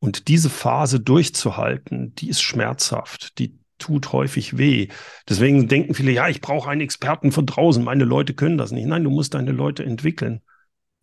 Und 0.00 0.26
diese 0.28 0.50
Phase 0.50 0.98
durchzuhalten, 0.98 2.14
die 2.16 2.28
ist 2.28 2.42
schmerzhaft, 2.42 3.38
die 3.38 3.58
tut 3.82 4.12
häufig 4.12 4.56
weh. 4.56 4.88
Deswegen 5.28 5.68
denken 5.68 5.94
viele, 5.94 6.12
ja, 6.12 6.28
ich 6.28 6.40
brauche 6.40 6.70
einen 6.70 6.80
Experten 6.80 7.32
von 7.32 7.46
draußen, 7.46 7.82
meine 7.82 8.04
Leute 8.04 8.34
können 8.34 8.58
das 8.58 8.70
nicht. 8.70 8.86
Nein, 8.86 9.04
du 9.04 9.10
musst 9.10 9.34
deine 9.34 9.52
Leute 9.52 9.84
entwickeln. 9.84 10.40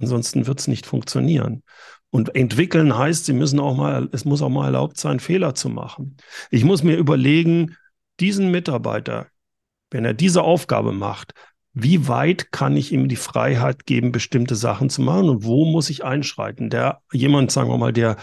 Ansonsten 0.02 0.48
wird 0.48 0.60
es 0.60 0.68
nicht 0.68 0.86
funktionieren. 0.86 1.64
Und 2.10 2.36
entwickeln 2.36 2.98
heißt, 2.98 3.26
sie 3.26 3.34
müssen 3.34 3.60
auch 3.60 3.76
mal, 3.76 4.10
es 4.14 4.26
muss 4.26 4.42
auch 4.42 4.50
mal 4.50 4.66
erlaubt 4.66 4.98
sein, 4.98 5.20
Fehler 5.20 5.54
zu 5.54 5.70
machen. 5.70 6.18
Ich 6.50 6.64
muss 6.64 6.84
mir 6.84 6.96
überlegen, 6.96 7.76
diesen 8.20 8.50
Mitarbeiter, 8.50 9.28
wenn 9.92 10.06
er 10.06 10.14
diese 10.14 10.42
Aufgabe 10.42 10.92
macht, 10.94 11.34
wie 11.74 12.08
weit 12.08 12.52
kann 12.52 12.76
ich 12.76 12.92
ihm 12.92 13.10
die 13.10 13.16
Freiheit 13.16 13.86
geben, 13.86 14.12
bestimmte 14.12 14.56
Sachen 14.56 14.90
zu 14.90 15.02
machen 15.02 15.30
und 15.30 15.44
wo 15.44 15.66
muss 15.66 15.90
ich 15.90 16.04
einschreiten? 16.04 16.70
Der 16.70 17.02
jemand, 17.12 17.52
sagen 17.52 17.70
wir 17.70 17.78
mal, 17.78 17.94
der 17.94 18.18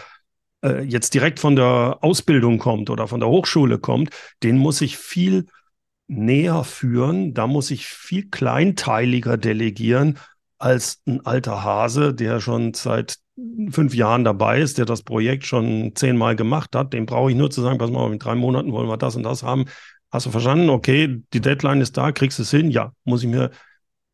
äh, 0.66 0.82
jetzt 0.82 1.14
direkt 1.14 1.40
von 1.40 1.56
der 1.56 1.98
Ausbildung 2.00 2.58
kommt 2.58 2.90
oder 2.90 3.08
von 3.08 3.20
der 3.20 3.28
Hochschule 3.28 3.78
kommt, 3.78 4.10
den 4.42 4.58
muss 4.58 4.80
ich 4.80 4.96
viel 4.96 5.46
näher 6.08 6.64
führen. 6.64 7.34
Da 7.34 7.46
muss 7.46 7.70
ich 7.70 7.86
viel 7.86 8.28
kleinteiliger 8.30 9.36
delegieren 9.36 10.18
als 10.58 11.02
ein 11.06 11.24
alter 11.26 11.62
Hase, 11.62 12.14
der 12.14 12.40
schon 12.40 12.74
seit 12.74 13.18
fünf 13.70 13.94
Jahren 13.94 14.24
dabei 14.24 14.60
ist, 14.60 14.78
der 14.78 14.86
das 14.86 15.02
Projekt 15.02 15.44
schon 15.44 15.92
zehnmal 15.94 16.36
gemacht 16.36 16.74
hat. 16.74 16.92
Dem 16.92 17.06
brauche 17.06 17.30
ich 17.30 17.36
nur 17.36 17.50
zu 17.50 17.60
sagen, 17.60 17.78
pass 17.78 17.90
mal, 17.90 18.10
in 18.10 18.18
drei 18.18 18.34
Monaten 18.34 18.72
wollen 18.72 18.88
wir 18.88 18.96
das 18.96 19.16
und 19.16 19.22
das 19.24 19.42
haben. 19.42 19.66
Hast 20.10 20.26
du 20.26 20.30
verstanden? 20.30 20.70
Okay, 20.70 21.22
die 21.32 21.40
Deadline 21.40 21.80
ist 21.80 21.96
da, 21.96 22.12
kriegst 22.12 22.38
du 22.38 22.42
es 22.42 22.50
hin? 22.50 22.70
Ja, 22.70 22.92
muss 23.04 23.22
ich 23.22 23.28
mir 23.28 23.50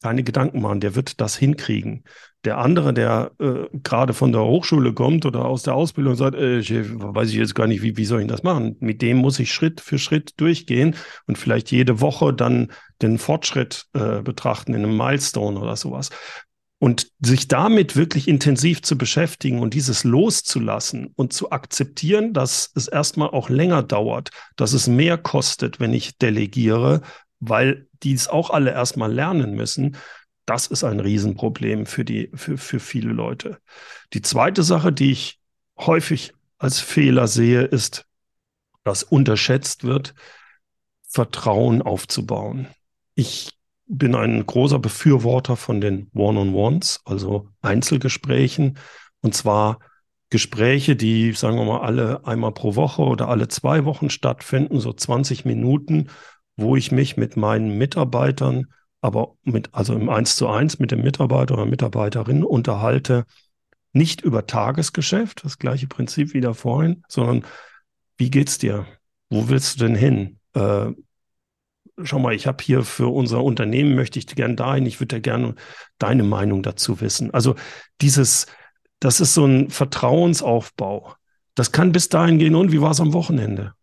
keine 0.02 0.24
Gedanken 0.24 0.60
machen, 0.60 0.80
der 0.80 0.96
wird 0.96 1.20
das 1.20 1.36
hinkriegen. 1.36 2.02
Der 2.44 2.58
andere, 2.58 2.92
der 2.92 3.30
äh, 3.38 3.68
gerade 3.84 4.14
von 4.14 4.32
der 4.32 4.42
Hochschule 4.42 4.92
kommt 4.94 5.24
oder 5.24 5.44
aus 5.44 5.62
der 5.62 5.74
Ausbildung 5.74 6.16
sagt, 6.16 6.34
äh, 6.34 6.62
Chef, 6.62 6.88
weiß 6.92 7.30
ich 7.30 7.36
jetzt 7.36 7.54
gar 7.54 7.68
nicht, 7.68 7.82
wie, 7.82 7.96
wie 7.96 8.04
soll 8.04 8.22
ich 8.22 8.26
das 8.26 8.42
machen? 8.42 8.76
Mit 8.80 9.00
dem 9.00 9.18
muss 9.18 9.38
ich 9.38 9.52
Schritt 9.52 9.80
für 9.80 9.98
Schritt 9.98 10.40
durchgehen 10.40 10.96
und 11.26 11.38
vielleicht 11.38 11.70
jede 11.70 12.00
Woche 12.00 12.34
dann 12.34 12.72
den 13.00 13.18
Fortschritt 13.18 13.86
äh, 13.92 14.22
betrachten 14.22 14.74
in 14.74 14.84
einem 14.84 14.96
Milestone 14.96 15.60
oder 15.60 15.76
sowas. 15.76 16.10
Und 16.80 17.12
sich 17.20 17.46
damit 17.46 17.94
wirklich 17.94 18.26
intensiv 18.26 18.82
zu 18.82 18.98
beschäftigen 18.98 19.60
und 19.60 19.72
dieses 19.72 20.02
loszulassen 20.02 21.12
und 21.14 21.32
zu 21.32 21.52
akzeptieren, 21.52 22.32
dass 22.32 22.72
es 22.74 22.88
erstmal 22.88 23.30
auch 23.30 23.50
länger 23.50 23.84
dauert, 23.84 24.30
dass 24.56 24.72
es 24.72 24.88
mehr 24.88 25.16
kostet, 25.16 25.78
wenn 25.78 25.92
ich 25.92 26.18
delegiere, 26.18 27.02
weil 27.38 27.86
die 28.02 28.14
es 28.14 28.26
auch 28.26 28.50
alle 28.50 28.72
erstmal 28.72 29.12
lernen 29.12 29.54
müssen, 29.54 29.96
das 30.46 30.66
ist 30.66 30.84
ein 30.84 31.00
Riesenproblem 31.00 31.86
für, 31.86 32.04
die, 32.04 32.30
für, 32.34 32.58
für 32.58 32.80
viele 32.80 33.12
Leute. 33.12 33.58
Die 34.12 34.22
zweite 34.22 34.62
Sache, 34.62 34.92
die 34.92 35.12
ich 35.12 35.38
häufig 35.78 36.32
als 36.58 36.80
Fehler 36.80 37.28
sehe, 37.28 37.62
ist, 37.62 38.06
dass 38.84 39.02
unterschätzt 39.02 39.84
wird, 39.84 40.14
Vertrauen 41.08 41.82
aufzubauen. 41.82 42.68
Ich 43.14 43.52
bin 43.86 44.14
ein 44.14 44.44
großer 44.46 44.78
Befürworter 44.78 45.56
von 45.56 45.80
den 45.80 46.10
One-on-Ones, 46.14 47.00
also 47.04 47.48
Einzelgesprächen, 47.60 48.78
und 49.20 49.34
zwar 49.34 49.78
Gespräche, 50.30 50.96
die, 50.96 51.32
sagen 51.32 51.56
wir 51.56 51.64
mal, 51.64 51.82
alle 51.82 52.26
einmal 52.26 52.52
pro 52.52 52.74
Woche 52.74 53.02
oder 53.02 53.28
alle 53.28 53.48
zwei 53.48 53.84
Wochen 53.84 54.08
stattfinden, 54.08 54.80
so 54.80 54.92
20 54.92 55.44
Minuten, 55.44 56.08
wo 56.56 56.74
ich 56.74 56.90
mich 56.90 57.18
mit 57.18 57.36
meinen 57.36 57.76
Mitarbeitern, 57.76 58.72
aber 59.02 59.36
mit, 59.42 59.68
also 59.72 59.94
im 59.94 60.08
Eins 60.08 60.36
zu 60.36 60.48
eins 60.48 60.78
mit 60.78 60.92
dem 60.92 61.02
Mitarbeiter 61.02 61.54
oder 61.54 61.66
Mitarbeiterin 61.66 62.44
unterhalte, 62.44 63.26
nicht 63.92 64.22
über 64.22 64.46
Tagesgeschäft, 64.46 65.44
das 65.44 65.58
gleiche 65.58 65.88
Prinzip 65.88 66.32
wie 66.32 66.40
da 66.40 66.54
vorhin, 66.54 67.02
sondern 67.08 67.44
wie 68.16 68.30
geht's 68.30 68.58
dir? 68.58 68.86
Wo 69.28 69.48
willst 69.48 69.74
du 69.74 69.84
denn 69.84 69.96
hin? 69.96 70.38
Äh, 70.54 70.92
schau 72.02 72.20
mal, 72.20 72.32
ich 72.32 72.46
habe 72.46 72.62
hier 72.62 72.84
für 72.84 73.12
unser 73.12 73.42
Unternehmen, 73.42 73.96
möchte 73.96 74.20
ich 74.20 74.26
gern 74.26 74.56
dahin, 74.56 74.86
ich 74.86 75.00
würde 75.00 75.16
ja 75.16 75.20
gerne 75.20 75.56
deine 75.98 76.22
Meinung 76.22 76.62
dazu 76.62 77.00
wissen. 77.00 77.32
Also 77.32 77.56
dieses, 78.00 78.46
das 79.00 79.20
ist 79.20 79.34
so 79.34 79.44
ein 79.44 79.68
Vertrauensaufbau. 79.68 81.16
Das 81.56 81.72
kann 81.72 81.90
bis 81.90 82.08
dahin 82.08 82.38
gehen. 82.38 82.54
Und 82.54 82.70
wie 82.70 82.80
war 82.80 82.92
es 82.92 83.00
am 83.00 83.12
Wochenende? 83.12 83.74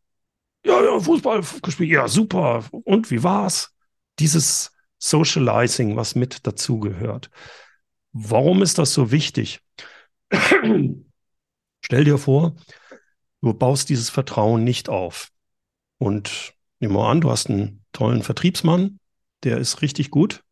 Ja, 0.66 0.82
ja, 0.82 1.00
Fußball 1.00 1.44
gespielt. 1.62 1.92
Ja, 1.92 2.08
super. 2.08 2.64
Und 2.72 3.12
wie 3.12 3.22
war's? 3.22 3.76
Dieses 4.18 4.72
Socializing, 5.00 5.96
was 5.96 6.16
mit 6.16 6.46
dazugehört. 6.46 7.30
Warum 8.12 8.62
ist 8.62 8.78
das 8.78 8.94
so 8.94 9.12
wichtig? 9.12 9.62
Stell 11.82 12.04
dir 12.04 12.18
vor, 12.18 12.56
du 13.42 13.54
baust 13.54 13.90
dieses 13.90 14.10
Vertrauen 14.10 14.64
nicht 14.64 14.90
auf. 14.90 15.30
Und 15.98 16.54
nimm 16.80 16.94
mal 16.94 17.10
an, 17.10 17.22
du 17.22 17.32
hast 17.32 17.50
einen 17.50 17.84
tollen 17.94 18.24
Vertriebsmann, 18.24 19.00
der 19.44 19.58
ist 19.58 19.82
richtig 19.82 20.12
gut. 20.12 20.44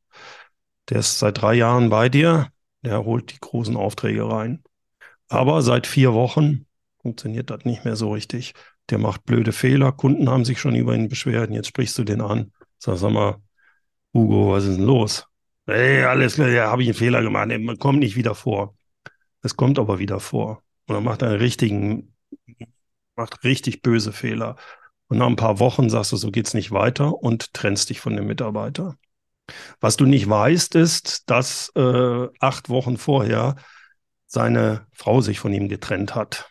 Der 0.89 0.99
ist 0.99 1.19
seit 1.19 1.41
drei 1.41 1.53
Jahren 1.53 1.89
bei 1.89 2.09
dir, 2.09 2.51
der 2.82 3.03
holt 3.03 3.32
die 3.32 3.39
großen 3.39 3.76
Aufträge 3.76 4.30
rein. 4.30 4.63
Aber 5.28 5.61
seit 5.61 5.86
vier 5.86 6.13
Wochen 6.13 6.65
funktioniert 7.01 7.49
das 7.49 7.65
nicht 7.65 7.84
mehr 7.84 7.97
so 7.97 8.13
richtig 8.13 8.53
der 8.89 8.97
macht 8.97 9.26
blöde 9.26 9.51
Fehler, 9.51 9.91
Kunden 9.91 10.30
haben 10.30 10.45
sich 10.45 10.59
schon 10.59 10.76
über 10.76 10.95
ihn 10.95 11.09
beschwert, 11.09 11.51
jetzt 11.51 11.67
sprichst 11.67 11.97
du 11.97 12.03
den 12.03 12.22
an. 12.22 12.51
Sag, 12.80 12.97
sag 12.97 13.11
mal, 13.11 13.41
Hugo, 14.14 14.51
was 14.53 14.66
ist 14.66 14.78
denn 14.78 14.86
los? 14.86 15.26
Ey, 15.66 16.03
alles 16.03 16.36
klar, 16.36 16.49
ja, 16.49 16.70
habe 16.72 16.82
ich 16.82 16.89
einen 16.89 16.97
Fehler 16.97 17.22
gemacht, 17.22 17.47
man 17.47 17.78
kommt 17.78 17.99
nicht 17.99 18.16
wieder 18.16 18.36
vor. 18.36 18.76
Es 19.41 19.55
kommt 19.55 19.80
aber 19.80 19.99
wieder 19.99 20.20
vor. 20.20 20.64
Und 20.88 20.95
dann 20.95 21.03
macht 21.03 21.24
einen 21.24 21.36
richtigen, 21.36 22.16
macht 23.16 23.43
richtig 23.43 23.82
böse 23.82 24.14
Fehler. 24.14 24.55
Und 25.08 25.18
nach 25.20 25.28
ein 25.28 25.36
paar 25.36 25.60
Wochen 25.60 25.89
sagst 25.89 26.12
du, 26.12 26.18
so 26.18 26.32
geht's 26.32 26.53
nicht 26.53 26.72
weiter 26.72 27.14
und 27.14 27.53
trennst 27.53 27.89
dich 27.89 27.99
von 27.99 28.16
dem 28.16 28.28
Mitarbeiter. 28.28 28.97
Was 29.80 29.97
du 29.97 30.05
nicht 30.05 30.30
weißt, 30.30 30.76
ist, 30.76 31.30
dass 31.30 31.72
äh, 31.76 32.28
acht 32.39 32.70
Wochen 32.70 32.97
vorher 32.97 33.55
seine 34.26 34.88
Frau 34.91 35.22
sich 35.22 35.39
von 35.39 35.53
ihm 35.53 35.70
getrennt 35.70 36.16
hat 36.16 36.49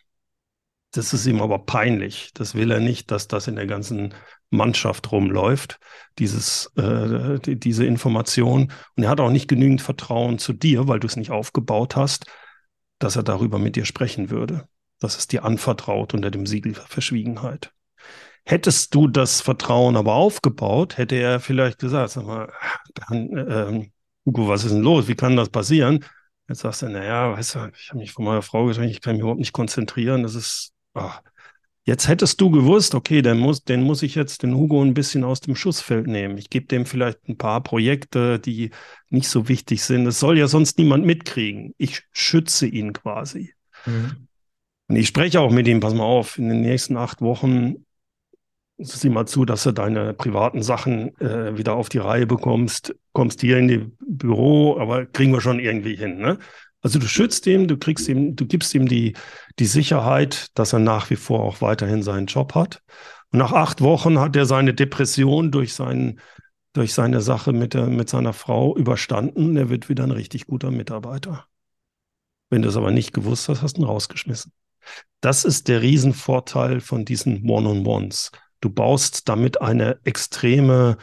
das 0.97 1.13
ist 1.13 1.27
ihm 1.27 1.41
aber 1.41 1.59
peinlich. 1.61 2.31
Das 2.35 2.55
will 2.55 2.71
er 2.71 2.81
nicht, 2.81 3.11
dass 3.11 3.29
das 3.29 3.49
in 3.49 3.57
der 3.57 3.67
ganzen 3.67 4.15
Mannschaft 4.51 5.11
rumläuft, 5.13 5.79
dieses, 6.19 6.73
äh, 6.77 7.39
die, 7.41 7.59
diese 7.59 7.85
Information. 7.85 8.73
Und 8.97 9.03
er 9.03 9.11
hat 9.11 9.21
auch 9.21 9.31
nicht 9.31 9.49
genügend 9.49 9.83
Vertrauen 9.83 10.39
zu 10.39 10.53
dir, 10.53 10.89
weil 10.89 11.01
du 11.01 11.07
es 11.07 11.17
nicht 11.17 11.31
aufgebaut 11.31 11.97
hast, 11.97 12.27
dass 12.99 13.17
er 13.17 13.23
darüber 13.23 13.59
mit 13.59 13.77
dir 13.77 13.85
sprechen 13.85 14.31
würde. 14.31 14.69
Das 15.01 15.17
ist 15.17 15.33
dir 15.33 15.45
anvertraut 15.45 16.15
unter 16.15 16.31
dem 16.31 16.47
Siegel 16.47 16.75
Verschwiegenheit. 16.75 17.73
Hättest 18.45 18.95
du 18.95 19.09
das 19.09 19.41
Vertrauen 19.41 19.97
aber 19.97 20.15
aufgebaut, 20.15 20.99
hätte 20.99 21.17
er 21.17 21.41
vielleicht 21.41 21.79
gesagt, 21.81 22.11
sag 22.11 22.27
mal, 22.27 22.53
dann, 22.95 23.37
äh, 23.37 23.91
Hugo, 24.25 24.49
was 24.49 24.65
ist 24.65 24.73
denn 24.73 24.83
los? 24.83 25.09
Wie 25.09 25.17
kann 25.17 25.37
das 25.37 25.49
passieren? 25.49 26.05
Jetzt 26.49 26.61
sagst 26.61 26.83
du, 26.83 26.89
naja, 26.89 27.33
weißt 27.33 27.57
du, 27.57 27.71
ich 27.77 27.89
habe 27.91 27.99
mich 27.99 28.13
von 28.13 28.25
meiner 28.25 28.43
Frau 28.43 28.67
gesagt, 28.67 28.89
ich 28.89 29.01
kann 29.01 29.15
mich 29.15 29.23
überhaupt 29.23 29.41
nicht 29.41 29.53
konzentrieren. 29.53 30.23
Das 30.23 30.37
ist, 30.37 30.73
ach. 30.97 31.23
jetzt 31.85 32.09
hättest 32.09 32.41
du 32.41 32.51
gewusst, 32.51 32.95
okay, 32.95 33.23
den 33.23 33.39
muss, 33.39 33.63
den 33.65 33.83
muss 33.83 34.03
ich 34.03 34.15
jetzt 34.15 34.43
den 34.43 34.55
Hugo 34.55 34.83
ein 34.83 34.95
bisschen 34.95 35.25
aus 35.25 35.41
dem 35.41 35.55
Schussfeld 35.55 36.07
nehmen. 36.07 36.39
Ich 36.39 36.51
gebe 36.51 36.67
dem 36.67 36.87
vielleicht 36.87 37.29
ein 37.29 37.39
paar 37.39 37.63
Projekte, 37.63 38.39
die 38.39 38.71
nicht 39.09 39.29
so 39.29 39.49
wichtig 39.49 39.83
sind. 39.83 40.07
Es 40.07 40.19
soll 40.19 40.39
ja 40.39 40.49
sonst 40.49 40.79
niemand 40.79 41.05
mitkriegen. 41.05 41.75
Ich 41.79 42.03
schütze 42.13 42.67
ihn 42.67 42.93
quasi. 42.93 43.53
Mhm. 43.85 44.29
Und 44.89 44.97
ich 44.97 45.09
spreche 45.09 45.41
auch 45.41 45.51
mit 45.51 45.67
ihm, 45.69 45.81
pass 45.81 45.95
mal 45.95 46.05
auf, 46.05 46.39
in 46.39 46.49
den 46.49 46.61
nächsten 46.61 46.97
acht 46.97 47.21
Wochen 47.21 47.87
sieh 48.79 49.09
mal 49.09 49.27
zu, 49.27 49.45
dass 49.45 49.63
du 49.63 49.73
deine 49.73 50.13
privaten 50.13 50.63
Sachen 50.63 51.19
äh, 51.21 51.57
wieder 51.57 51.75
auf 51.77 51.89
die 51.89 51.99
Reihe 51.99 52.27
bekommst, 52.27 52.95
kommst 53.13 53.41
hier 53.41 53.59
in 53.59 53.69
die 53.69 53.91
Büro, 54.07 54.79
aber 54.79 55.07
kriegen 55.07 55.33
wir 55.33 55.41
schon 55.41 55.59
irgendwie 55.59 55.97
hin. 55.97 56.19
Ne? 56.19 56.39
Also 56.83 56.99
du 56.99 57.09
schützt 57.09 57.47
ihm, 57.47 57.69
du 57.69 57.77
kriegst 57.77 58.09
ihm, 58.09 58.37
du 58.37 58.47
gibst 58.47 58.75
ihm 58.75 58.87
die, 58.87 59.15
die 59.59 59.67
Sicherheit, 59.67 60.49
dass 60.55 60.73
er 60.73 60.79
nach 60.79 61.11
wie 61.11 61.17
vor 61.17 61.43
auch 61.43 61.61
weiterhin 61.61 62.03
seinen 62.03 62.27
Job 62.27 62.55
hat. 62.55 62.83
Und 63.33 63.39
nach 63.39 63.53
acht 63.53 63.81
Wochen 63.81 64.21
hat 64.21 64.37
er 64.37 64.47
seine 64.47 64.75
Depression 64.75 65.51
durch 65.51 65.75
seinen, 65.75 66.21
durch 66.73 66.95
seine 66.95 67.21
Sache 67.21 67.53
mit, 67.53 67.75
der, 67.75 67.87
mit 67.87 68.09
seiner 68.09 68.33
Frau 68.33 68.77
überstanden. 68.77 69.57
Er 69.57 69.69
wird 69.69 69.89
wieder 69.89 70.05
ein 70.05 70.13
richtig 70.13 70.47
guter 70.47 70.71
Mitarbeiter. 70.71 71.47
Wenn 72.51 72.63
du 72.63 72.69
es 72.69 72.77
aber 72.77 72.93
nicht 72.93 73.13
gewusst 73.13 73.49
hast, 73.49 73.63
hast 73.63 73.77
du 73.77 73.83
ihn 73.83 73.87
rausgeschmissen. 73.87 74.53
Das 75.21 75.45
ist 75.45 75.67
der 75.67 75.83
Riesenvorteil 75.83 76.81
von 76.81 77.05
diesen 77.05 77.49
One-on-Ones. 77.49 78.31
Du 78.61 78.71
baust 78.71 79.29
damit 79.29 79.61
eine 79.61 79.99
extreme 80.05 80.99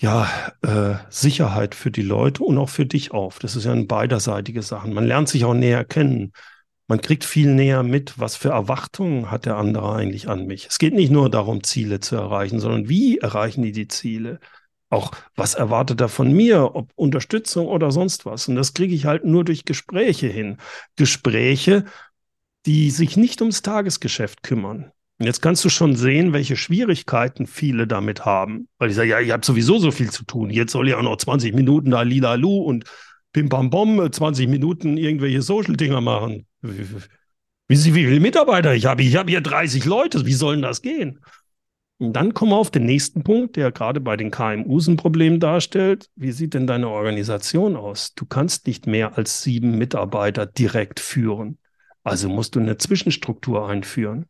ja, 0.00 0.28
äh, 0.62 0.94
Sicherheit 1.10 1.74
für 1.74 1.90
die 1.90 2.02
Leute 2.02 2.44
und 2.44 2.56
auch 2.58 2.68
für 2.68 2.86
dich 2.86 3.10
auf. 3.12 3.38
Das 3.40 3.56
ist 3.56 3.64
ja 3.64 3.72
eine 3.72 3.86
beiderseitige 3.86 4.62
Sache. 4.62 4.88
Man 4.88 5.06
lernt 5.06 5.28
sich 5.28 5.44
auch 5.44 5.54
näher 5.54 5.84
kennen. 5.84 6.32
Man 6.86 7.00
kriegt 7.00 7.24
viel 7.24 7.52
näher 7.52 7.82
mit, 7.82 8.18
was 8.18 8.36
für 8.36 8.50
Erwartungen 8.50 9.30
hat 9.30 9.44
der 9.44 9.56
andere 9.56 9.92
eigentlich 9.94 10.28
an 10.28 10.46
mich. 10.46 10.66
Es 10.68 10.78
geht 10.78 10.94
nicht 10.94 11.10
nur 11.10 11.30
darum, 11.30 11.62
Ziele 11.64 12.00
zu 12.00 12.16
erreichen, 12.16 12.60
sondern 12.60 12.88
wie 12.88 13.18
erreichen 13.18 13.62
die 13.62 13.72
die 13.72 13.88
Ziele? 13.88 14.40
Auch 14.88 15.10
was 15.36 15.54
erwartet 15.54 16.00
er 16.00 16.08
von 16.08 16.32
mir, 16.32 16.74
ob 16.74 16.90
Unterstützung 16.94 17.66
oder 17.66 17.90
sonst 17.90 18.24
was. 18.24 18.48
Und 18.48 18.54
das 18.56 18.72
kriege 18.74 18.94
ich 18.94 19.04
halt 19.04 19.24
nur 19.24 19.44
durch 19.44 19.64
Gespräche 19.64 20.28
hin. 20.28 20.58
Gespräche, 20.96 21.84
die 22.66 22.90
sich 22.90 23.16
nicht 23.16 23.42
ums 23.42 23.62
Tagesgeschäft 23.62 24.42
kümmern. 24.42 24.92
Und 25.18 25.26
jetzt 25.26 25.42
kannst 25.42 25.64
du 25.64 25.68
schon 25.68 25.96
sehen, 25.96 26.32
welche 26.32 26.56
Schwierigkeiten 26.56 27.46
viele 27.46 27.86
damit 27.86 28.24
haben. 28.24 28.68
Weil 28.78 28.90
ich 28.90 28.96
sage, 28.96 29.08
ja, 29.08 29.20
ich 29.20 29.32
habe 29.32 29.44
sowieso 29.44 29.78
so 29.78 29.90
viel 29.90 30.10
zu 30.10 30.24
tun. 30.24 30.50
Jetzt 30.50 30.72
soll 30.72 30.88
ich 30.88 30.94
auch 30.94 31.02
noch 31.02 31.16
20 31.16 31.54
Minuten 31.54 31.90
da 31.90 32.02
lila 32.02 32.34
lu 32.34 32.58
und 32.58 32.84
Pim 33.32 33.48
Pam 33.48 33.70
Bom, 33.70 34.10
20 34.10 34.48
Minuten 34.48 34.96
irgendwelche 34.96 35.42
Social-Dinger 35.42 36.00
machen. 36.00 36.46
Wie, 36.62 36.86
wie 37.68 37.76
viele 37.76 38.20
Mitarbeiter 38.20 38.74
ich 38.74 38.86
habe? 38.86 39.02
Ich 39.02 39.16
habe 39.16 39.30
hier 39.30 39.40
30 39.40 39.84
Leute. 39.84 40.24
Wie 40.24 40.32
soll 40.32 40.54
denn 40.54 40.62
das 40.62 40.82
gehen? 40.82 41.20
Und 41.98 42.12
dann 42.12 42.32
kommen 42.32 42.52
wir 42.52 42.56
auf 42.56 42.70
den 42.70 42.86
nächsten 42.86 43.24
Punkt, 43.24 43.56
der 43.56 43.72
gerade 43.72 44.00
bei 44.00 44.16
den 44.16 44.30
KMUs 44.30 44.86
ein 44.86 44.96
Problem 44.96 45.40
darstellt. 45.40 46.08
Wie 46.14 46.30
sieht 46.30 46.54
denn 46.54 46.68
deine 46.68 46.88
Organisation 46.88 47.76
aus? 47.76 48.14
Du 48.14 48.24
kannst 48.24 48.68
nicht 48.68 48.86
mehr 48.86 49.18
als 49.18 49.42
sieben 49.42 49.76
Mitarbeiter 49.76 50.46
direkt 50.46 51.00
führen. 51.00 51.58
Also 52.04 52.28
musst 52.28 52.54
du 52.54 52.60
eine 52.60 52.78
Zwischenstruktur 52.78 53.68
einführen. 53.68 54.26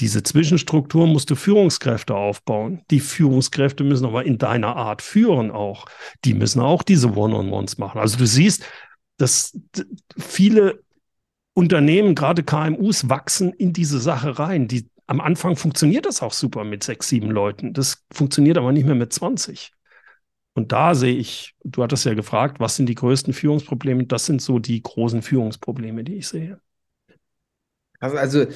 Diese 0.00 0.22
Zwischenstruktur 0.22 1.06
musst 1.06 1.30
du 1.30 1.34
Führungskräfte 1.34 2.14
aufbauen. 2.14 2.82
Die 2.90 3.00
Führungskräfte 3.00 3.84
müssen 3.84 4.06
aber 4.06 4.24
in 4.24 4.38
deiner 4.38 4.76
Art 4.76 5.02
führen 5.02 5.50
auch. 5.50 5.86
Die 6.24 6.34
müssen 6.34 6.60
auch 6.60 6.82
diese 6.82 7.12
One-on-Ones 7.12 7.78
machen. 7.78 8.00
Also 8.00 8.16
du 8.18 8.26
siehst, 8.26 8.64
dass 9.18 9.58
viele 10.18 10.82
Unternehmen, 11.54 12.14
gerade 12.14 12.42
KMUs, 12.42 13.08
wachsen 13.08 13.52
in 13.52 13.72
diese 13.72 14.00
Sache 14.00 14.38
rein. 14.38 14.66
Die, 14.68 14.88
am 15.06 15.20
Anfang 15.20 15.56
funktioniert 15.56 16.06
das 16.06 16.22
auch 16.22 16.32
super 16.32 16.64
mit 16.64 16.82
sechs, 16.82 17.08
sieben 17.08 17.30
Leuten. 17.30 17.74
Das 17.74 18.04
funktioniert 18.12 18.56
aber 18.56 18.72
nicht 18.72 18.86
mehr 18.86 18.94
mit 18.94 19.12
20. 19.12 19.72
Und 20.54 20.72
da 20.72 20.94
sehe 20.94 21.14
ich, 21.14 21.54
du 21.64 21.82
hattest 21.82 22.04
ja 22.04 22.14
gefragt, 22.14 22.60
was 22.60 22.76
sind 22.76 22.86
die 22.86 22.94
größten 22.94 23.32
Führungsprobleme? 23.32 24.04
Das 24.04 24.26
sind 24.26 24.42
so 24.42 24.58
die 24.58 24.82
großen 24.82 25.22
Führungsprobleme, 25.22 26.04
die 26.04 26.16
ich 26.16 26.28
sehe. 26.28 26.60
Also, 28.00 28.16
also 28.16 28.46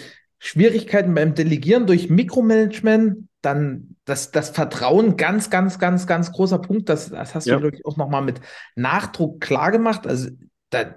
Schwierigkeiten 0.47 1.12
beim 1.14 1.34
Delegieren 1.34 1.86
durch 1.86 2.09
Mikromanagement, 2.09 3.28
dann 3.42 3.97
das, 4.05 4.30
das 4.30 4.51
Vertrauen, 4.51 5.16
ganz, 5.16 5.51
ganz, 5.51 5.80
ganz, 5.80 6.07
ganz 6.07 6.30
großer 6.30 6.59
Punkt. 6.61 6.88
Das, 6.88 7.11
das 7.11 7.34
hast 7.34 7.47
ja. 7.47 7.55
du, 7.55 7.62
glaube 7.62 7.76
ich, 7.76 7.84
auch 7.84 7.97
nochmal 7.97 8.22
mit 8.22 8.40
Nachdruck 8.76 9.40
klar 9.40 9.72
gemacht. 9.72 10.07
Also 10.07 10.30
da, 10.70 10.94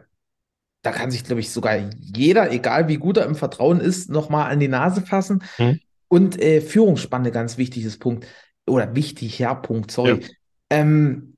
da 0.84 0.92
kann 0.92 1.10
sich, 1.10 1.24
glaube 1.24 1.40
ich, 1.40 1.52
sogar 1.52 1.78
jeder, 2.00 2.52
egal 2.52 2.88
wie 2.88 2.98
gut 2.98 3.18
er 3.18 3.26
im 3.26 3.34
Vertrauen 3.34 3.80
ist, 3.80 4.12
nochmal 4.12 4.52
an 4.52 4.60
die 4.60 4.68
Nase 4.68 5.02
fassen. 5.02 5.44
Mhm. 5.58 5.80
Und 6.08 6.40
äh, 6.40 6.62
Führungsspanne, 6.62 7.32
ganz 7.32 7.58
wichtiges 7.58 7.98
Punkt. 7.98 8.28
Oder 8.68 8.96
wichtig, 8.96 9.40
ja, 9.40 9.56
Punkt, 9.56 9.90
sorry. 9.90 10.20
Ja. 10.22 10.28
Ähm, 10.70 11.38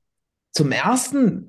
zum 0.52 0.70
ersten, 0.70 1.48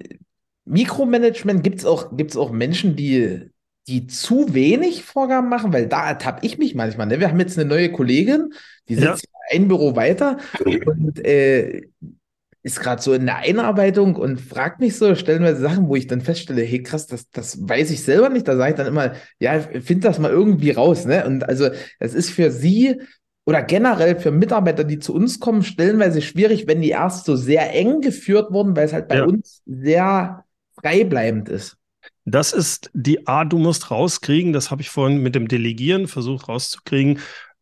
Mikromanagement 0.63 1.61
gibt 1.61 1.79
es 1.79 1.85
auch, 1.85 2.15
gibt's 2.15 2.37
auch 2.37 2.51
Menschen, 2.51 2.95
die 2.95 3.49
die 3.87 4.07
zu 4.07 4.53
wenig 4.53 5.03
Vorgaben 5.03 5.49
machen, 5.49 5.73
weil 5.73 5.87
da 5.87 6.07
ertappe 6.07 6.45
ich 6.45 6.57
mich 6.57 6.75
manchmal. 6.75 7.07
Ne? 7.07 7.19
Wir 7.19 7.29
haben 7.29 7.39
jetzt 7.39 7.57
eine 7.57 7.67
neue 7.67 7.91
Kollegin, 7.91 8.53
die 8.87 8.95
sitzt 8.95 9.23
ja. 9.23 9.57
ein 9.57 9.67
Büro 9.67 9.95
weiter 9.95 10.37
und 10.85 11.25
äh, 11.25 11.81
ist 12.63 12.79
gerade 12.79 13.01
so 13.01 13.13
in 13.13 13.25
der 13.25 13.39
Einarbeitung 13.39 14.15
und 14.15 14.39
fragt 14.39 14.79
mich 14.79 14.95
so 14.95 15.15
stellenweise 15.15 15.61
Sachen, 15.61 15.89
wo 15.89 15.97
ich 15.97 16.07
dann 16.07 16.21
feststelle, 16.21 16.61
hey 16.61 16.81
krass, 16.81 17.07
das, 17.07 17.29
das 17.29 17.67
weiß 17.67 17.91
ich 17.91 18.03
selber 18.03 18.29
nicht. 18.29 18.47
Da 18.47 18.55
sage 18.55 18.71
ich 18.71 18.77
dann 18.77 18.87
immer, 18.87 19.13
ja, 19.39 19.59
find 19.59 20.05
das 20.05 20.17
mal 20.17 20.31
irgendwie 20.31 20.71
raus. 20.71 21.05
Ne? 21.05 21.25
Und 21.25 21.47
also 21.47 21.69
es 21.99 22.13
ist 22.13 22.29
für 22.29 22.51
sie 22.51 23.01
oder 23.45 23.61
generell 23.61 24.17
für 24.17 24.31
Mitarbeiter, 24.31 24.85
die 24.85 24.99
zu 24.99 25.13
uns 25.13 25.41
kommen, 25.41 25.63
stellenweise 25.63 26.21
schwierig, 26.21 26.65
wenn 26.65 26.81
die 26.81 26.91
erst 26.91 27.25
so 27.25 27.35
sehr 27.35 27.73
eng 27.73 27.99
geführt 27.99 28.53
wurden, 28.53 28.77
weil 28.77 28.85
es 28.85 28.93
halt 28.93 29.09
bei 29.09 29.17
ja. 29.17 29.25
uns 29.25 29.61
sehr 29.65 30.45
freibleibend 30.79 31.49
ist. 31.49 31.77
Das 32.25 32.53
ist 32.53 32.89
die 32.93 33.27
Art, 33.27 33.51
du 33.51 33.57
musst 33.57 33.91
rauskriegen, 33.91 34.53
das 34.53 34.71
habe 34.71 34.81
ich 34.81 34.89
vorhin 34.89 35.21
mit 35.21 35.35
dem 35.35 35.47
Delegieren 35.47 36.07
versucht 36.07 36.47
rauszukriegen, 36.47 37.19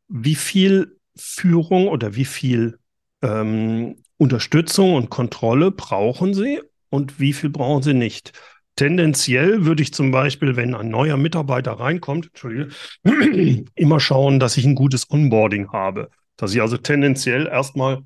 wie 0.08 0.36
viel 0.36 0.98
Führung 1.16 1.88
oder 1.88 2.16
wie 2.16 2.26
viel 2.26 2.78
ähm, 3.22 4.04
Unterstützung 4.18 4.94
und 4.94 5.10
Kontrolle 5.10 5.72
brauchen 5.72 6.34
sie 6.34 6.62
und 6.90 7.20
wie 7.20 7.34
viel 7.34 7.50
brauchen 7.50 7.82
sie 7.82 7.94
nicht. 7.94 8.34
Tendenziell 8.76 9.66
würde 9.66 9.84
ich 9.84 9.94
zum 9.94 10.12
Beispiel, 10.12 10.56
wenn 10.56 10.76
ein 10.76 10.90
neuer 10.90 11.18
Mitarbeiter 11.18 11.74
reinkommt, 11.74 12.32
immer 13.76 14.00
schauen, 14.00 14.40
dass 14.40 14.58
ich 14.58 14.66
ein 14.66 14.76
gutes 14.76 15.10
Onboarding 15.10 15.72
habe. 15.72 16.10
Dass 16.38 16.54
ich 16.54 16.62
also 16.62 16.78
tendenziell 16.78 17.48
erstmal 17.48 18.04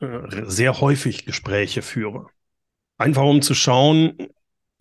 äh, 0.00 0.44
sehr 0.44 0.80
häufig 0.80 1.24
Gespräche 1.24 1.82
führe. 1.82 2.26
Einfach 2.98 3.24
um 3.24 3.42
zu 3.42 3.54
schauen, 3.54 4.16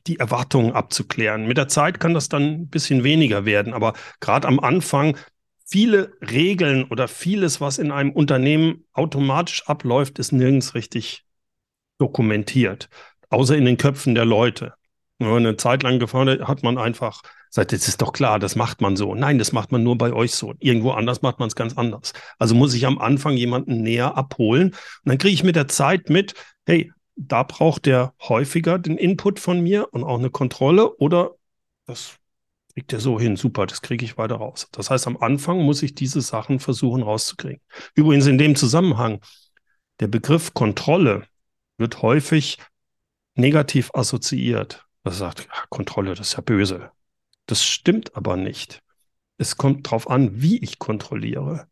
die 0.08 0.20
Erwartungen 0.20 0.74
abzuklären. 0.74 1.48
Mit 1.48 1.58
der 1.58 1.68
Zeit 1.68 2.00
kann 2.00 2.14
das 2.14 2.30
dann 2.30 2.44
ein 2.44 2.68
bisschen 2.68 3.04
weniger 3.04 3.46
werden, 3.46 3.74
aber 3.74 3.94
gerade 4.20 4.48
am 4.48 4.60
Anfang 4.60 5.18
viele 5.66 6.14
Regeln 6.22 6.84
oder 6.86 7.08
vieles, 7.08 7.62
was 7.62 7.78
in 7.78 7.92
einem 7.92 8.12
Unternehmen 8.12 8.86
automatisch 8.94 9.68
abläuft, 9.68 10.20
ist 10.20 10.32
nirgends 10.32 10.76
richtig 10.76 11.24
dokumentiert, 11.98 12.90
außer 13.30 13.56
in 13.56 13.66
den 13.66 13.78
Köpfen 13.78 14.14
der 14.14 14.26
Leute. 14.26 14.74
Eine 15.20 15.56
Zeit 15.56 15.84
lang 15.84 16.00
gefahren 16.00 16.46
hat 16.48 16.64
man 16.64 16.78
einfach 16.78 17.22
gesagt, 17.50 17.72
das 17.72 17.88
ist 17.88 18.02
doch 18.02 18.12
klar, 18.12 18.40
das 18.40 18.56
macht 18.56 18.82
man 18.82 18.98
so. 18.98 19.16
Nein, 19.16 19.38
das 19.38 19.54
macht 19.54 19.72
man 19.72 19.84
nur 19.84 19.98
bei 19.98 20.12
euch 20.12 20.34
so. 20.34 20.54
Irgendwo 20.60 20.92
anders 20.92 21.22
macht 21.22 21.40
man 21.40 21.48
es 21.48 21.56
ganz 21.56 21.78
anders. 21.78 22.14
Also 22.40 22.56
muss 22.56 22.74
ich 22.74 22.86
am 22.86 22.98
Anfang 22.98 23.38
jemanden 23.38 23.84
näher 23.84 24.18
abholen. 24.18 24.70
Und 24.70 24.76
dann 25.06 25.18
kriege 25.18 25.34
ich 25.34 25.44
mit 25.44 25.56
der 25.56 25.68
Zeit 25.68 26.10
mit, 26.10 26.34
hey, 26.66 26.92
da 27.16 27.44
braucht 27.44 27.86
der 27.86 28.14
häufiger 28.22 28.80
den 28.80 28.98
Input 28.98 29.40
von 29.40 29.62
mir 29.62 29.94
und 29.94 30.04
auch 30.04 30.18
eine 30.18 30.30
Kontrolle 30.30 30.96
oder 30.98 31.36
das 31.86 32.18
kriegt 32.74 32.92
er 32.92 33.00
so 33.00 33.20
hin, 33.20 33.36
super, 33.36 33.68
das 33.68 33.82
kriege 33.82 34.04
ich 34.04 34.18
weiter 34.18 34.36
raus. 34.36 34.68
Das 34.72 34.90
heißt, 34.90 35.06
am 35.06 35.18
Anfang 35.18 35.60
muss 35.62 35.84
ich 35.84 35.94
diese 35.94 36.22
Sachen 36.22 36.60
versuchen 36.60 37.04
rauszukriegen. 37.04 37.62
Übrigens 37.94 38.26
in 38.26 38.38
dem 38.38 38.56
Zusammenhang, 38.56 39.22
der 40.00 40.08
Begriff 40.08 40.54
Kontrolle 40.54 41.28
wird 41.78 42.02
häufig 42.02 42.58
negativ 43.36 43.92
assoziiert. 43.94 44.86
Das 45.04 45.18
sagt, 45.18 45.42
ja, 45.42 45.66
Kontrolle, 45.70 46.16
das 46.16 46.30
ist 46.30 46.34
ja 46.36 46.42
böse. 46.42 46.92
Das 47.46 47.64
stimmt 47.64 48.16
aber 48.16 48.38
nicht. 48.38 48.82
Es 49.38 49.58
kommt 49.58 49.86
darauf 49.88 50.10
an, 50.10 50.42
wie 50.42 50.58
ich 50.60 50.80
kontrolliere. 50.80 51.68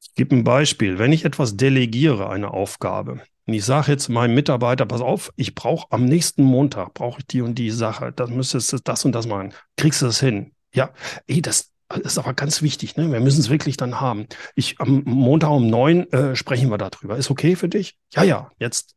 Ich 0.00 0.14
gebe 0.14 0.36
ein 0.36 0.44
Beispiel. 0.44 0.98
Wenn 0.98 1.12
ich 1.12 1.24
etwas 1.24 1.56
delegiere, 1.56 2.30
eine 2.30 2.52
Aufgabe, 2.52 3.22
und 3.48 3.54
ich 3.54 3.64
sage 3.64 3.90
jetzt 3.90 4.08
meinem 4.08 4.34
Mitarbeiter, 4.34 4.86
pass 4.86 5.00
auf, 5.00 5.32
ich 5.36 5.54
brauche 5.54 5.86
am 5.90 6.04
nächsten 6.04 6.42
Montag, 6.42 6.94
brauche 6.94 7.20
ich 7.20 7.26
die 7.26 7.40
und 7.40 7.54
die 7.54 7.70
Sache, 7.70 8.12
dann 8.12 8.36
müsstest 8.36 8.72
du 8.74 8.78
das 8.78 9.04
und 9.04 9.12
das 9.12 9.26
machen. 9.26 9.54
Kriegst 9.76 10.02
du 10.02 10.06
das 10.06 10.20
hin? 10.20 10.52
Ja, 10.74 10.90
ey, 11.26 11.40
das, 11.40 11.72
ist 12.04 12.18
aber 12.18 12.34
ganz 12.34 12.60
wichtig, 12.60 12.96
ne? 12.96 13.10
Wir 13.10 13.20
müssen 13.20 13.40
es 13.40 13.48
wirklich 13.48 13.78
dann 13.78 13.98
haben. 13.98 14.26
Ich 14.54 14.78
am 14.78 15.02
Montag 15.06 15.48
um 15.48 15.70
neun 15.70 16.12
äh, 16.12 16.36
sprechen 16.36 16.70
wir 16.70 16.76
darüber. 16.76 17.16
Ist 17.16 17.30
okay 17.30 17.56
für 17.56 17.70
dich? 17.70 17.96
Ja, 18.12 18.24
ja. 18.24 18.50
Jetzt 18.58 18.94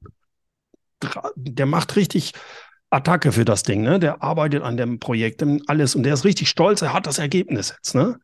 der 1.35 1.65
macht 1.65 1.95
richtig 1.95 2.33
Attacke 2.89 3.31
für 3.31 3.45
das 3.45 3.63
Ding, 3.63 3.81
ne? 3.81 3.99
Der 3.99 4.21
arbeitet 4.21 4.63
an 4.63 4.75
dem 4.75 4.99
Projekt 4.99 5.41
und 5.41 5.67
alles 5.69 5.95
und 5.95 6.03
der 6.03 6.13
ist 6.13 6.25
richtig 6.25 6.49
stolz, 6.49 6.81
er 6.81 6.93
hat 6.93 7.07
das 7.07 7.17
Ergebnis 7.17 7.69
jetzt, 7.69 7.95
ne? 7.95 8.19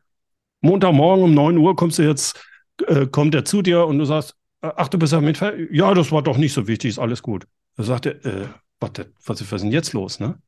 Montagmorgen 0.60 1.24
um 1.24 1.34
9 1.34 1.56
Uhr 1.56 1.74
kommst 1.74 1.98
du 1.98 2.02
jetzt, 2.02 2.38
äh, 2.86 3.06
kommt 3.06 3.34
er 3.34 3.44
zu 3.44 3.62
dir 3.62 3.86
und 3.86 3.98
du 3.98 4.04
sagst, 4.04 4.34
ach, 4.60 4.88
du 4.88 4.98
bist 4.98 5.12
ja 5.12 5.20
mit, 5.20 5.40
ja, 5.70 5.94
das 5.94 6.12
war 6.12 6.22
doch 6.22 6.36
nicht 6.36 6.52
so 6.52 6.66
wichtig, 6.66 6.90
ist 6.90 6.98
alles 6.98 7.22
gut. 7.22 7.46
Da 7.76 7.84
sagt 7.84 8.06
er, 8.06 8.24
äh, 8.24 8.48
warte, 8.80 9.12
was, 9.24 9.40
was 9.40 9.52
ist 9.52 9.62
denn 9.62 9.72
jetzt 9.72 9.92
los, 9.92 10.20
ne? 10.20 10.38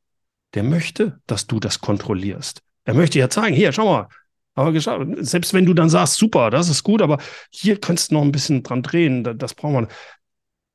Der 0.53 0.63
möchte, 0.63 1.19
dass 1.27 1.47
du 1.47 1.59
das 1.59 1.79
kontrollierst. 1.79 2.61
Er 2.83 2.93
möchte 2.93 3.19
ja 3.19 3.29
zeigen, 3.29 3.55
hier, 3.55 3.71
schau 3.71 3.85
mal, 3.85 4.07
aber 4.53 5.23
selbst 5.23 5.53
wenn 5.53 5.65
du 5.65 5.73
dann 5.73 5.89
sagst, 5.89 6.15
super, 6.15 6.49
das 6.49 6.67
ist 6.67 6.83
gut, 6.83 7.01
aber 7.01 7.19
hier 7.51 7.79
könntest 7.79 8.11
du 8.11 8.15
noch 8.15 8.21
ein 8.21 8.33
bisschen 8.33 8.63
dran 8.63 8.83
drehen, 8.83 9.23
das 9.37 9.53
brauchen 9.53 9.87
wir 9.87 9.87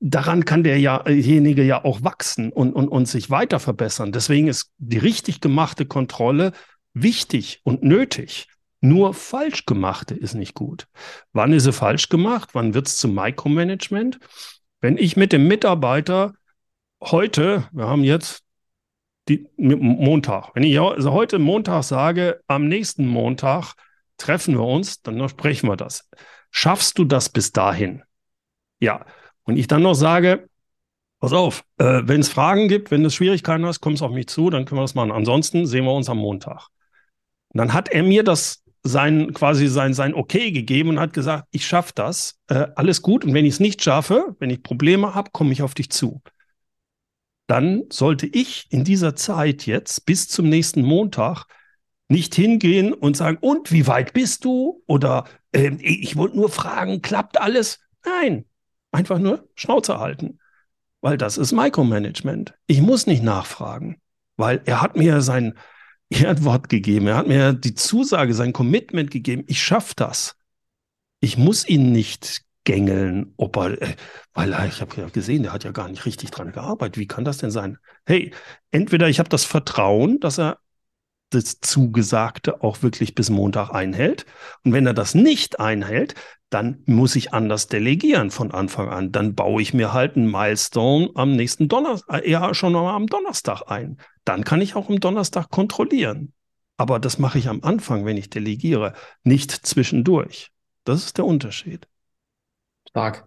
daran 0.00 0.44
kann 0.44 0.62
derjenige 0.62 1.62
ja 1.62 1.84
auch 1.84 2.02
wachsen 2.02 2.52
und, 2.52 2.72
und, 2.72 2.88
und 2.88 3.06
sich 3.06 3.30
weiter 3.30 3.60
verbessern. 3.60 4.12
Deswegen 4.12 4.48
ist 4.48 4.70
die 4.78 4.98
richtig 4.98 5.40
gemachte 5.40 5.86
Kontrolle 5.86 6.52
wichtig 6.92 7.60
und 7.64 7.82
nötig. 7.82 8.48
Nur 8.86 9.14
falsch 9.14 9.66
gemachte 9.66 10.14
ist 10.14 10.34
nicht 10.34 10.54
gut. 10.54 10.86
Wann 11.32 11.52
ist 11.52 11.64
sie 11.64 11.72
falsch 11.72 12.08
gemacht? 12.08 12.50
Wann 12.52 12.72
wird 12.72 12.86
es 12.86 12.98
zum 12.98 13.14
Micromanagement? 13.14 14.20
Wenn 14.80 14.96
ich 14.96 15.16
mit 15.16 15.32
dem 15.32 15.48
Mitarbeiter 15.48 16.34
heute, 17.02 17.68
wir 17.72 17.88
haben 17.88 18.04
jetzt 18.04 18.44
die, 19.28 19.48
Montag, 19.56 20.54
wenn 20.54 20.62
ich 20.62 20.78
also 20.78 21.10
heute 21.10 21.40
Montag 21.40 21.82
sage, 21.82 22.40
am 22.46 22.68
nächsten 22.68 23.08
Montag 23.08 23.74
treffen 24.18 24.54
wir 24.54 24.64
uns, 24.64 25.02
dann 25.02 25.28
sprechen 25.28 25.68
wir 25.68 25.76
das. 25.76 26.08
Schaffst 26.52 26.96
du 26.98 27.04
das 27.04 27.28
bis 27.28 27.50
dahin? 27.50 28.04
Ja, 28.78 29.04
und 29.42 29.56
ich 29.56 29.66
dann 29.66 29.82
noch 29.82 29.94
sage, 29.94 30.48
pass 31.18 31.32
auf, 31.32 31.64
äh, 31.78 32.02
wenn 32.04 32.20
es 32.20 32.28
Fragen 32.28 32.68
gibt, 32.68 32.92
wenn 32.92 33.04
es 33.04 33.16
Schwierigkeiten 33.16 33.66
hast, 33.66 33.80
kommst 33.80 34.00
auf 34.00 34.12
mich 34.12 34.28
zu, 34.28 34.48
dann 34.48 34.64
können 34.64 34.78
wir 34.78 34.84
das 34.84 34.94
machen. 34.94 35.10
Ansonsten 35.10 35.66
sehen 35.66 35.84
wir 35.84 35.92
uns 35.92 36.08
am 36.08 36.18
Montag. 36.18 36.68
Und 37.48 37.58
dann 37.58 37.72
hat 37.72 37.88
er 37.88 38.04
mir 38.04 38.22
das 38.22 38.62
sein 38.86 39.32
quasi 39.34 39.68
sein 39.68 39.94
sein 39.94 40.14
Okay 40.14 40.50
gegeben 40.50 40.90
und 40.90 41.00
hat 41.00 41.12
gesagt, 41.12 41.48
ich 41.50 41.66
schaffe 41.66 41.92
das, 41.94 42.38
äh, 42.48 42.66
alles 42.76 43.02
gut. 43.02 43.24
Und 43.24 43.34
wenn 43.34 43.44
ich 43.44 43.54
es 43.54 43.60
nicht 43.60 43.82
schaffe, 43.82 44.36
wenn 44.38 44.50
ich 44.50 44.62
Probleme 44.62 45.14
habe, 45.14 45.30
komme 45.32 45.52
ich 45.52 45.62
auf 45.62 45.74
dich 45.74 45.90
zu. 45.90 46.22
Dann 47.46 47.84
sollte 47.90 48.26
ich 48.26 48.66
in 48.70 48.84
dieser 48.84 49.14
Zeit 49.14 49.66
jetzt 49.66 50.06
bis 50.06 50.28
zum 50.28 50.48
nächsten 50.48 50.82
Montag 50.82 51.46
nicht 52.08 52.34
hingehen 52.34 52.92
und 52.92 53.16
sagen, 53.16 53.38
und 53.40 53.72
wie 53.72 53.86
weit 53.86 54.12
bist 54.12 54.44
du? 54.44 54.82
Oder 54.86 55.24
äh, 55.52 55.70
ich 55.80 56.16
wollte 56.16 56.36
nur 56.36 56.48
fragen, 56.48 57.02
klappt 57.02 57.40
alles? 57.40 57.80
Nein, 58.04 58.44
einfach 58.92 59.18
nur 59.18 59.48
Schnauze 59.54 59.98
halten. 59.98 60.38
Weil 61.00 61.18
das 61.18 61.38
ist 61.38 61.52
Micromanagement. 61.52 62.54
Ich 62.66 62.80
muss 62.80 63.06
nicht 63.06 63.22
nachfragen, 63.22 64.00
weil 64.36 64.62
er 64.64 64.82
hat 64.82 64.96
mir 64.96 65.20
sein 65.20 65.54
Erdwort 66.10 66.68
gegeben, 66.68 67.08
er 67.08 67.16
hat 67.16 67.26
mir 67.26 67.52
die 67.52 67.74
Zusage, 67.74 68.34
sein 68.34 68.52
Commitment 68.52 69.10
gegeben, 69.10 69.44
ich 69.46 69.62
schaffe 69.62 69.94
das. 69.96 70.36
Ich 71.20 71.36
muss 71.36 71.66
ihn 71.66 71.92
nicht 71.92 72.42
gängeln, 72.64 73.32
ob 73.36 73.56
er, 73.56 73.80
äh, 73.80 73.96
weil 74.34 74.50
ich 74.68 74.80
habe 74.80 75.00
ja 75.00 75.08
gesehen, 75.08 75.44
der 75.44 75.52
hat 75.52 75.64
ja 75.64 75.72
gar 75.72 75.88
nicht 75.88 76.04
richtig 76.04 76.30
dran 76.30 76.52
gearbeitet. 76.52 76.98
Wie 76.98 77.06
kann 77.06 77.24
das 77.24 77.38
denn 77.38 77.50
sein? 77.50 77.78
Hey, 78.04 78.32
entweder 78.70 79.08
ich 79.08 79.18
habe 79.18 79.28
das 79.30 79.44
Vertrauen, 79.44 80.20
dass 80.20 80.38
er 80.38 80.58
das 81.30 81.60
Zugesagte 81.60 82.62
auch 82.62 82.82
wirklich 82.82 83.14
bis 83.14 83.30
Montag 83.30 83.70
einhält. 83.70 84.26
Und 84.64 84.72
wenn 84.72 84.86
er 84.86 84.94
das 84.94 85.14
nicht 85.14 85.58
einhält, 85.58 86.14
dann 86.50 86.82
muss 86.86 87.16
ich 87.16 87.32
anders 87.32 87.66
delegieren 87.66 88.30
von 88.30 88.52
Anfang 88.52 88.88
an. 88.88 89.10
Dann 89.10 89.34
baue 89.34 89.60
ich 89.60 89.74
mir 89.74 89.92
halt 89.92 90.16
einen 90.16 90.30
Milestone 90.30 91.10
am 91.14 91.32
nächsten 91.32 91.68
Donnerstag, 91.68 92.24
äh, 92.24 92.30
ja 92.30 92.54
schon 92.54 92.76
am 92.76 93.06
Donnerstag 93.06 93.62
ein. 93.66 93.98
Dann 94.26 94.44
kann 94.44 94.60
ich 94.60 94.74
auch 94.74 94.90
am 94.90 95.00
Donnerstag 95.00 95.48
kontrollieren. 95.48 96.34
Aber 96.76 96.98
das 96.98 97.18
mache 97.18 97.38
ich 97.38 97.48
am 97.48 97.62
Anfang, 97.62 98.04
wenn 98.04 98.18
ich 98.18 98.28
delegiere, 98.28 98.92
nicht 99.24 99.50
zwischendurch. 99.50 100.50
Das 100.84 101.04
ist 101.04 101.16
der 101.16 101.24
Unterschied. 101.24 101.88
Stark. 102.88 103.26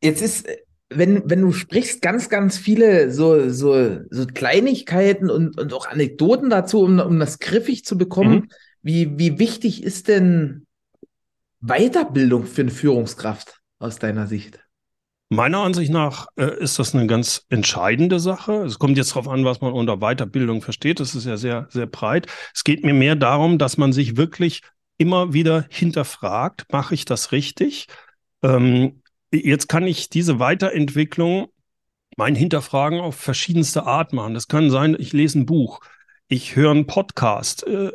Jetzt 0.00 0.22
ist 0.22 0.48
wenn, 0.96 1.28
wenn 1.28 1.40
du 1.40 1.52
sprichst, 1.52 2.02
ganz, 2.02 2.28
ganz 2.28 2.58
viele 2.58 3.10
so, 3.10 3.48
so, 3.48 4.00
so 4.10 4.26
Kleinigkeiten 4.26 5.30
und, 5.30 5.58
und 5.58 5.72
auch 5.72 5.86
Anekdoten 5.86 6.50
dazu, 6.50 6.82
um, 6.82 6.98
um 6.98 7.18
das 7.18 7.38
griffig 7.38 7.84
zu 7.84 7.96
bekommen. 7.96 8.34
Mhm. 8.34 8.48
Wie, 8.82 9.18
wie 9.18 9.38
wichtig 9.38 9.82
ist 9.82 10.08
denn 10.08 10.66
Weiterbildung 11.60 12.44
für 12.44 12.62
eine 12.62 12.70
Führungskraft 12.70 13.60
aus 13.78 13.98
deiner 13.98 14.26
Sicht? 14.26 14.60
Meiner 15.32 15.58
Ansicht 15.58 15.90
nach 15.90 16.26
äh, 16.36 16.58
ist 16.58 16.78
das 16.78 16.94
eine 16.94 17.06
ganz 17.06 17.46
entscheidende 17.48 18.20
Sache. 18.20 18.64
Es 18.64 18.78
kommt 18.78 18.96
jetzt 18.96 19.10
darauf 19.12 19.28
an, 19.28 19.44
was 19.44 19.60
man 19.60 19.72
unter 19.72 19.98
Weiterbildung 19.98 20.62
versteht. 20.62 21.00
Das 21.00 21.14
ist 21.14 21.26
ja 21.26 21.36
sehr, 21.36 21.66
sehr 21.70 21.86
breit. 21.86 22.26
Es 22.54 22.64
geht 22.64 22.84
mir 22.84 22.94
mehr 22.94 23.16
darum, 23.16 23.58
dass 23.58 23.76
man 23.76 23.92
sich 23.92 24.16
wirklich 24.16 24.60
immer 24.98 25.32
wieder 25.32 25.66
hinterfragt, 25.70 26.66
mache 26.70 26.94
ich 26.94 27.04
das 27.04 27.32
richtig? 27.32 27.86
Ähm, 28.42 29.02
Jetzt 29.34 29.68
kann 29.68 29.86
ich 29.86 30.10
diese 30.10 30.38
Weiterentwicklung, 30.38 31.48
mein 32.18 32.34
Hinterfragen 32.34 33.00
auf 33.00 33.16
verschiedenste 33.16 33.84
Art 33.84 34.12
machen. 34.12 34.34
Das 34.34 34.46
kann 34.46 34.70
sein, 34.70 34.94
ich 34.98 35.14
lese 35.14 35.38
ein 35.38 35.46
Buch, 35.46 35.80
ich 36.28 36.54
höre 36.54 36.70
einen 36.70 36.86
Podcast, 36.86 37.66
äh, 37.66 37.92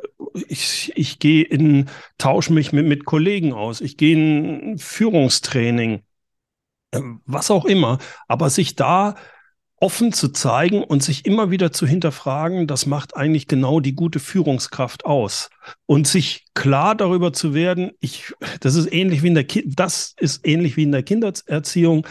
ich, 0.48 0.92
ich 0.96 1.20
gehe 1.20 1.44
in, 1.44 1.90
tausche 2.18 2.52
mich 2.54 2.72
mit, 2.74 2.88
mit 2.88 3.06
Kollegen 3.06 3.54
aus, 3.54 3.82
ich 3.82 3.98
gehe 3.98 4.16
in 4.16 4.80
Führungstraining, 4.80 6.02
was 6.92 7.52
auch 7.52 7.66
immer, 7.66 7.98
aber 8.28 8.50
sich 8.50 8.76
da 8.76 9.16
offen 9.80 10.12
zu 10.12 10.30
zeigen 10.30 10.84
und 10.84 11.04
sich 11.04 11.26
immer 11.26 11.52
wieder 11.52 11.72
zu 11.72 11.86
hinterfragen, 11.86 12.66
das 12.66 12.88
macht 12.88 13.16
eigentlich 13.16 13.48
genau 13.48 13.80
die 13.80 13.94
gute 13.94 14.20
Führungskraft 14.20 15.06
aus. 15.06 15.50
Und 15.86 16.08
sich 16.08 16.46
klar 16.56 16.96
darüber 16.96 17.32
zu 17.32 17.54
werden, 17.54 17.92
ich, 18.00 18.34
das 18.60 18.76
ist 18.76 18.92
ähnlich 18.92 19.22
wie 19.22 19.28
in 19.28 19.36
der, 19.36 19.44
Ki 19.44 19.64
das 19.68 20.16
ist 20.20 20.48
ähnlich 20.48 20.78
wie 20.78 20.84
in 20.84 20.92
der 20.92 21.04
Kindererziehung. 21.04 22.08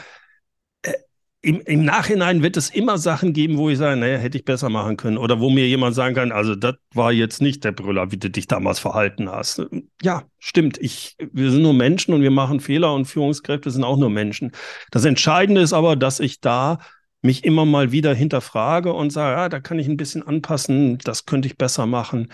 Im, 1.47 1.61
Im 1.61 1.85
Nachhinein 1.85 2.43
wird 2.43 2.57
es 2.57 2.71
immer 2.71 2.99
Sachen 2.99 3.33
geben, 3.33 3.57
wo 3.57 3.71
ich 3.71 3.79
sage, 3.79 3.97
naja, 3.97 4.19
hätte 4.19 4.37
ich 4.37 4.45
besser 4.45 4.69
machen 4.69 4.97
können. 4.97 5.17
Oder 5.17 5.39
wo 5.39 5.49
mir 5.49 5.69
jemand 5.69 5.95
sagen 5.95 6.17
kann, 6.17 6.33
also 6.33 6.57
das 6.57 6.75
war 6.93 7.13
jetzt 7.13 7.41
nicht 7.41 7.63
der 7.63 7.71
Brüller, 7.71 8.11
wie 8.11 8.17
du 8.17 8.29
dich 8.29 8.49
damals 8.49 8.81
verhalten 8.81 9.31
hast. 9.31 9.65
Ja, 10.03 10.25
stimmt. 10.41 10.77
Ich, 10.79 11.15
wir 11.33 11.53
sind 11.53 11.63
nur 11.63 11.73
Menschen 11.73 12.15
und 12.15 12.23
wir 12.23 12.33
machen 12.33 12.59
Fehler 12.59 12.93
und 12.93 13.05
Führungskräfte 13.05 13.71
sind 13.71 13.85
auch 13.85 13.97
nur 13.97 14.11
Menschen. 14.11 14.51
Das 14.91 15.05
Entscheidende 15.05 15.61
ist 15.61 15.73
aber, 15.73 15.95
dass 15.95 16.19
ich 16.19 16.41
da 16.41 16.79
mich 17.23 17.45
immer 17.45 17.65
mal 17.65 17.93
wieder 17.93 18.13
hinterfrage 18.13 18.93
und 18.93 19.11
sage, 19.11 19.37
ja, 19.37 19.49
da 19.49 19.61
kann 19.61 19.79
ich 19.79 19.87
ein 19.87 19.97
bisschen 19.97 20.27
anpassen, 20.27 20.99
das 20.99 21.27
könnte 21.27 21.47
ich 21.47 21.57
besser 21.57 21.87
machen. 21.87 22.33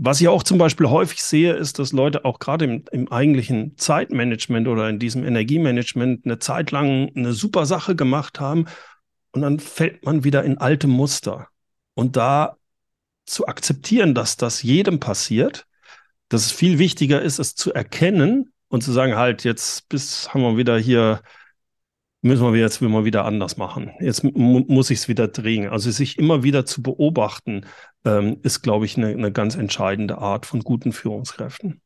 Was 0.00 0.20
ich 0.20 0.28
auch 0.28 0.44
zum 0.44 0.58
Beispiel 0.58 0.88
häufig 0.88 1.20
sehe, 1.20 1.54
ist, 1.54 1.80
dass 1.80 1.92
Leute 1.92 2.24
auch 2.24 2.38
gerade 2.38 2.64
im, 2.66 2.84
im 2.92 3.10
eigentlichen 3.10 3.76
Zeitmanagement 3.76 4.68
oder 4.68 4.88
in 4.88 5.00
diesem 5.00 5.24
Energiemanagement 5.24 6.24
eine 6.24 6.38
Zeit 6.38 6.70
lang 6.70 7.10
eine 7.16 7.32
super 7.32 7.66
Sache 7.66 7.96
gemacht 7.96 8.38
haben 8.38 8.66
und 9.32 9.42
dann 9.42 9.58
fällt 9.58 10.04
man 10.04 10.22
wieder 10.22 10.44
in 10.44 10.58
alte 10.58 10.86
Muster. 10.86 11.48
Und 11.94 12.16
da 12.16 12.56
zu 13.26 13.48
akzeptieren, 13.48 14.14
dass 14.14 14.36
das 14.36 14.62
jedem 14.62 15.00
passiert, 15.00 15.66
dass 16.28 16.46
es 16.46 16.52
viel 16.52 16.78
wichtiger 16.78 17.20
ist, 17.20 17.40
es 17.40 17.56
zu 17.56 17.72
erkennen 17.74 18.52
und 18.68 18.84
zu 18.84 18.92
sagen, 18.92 19.16
halt, 19.16 19.42
jetzt 19.42 19.88
bis 19.88 20.32
haben 20.32 20.42
wir 20.42 20.56
wieder 20.56 20.78
hier 20.78 21.22
müssen 22.20 22.52
wir 22.52 22.60
jetzt 22.60 22.80
mal 22.80 23.04
wieder 23.04 23.24
anders 23.24 23.56
machen. 23.56 23.92
Jetzt 24.00 24.24
mu 24.24 24.64
muss 24.66 24.90
ich 24.90 24.98
es 24.98 25.08
wieder 25.08 25.28
drehen. 25.28 25.68
Also 25.68 25.90
sich 25.90 26.18
immer 26.18 26.42
wieder 26.42 26.66
zu 26.66 26.82
beobachten, 26.82 27.64
ähm, 28.04 28.38
ist, 28.42 28.62
glaube 28.62 28.86
ich, 28.86 28.96
eine, 28.96 29.08
eine 29.08 29.32
ganz 29.32 29.56
entscheidende 29.56 30.18
Art 30.18 30.46
von 30.46 30.60
guten 30.60 30.92
Führungskräften. 30.92 31.80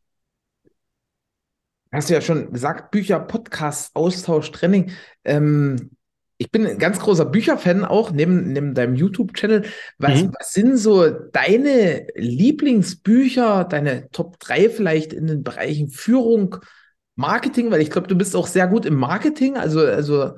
Hast 1.92 2.08
du 2.08 2.14
ja 2.14 2.22
schon 2.22 2.50
gesagt, 2.52 2.90
Bücher, 2.90 3.20
Podcasts, 3.20 3.90
Austausch, 3.94 4.50
Training. 4.50 4.92
Ähm, 5.24 5.90
ich 6.38 6.50
bin 6.50 6.66
ein 6.66 6.78
ganz 6.78 6.98
großer 6.98 7.26
Bücherfan 7.26 7.84
auch, 7.84 8.10
neben, 8.10 8.52
neben 8.52 8.74
deinem 8.74 8.96
YouTube-Channel. 8.96 9.64
Was, 9.98 10.22
mhm. 10.22 10.34
was 10.38 10.52
sind 10.52 10.76
so 10.78 11.08
deine 11.08 12.06
Lieblingsbücher, 12.16 13.64
deine 13.64 14.08
Top 14.10 14.40
3 14.40 14.70
vielleicht 14.70 15.12
in 15.12 15.26
den 15.26 15.44
Bereichen 15.44 15.90
Führung, 15.90 16.56
Marketing, 17.14 17.70
weil 17.70 17.80
ich 17.80 17.90
glaube, 17.90 18.08
du 18.08 18.14
bist 18.14 18.34
auch 18.34 18.46
sehr 18.46 18.66
gut 18.66 18.86
im 18.86 18.96
Marketing. 18.96 19.56
Also, 19.56 19.80
also 19.80 20.32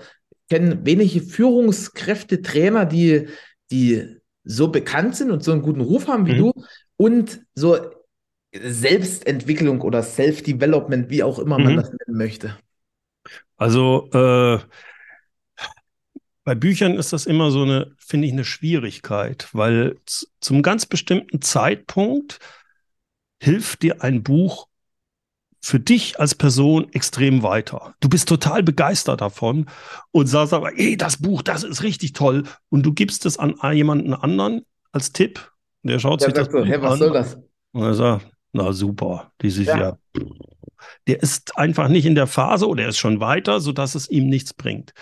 kenne 0.48 0.84
wenige 0.84 1.20
Führungskräfte, 1.20 2.42
Trainer, 2.42 2.84
die, 2.84 3.28
die 3.70 4.16
so 4.44 4.68
bekannt 4.68 5.16
sind 5.16 5.30
und 5.30 5.42
so 5.42 5.52
einen 5.52 5.62
guten 5.62 5.80
Ruf 5.80 6.06
haben 6.08 6.26
wie 6.26 6.34
mhm. 6.34 6.38
du 6.38 6.52
und 6.96 7.40
so 7.54 7.78
Selbstentwicklung 8.52 9.80
oder 9.80 10.02
Self-Development, 10.02 11.10
wie 11.10 11.22
auch 11.22 11.38
immer 11.38 11.58
man 11.58 11.72
mhm. 11.72 11.76
das 11.76 11.90
nennen 11.90 12.18
möchte? 12.18 12.56
Also 13.56 14.08
äh, 14.12 14.58
bei 16.44 16.54
Büchern 16.54 16.96
ist 16.96 17.12
das 17.12 17.26
immer 17.26 17.50
so 17.50 17.62
eine, 17.62 17.92
finde 17.98 18.26
ich, 18.26 18.32
eine 18.32 18.44
Schwierigkeit, 18.44 19.48
weil 19.52 19.96
zum 20.40 20.62
ganz 20.62 20.86
bestimmten 20.86 21.40
Zeitpunkt 21.40 22.38
hilft 23.40 23.82
dir 23.82 24.02
ein 24.02 24.22
Buch 24.22 24.68
für 25.64 25.80
dich 25.80 26.20
als 26.20 26.34
Person 26.34 26.92
extrem 26.92 27.42
weiter. 27.42 27.94
Du 28.00 28.10
bist 28.10 28.28
total 28.28 28.62
begeistert 28.62 29.22
davon 29.22 29.64
und 30.10 30.26
sagst 30.26 30.52
aber, 30.52 30.78
ey, 30.78 30.98
das 30.98 31.16
Buch, 31.16 31.40
das 31.40 31.62
ist 31.62 31.82
richtig 31.82 32.12
toll. 32.12 32.42
Und 32.68 32.84
du 32.84 32.92
gibst 32.92 33.24
es 33.24 33.38
an 33.38 33.56
jemanden 33.72 34.12
anderen 34.12 34.66
als 34.92 35.12
Tipp. 35.12 35.50
Der 35.82 35.98
schaut 35.98 36.20
der 36.20 36.26
sich 36.26 36.34
das 36.34 36.48
so, 36.52 36.62
hey, 36.62 36.82
was 36.82 36.92
an. 36.92 36.98
soll 36.98 37.12
das? 37.14 37.38
Und 37.72 37.82
er 37.82 37.94
sagt, 37.94 38.26
na 38.52 38.72
super, 38.72 39.32
dieses 39.40 39.66
ja. 39.66 39.78
Jahr. 39.78 39.98
Der 41.06 41.22
ist 41.22 41.56
einfach 41.56 41.88
nicht 41.88 42.04
in 42.04 42.14
der 42.14 42.26
Phase 42.26 42.68
oder 42.68 42.82
er 42.82 42.88
ist 42.90 42.98
schon 42.98 43.20
weiter, 43.20 43.58
sodass 43.60 43.94
es 43.94 44.10
ihm 44.10 44.28
nichts 44.28 44.52
bringt. 44.52 44.92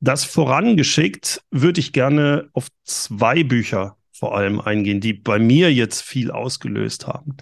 Das 0.00 0.24
vorangeschickt 0.24 1.40
würde 1.52 1.78
ich 1.78 1.92
gerne 1.92 2.48
auf 2.52 2.66
zwei 2.82 3.44
Bücher 3.44 3.96
vor 4.10 4.36
allem 4.36 4.60
eingehen, 4.60 5.00
die 5.00 5.12
bei 5.12 5.38
mir 5.38 5.72
jetzt 5.72 6.02
viel 6.02 6.32
ausgelöst 6.32 7.06
haben. 7.06 7.36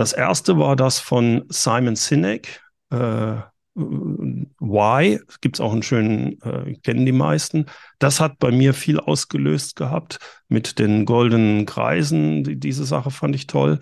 Das 0.00 0.14
erste 0.14 0.56
war 0.56 0.76
das 0.76 0.98
von 0.98 1.44
Simon 1.50 1.94
Sinek. 1.94 2.62
Äh, 2.88 3.34
Why, 3.74 5.20
gibt 5.42 5.56
es 5.56 5.60
auch 5.60 5.74
einen 5.74 5.82
schönen, 5.82 6.40
äh, 6.40 6.74
kennen 6.82 7.04
die 7.04 7.12
meisten. 7.12 7.66
Das 7.98 8.18
hat 8.18 8.38
bei 8.38 8.50
mir 8.50 8.72
viel 8.72 8.98
ausgelöst 8.98 9.76
gehabt 9.76 10.18
mit 10.48 10.78
den 10.78 11.04
goldenen 11.04 11.66
Kreisen. 11.66 12.44
Die, 12.44 12.58
diese 12.58 12.86
Sache 12.86 13.10
fand 13.10 13.34
ich 13.34 13.46
toll. 13.46 13.80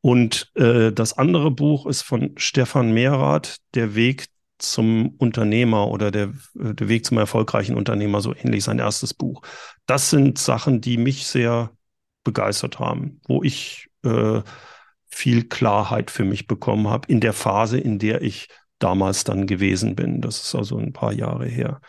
Und 0.00 0.50
äh, 0.56 0.90
das 0.90 1.16
andere 1.16 1.52
Buch 1.52 1.86
ist 1.86 2.02
von 2.02 2.32
Stefan 2.38 2.90
Mehrath, 2.92 3.58
Der 3.74 3.94
Weg 3.94 4.26
zum 4.58 5.14
Unternehmer 5.18 5.86
oder 5.86 6.10
der, 6.10 6.32
äh, 6.58 6.74
der 6.74 6.88
Weg 6.88 7.06
zum 7.06 7.18
erfolgreichen 7.18 7.76
Unternehmer, 7.76 8.20
so 8.20 8.34
ähnlich 8.34 8.64
sein 8.64 8.80
erstes 8.80 9.14
Buch. 9.14 9.42
Das 9.86 10.10
sind 10.10 10.38
Sachen, 10.38 10.80
die 10.80 10.96
mich 10.96 11.24
sehr 11.28 11.70
begeistert 12.24 12.80
haben, 12.80 13.20
wo 13.28 13.44
ich 13.44 13.88
äh, 14.04 14.42
viel 15.12 15.44
Klarheit 15.44 16.10
für 16.10 16.24
mich 16.24 16.46
bekommen 16.46 16.88
habe 16.88 17.06
in 17.08 17.20
der 17.20 17.34
Phase, 17.34 17.78
in 17.78 17.98
der 17.98 18.22
ich 18.22 18.48
damals 18.78 19.24
dann 19.24 19.46
gewesen 19.46 19.94
bin. 19.94 20.20
Das 20.20 20.42
ist 20.42 20.54
also 20.54 20.78
ein 20.78 20.92
paar 20.92 21.12
Jahre 21.12 21.46
her. 21.46 21.80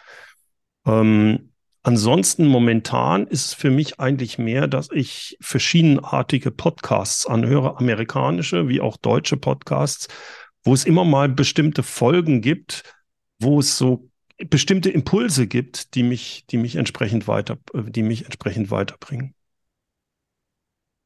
Ähm, 0.86 1.52
ansonsten 1.84 2.46
momentan 2.46 3.26
ist 3.26 3.46
es 3.46 3.54
für 3.54 3.72
mich 3.72 4.00
eigentlich 4.00 4.38
mehr, 4.38 4.68
dass 4.68 4.90
ich 4.92 5.38
verschiedenartige 5.40 6.52
Podcasts 6.52 7.26
anhöre, 7.26 7.78
amerikanische 7.78 8.68
wie 8.68 8.82
auch 8.82 8.98
deutsche 8.98 9.38
Podcasts, 9.38 10.10
wo 10.64 10.74
es 10.74 10.86
immer 10.86 11.06
mal 11.06 11.30
bestimmte 11.30 11.82
Folgen 11.82 12.42
gibt, 12.42 12.84
wo 13.40 13.60
es 13.60 13.78
so 13.78 14.10
bestimmte 14.50 14.90
Impulse 14.90 15.48
gibt, 15.48 15.96
die 15.96 16.04
mich, 16.04 16.46
die 16.50 16.58
mich 16.58 16.76
entsprechend 16.76 17.28
weiter, 17.28 17.58
die 17.74 18.04
mich 18.04 18.26
entsprechend 18.26 18.70
weiterbringen. 18.70 19.34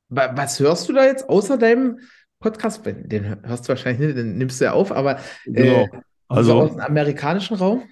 Was 0.09 0.59
hörst 0.59 0.87
du 0.87 0.93
da 0.93 1.05
jetzt 1.05 1.27
außer 1.27 1.57
deinem 1.57 1.99
Podcast? 2.39 2.81
Den 2.85 3.43
hörst 3.45 3.65
du 3.65 3.69
wahrscheinlich 3.69 4.07
nicht, 4.07 4.17
den 4.17 4.37
nimmst 4.37 4.61
du 4.61 4.65
ja 4.65 4.73
auf, 4.73 4.91
aber 4.91 5.19
äh, 5.45 5.51
genau. 5.51 5.87
also 6.27 6.61
aus 6.61 6.71
dem 6.71 6.79
amerikanischen 6.79 7.57
Raum? 7.57 7.83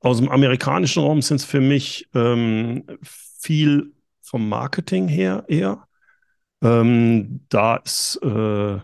Aus 0.00 0.18
dem 0.18 0.28
amerikanischen 0.28 1.02
Raum 1.02 1.22
sind 1.22 1.38
es 1.38 1.44
für 1.44 1.60
mich 1.60 2.08
ähm, 2.14 2.84
viel 3.02 3.92
vom 4.22 4.48
Marketing 4.48 5.08
her 5.08 5.44
eher. 5.48 5.86
Ähm, 6.62 7.44
da 7.48 7.76
ist, 7.76 8.18
äh, 8.22 8.74
äh, 8.74 8.80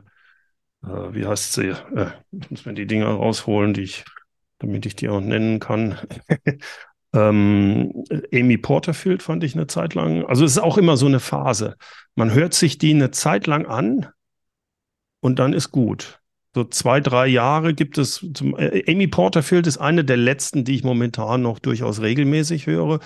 wie 0.83 1.27
heißt 1.27 1.55
sie? 1.55 1.69
Äh, 1.69 2.11
ich 2.33 2.51
muss 2.51 2.67
mir 2.67 2.75
die 2.75 2.87
Dinger 2.87 3.09
rausholen, 3.09 3.75
die 3.75 3.83
ich, 3.83 4.05
damit 4.59 4.87
ich 4.87 4.97
die 4.97 5.09
auch 5.09 5.21
nennen 5.21 5.61
kann. 5.61 5.99
Ähm, 7.15 8.05
Amy 8.33 8.59
Porterfield 8.59 9.23
fand 9.23 9.45
ich 9.45 9.55
eine 9.55 9.69
Zeit 9.69 9.95
lang. 9.95 10.25
Also 10.27 10.45
es 10.45 10.53
ist 10.53 10.59
auch 10.59 10.77
immer 10.77 10.97
so 10.97 11.07
eine 11.07 11.21
Phase. 11.21 11.77
Man 12.17 12.35
hört 12.35 12.55
sich 12.55 12.77
die 12.77 12.93
eine 12.93 13.13
Zeit 13.13 13.47
lang 13.47 13.67
an 13.67 14.09
und 15.21 15.39
dann 15.39 15.53
ist 15.53 15.71
gut. 15.71 16.21
So 16.55 16.65
zwei, 16.65 17.01
drei 17.01 17.29
Jahre 17.29 17.73
gibt 17.73 17.99
es. 17.99 18.27
Zum, 18.35 18.57
äh, 18.59 18.83
Amy 18.89 19.07
Porterfield 19.07 19.67
ist 19.67 19.79
eine 19.79 20.05
der 20.05 20.17
letzten, 20.17 20.65
die 20.65 20.75
ich 20.75 20.85
momentan 20.85 21.43
noch 21.43 21.61
durchaus 21.61 22.01
regelmäßig 22.01 22.67
höre. 22.67 22.99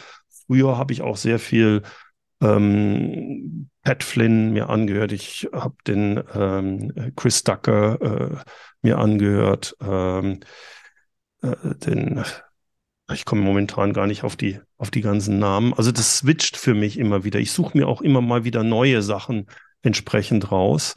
Früher 0.47 0.79
habe 0.79 0.93
ich 0.95 1.03
auch 1.03 1.17
sehr 1.17 1.39
viel 1.39 1.83
ähm, 2.41 3.69
Pat 3.83 4.03
Flynn 4.03 4.53
mir 4.53 4.71
angehört. 4.71 5.13
Ich 5.13 5.49
habe 5.53 5.77
den 5.87 6.23
ähm, 6.35 7.13
Chris 7.17 7.45
Ducker 7.45 8.01
äh, 8.01 8.37
mir 8.83 8.99
angehört. 8.99 9.77
Ähm, 9.83 10.41
äh, 11.43 11.55
den 11.87 12.25
ich 13.13 13.25
komme 13.25 13.43
momentan 13.43 13.93
gar 13.93 14.07
nicht 14.07 14.23
auf 14.23 14.37
die, 14.37 14.61
auf 14.77 14.91
die 14.91 15.01
ganzen 15.01 15.39
Namen. 15.39 15.73
Also 15.75 15.93
das 15.93 16.19
switcht 16.19 16.57
für 16.57 16.75
mich 16.75 16.99
immer 16.99 17.25
wieder. 17.25 17.41
Ich 17.41 17.53
suche 17.53 17.77
mir 17.77 17.89
auch 17.89 18.03
immer 18.03 18.21
mal 18.21 18.45
wieder 18.45 18.63
neue 18.63 19.03
Sachen 19.03 19.47
entsprechend 19.83 20.51
raus, 20.53 20.95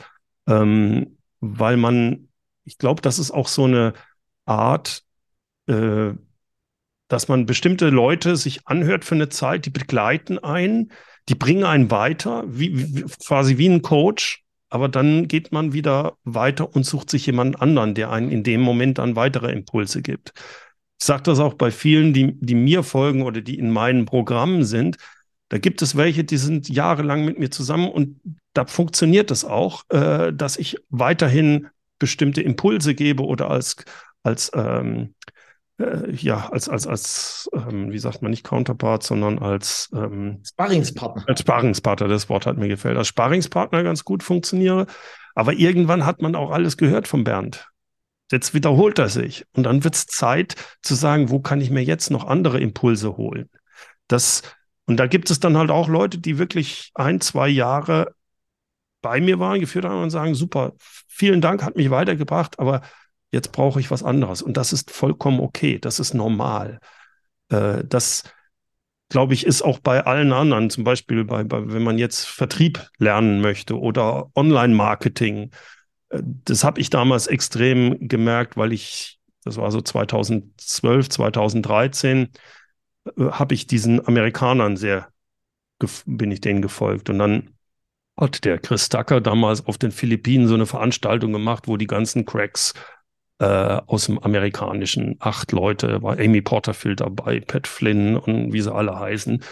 ähm, 0.47 1.17
weil 1.39 1.77
man, 1.77 2.29
ich 2.65 2.77
glaube, 2.77 3.01
das 3.01 3.19
ist 3.19 3.31
auch 3.31 3.47
so 3.47 3.65
eine 3.65 3.93
Art, 4.45 5.03
äh, 5.67 6.11
dass 7.07 7.27
man 7.27 7.45
bestimmte 7.45 7.89
Leute 7.89 8.35
sich 8.35 8.67
anhört 8.67 9.05
für 9.05 9.15
eine 9.15 9.29
Zeit, 9.29 9.65
die 9.65 9.69
begleiten 9.69 10.39
einen, 10.39 10.91
die 11.29 11.35
bringen 11.35 11.63
einen 11.63 11.91
weiter, 11.91 12.43
wie, 12.47 12.95
wie, 12.95 13.03
quasi 13.25 13.57
wie 13.57 13.69
ein 13.69 13.81
Coach, 13.81 14.43
aber 14.69 14.87
dann 14.89 15.27
geht 15.27 15.51
man 15.51 15.73
wieder 15.73 16.17
weiter 16.23 16.73
und 16.73 16.85
sucht 16.85 17.09
sich 17.09 17.25
jemand 17.25 17.61
anderen, 17.61 17.93
der 17.93 18.11
einen 18.11 18.31
in 18.31 18.43
dem 18.43 18.61
Moment 18.61 18.97
dann 18.97 19.15
weitere 19.15 19.51
Impulse 19.51 20.01
gibt. 20.01 20.33
Ich 21.01 21.07
sage 21.07 21.23
das 21.23 21.39
auch 21.39 21.55
bei 21.55 21.71
vielen, 21.71 22.13
die, 22.13 22.39
die 22.39 22.53
mir 22.53 22.83
folgen 22.83 23.23
oder 23.23 23.41
die 23.41 23.57
in 23.57 23.71
meinen 23.71 24.05
Programmen 24.05 24.63
sind. 24.63 24.97
Da 25.49 25.57
gibt 25.57 25.81
es 25.81 25.97
welche, 25.97 26.23
die 26.23 26.37
sind 26.37 26.69
jahrelang 26.69 27.25
mit 27.25 27.39
mir 27.39 27.49
zusammen 27.49 27.89
und 27.89 28.21
da 28.53 28.67
funktioniert 28.67 29.31
es 29.31 29.41
das 29.41 29.49
auch, 29.49 29.81
äh, 29.89 30.31
dass 30.31 30.57
ich 30.57 30.77
weiterhin 30.91 31.69
bestimmte 31.97 32.43
Impulse 32.43 32.93
gebe 32.93 33.25
oder 33.25 33.49
als, 33.49 33.77
als 34.21 34.51
ähm, 34.53 35.15
äh, 35.79 36.11
ja, 36.11 36.49
als, 36.49 36.69
als, 36.69 36.85
als, 36.85 37.49
ähm, 37.51 37.91
wie 37.91 37.97
sagt 37.97 38.21
man, 38.21 38.29
nicht 38.29 38.43
Counterpart, 38.43 39.01
sondern 39.01 39.39
als 39.39 39.89
ähm, 39.95 40.43
Sparringspartner. 40.47 41.23
Als 41.25 41.39
Sparringspartner, 41.39 42.09
das 42.09 42.29
Wort 42.29 42.45
hat 42.45 42.57
mir 42.57 42.67
gefällt. 42.67 42.97
Als 42.97 43.07
Sparringspartner 43.07 43.81
ganz 43.81 44.05
gut 44.05 44.21
funktioniere. 44.21 44.85
Aber 45.33 45.53
irgendwann 45.53 46.05
hat 46.05 46.21
man 46.21 46.35
auch 46.35 46.51
alles 46.51 46.77
gehört 46.77 47.07
von 47.07 47.23
Bernd. 47.23 47.70
Jetzt 48.31 48.53
wiederholt 48.53 48.97
er 48.97 49.09
sich. 49.09 49.45
Und 49.53 49.63
dann 49.63 49.83
wird 49.83 49.95
es 49.95 50.05
Zeit 50.07 50.55
zu 50.81 50.95
sagen, 50.95 51.29
wo 51.29 51.39
kann 51.39 51.61
ich 51.61 51.69
mir 51.69 51.83
jetzt 51.83 52.09
noch 52.11 52.25
andere 52.25 52.59
Impulse 52.59 53.17
holen? 53.17 53.49
Das, 54.07 54.41
und 54.85 54.97
da 54.97 55.07
gibt 55.07 55.29
es 55.29 55.39
dann 55.39 55.57
halt 55.57 55.69
auch 55.69 55.89
Leute, 55.89 56.17
die 56.17 56.37
wirklich 56.37 56.91
ein, 56.95 57.19
zwei 57.19 57.49
Jahre 57.49 58.15
bei 59.01 59.19
mir 59.19 59.39
waren, 59.39 59.59
geführt 59.59 59.85
haben 59.85 60.03
und 60.03 60.11
sagen, 60.11 60.35
super, 60.35 60.73
vielen 61.07 61.41
Dank, 61.41 61.63
hat 61.63 61.75
mich 61.75 61.89
weitergebracht, 61.89 62.59
aber 62.59 62.81
jetzt 63.31 63.51
brauche 63.51 63.79
ich 63.79 63.91
was 63.91 64.03
anderes. 64.03 64.41
Und 64.41 64.57
das 64.57 64.73
ist 64.73 64.91
vollkommen 64.91 65.39
okay, 65.39 65.79
das 65.79 65.99
ist 65.99 66.13
normal. 66.13 66.79
Äh, 67.49 67.83
das, 67.85 68.23
glaube 69.09 69.33
ich, 69.33 69.45
ist 69.45 69.61
auch 69.61 69.79
bei 69.79 70.05
allen 70.05 70.31
anderen, 70.31 70.69
zum 70.69 70.83
Beispiel 70.83 71.25
bei, 71.25 71.43
bei, 71.43 71.73
wenn 71.73 71.83
man 71.83 71.97
jetzt 71.97 72.25
Vertrieb 72.25 72.87
lernen 72.97 73.41
möchte 73.41 73.79
oder 73.79 74.29
Online-Marketing 74.35 75.51
das 76.11 76.63
habe 76.63 76.79
ich 76.81 76.89
damals 76.89 77.27
extrem 77.27 78.07
gemerkt, 78.07 78.57
weil 78.57 78.73
ich, 78.73 79.19
das 79.43 79.57
war 79.57 79.71
so 79.71 79.81
2012, 79.81 81.09
2013, 81.09 82.29
äh, 83.05 83.23
habe 83.31 83.53
ich 83.53 83.67
diesen 83.67 84.05
Amerikanern 84.05 84.77
sehr, 84.77 85.07
bin 86.05 86.31
ich 86.31 86.41
denen 86.41 86.61
gefolgt. 86.61 87.09
Und 87.09 87.19
dann 87.19 87.49
hat 88.17 88.43
der 88.45 88.59
Chris 88.59 88.89
Tucker 88.89 89.21
damals 89.21 89.65
auf 89.65 89.77
den 89.77 89.91
Philippinen 89.91 90.47
so 90.47 90.53
eine 90.53 90.65
Veranstaltung 90.65 91.31
gemacht, 91.33 91.67
wo 91.67 91.77
die 91.77 91.87
ganzen 91.87 92.25
Cracks 92.25 92.73
äh, 93.39 93.45
aus 93.45 94.05
dem 94.05 94.19
amerikanischen, 94.19 95.15
acht 95.19 95.51
Leute, 95.51 96.03
war 96.03 96.19
Amy 96.19 96.41
Porterfield 96.41 96.99
dabei, 96.99 97.39
Pat 97.39 97.65
Flynn 97.67 98.17
und 98.17 98.53
wie 98.53 98.61
sie 98.61 98.73
alle 98.73 98.99
heißen, 98.99 99.43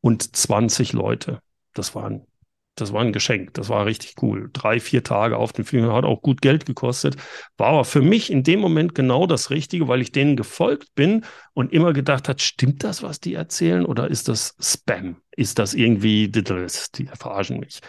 und 0.00 0.36
20 0.36 0.92
Leute. 0.92 1.40
Das 1.74 1.94
waren 1.94 2.26
das 2.74 2.92
war 2.92 3.02
ein 3.02 3.12
Geschenk. 3.12 3.54
Das 3.54 3.68
war 3.68 3.84
richtig 3.84 4.14
cool. 4.22 4.48
Drei, 4.52 4.80
vier 4.80 5.02
Tage 5.04 5.36
auf 5.36 5.52
dem 5.52 5.64
Film 5.64 5.92
hat 5.92 6.04
auch 6.04 6.22
gut 6.22 6.40
Geld 6.40 6.64
gekostet. 6.64 7.16
War 7.58 7.68
aber 7.68 7.84
für 7.84 8.00
mich 8.00 8.30
in 8.30 8.42
dem 8.42 8.60
Moment 8.60 8.94
genau 8.94 9.26
das 9.26 9.50
Richtige, 9.50 9.88
weil 9.88 10.00
ich 10.00 10.12
denen 10.12 10.36
gefolgt 10.36 10.94
bin 10.94 11.24
und 11.52 11.72
immer 11.72 11.92
gedacht 11.92 12.28
hat, 12.28 12.40
stimmt 12.40 12.82
das, 12.82 13.02
was 13.02 13.20
die 13.20 13.34
erzählen 13.34 13.84
oder 13.84 14.08
ist 14.08 14.28
das 14.28 14.56
Spam? 14.58 15.16
Ist 15.36 15.58
das 15.58 15.74
irgendwie, 15.74 16.28
die 16.28 17.08
verarschen 17.14 17.60
mich. 17.60 17.80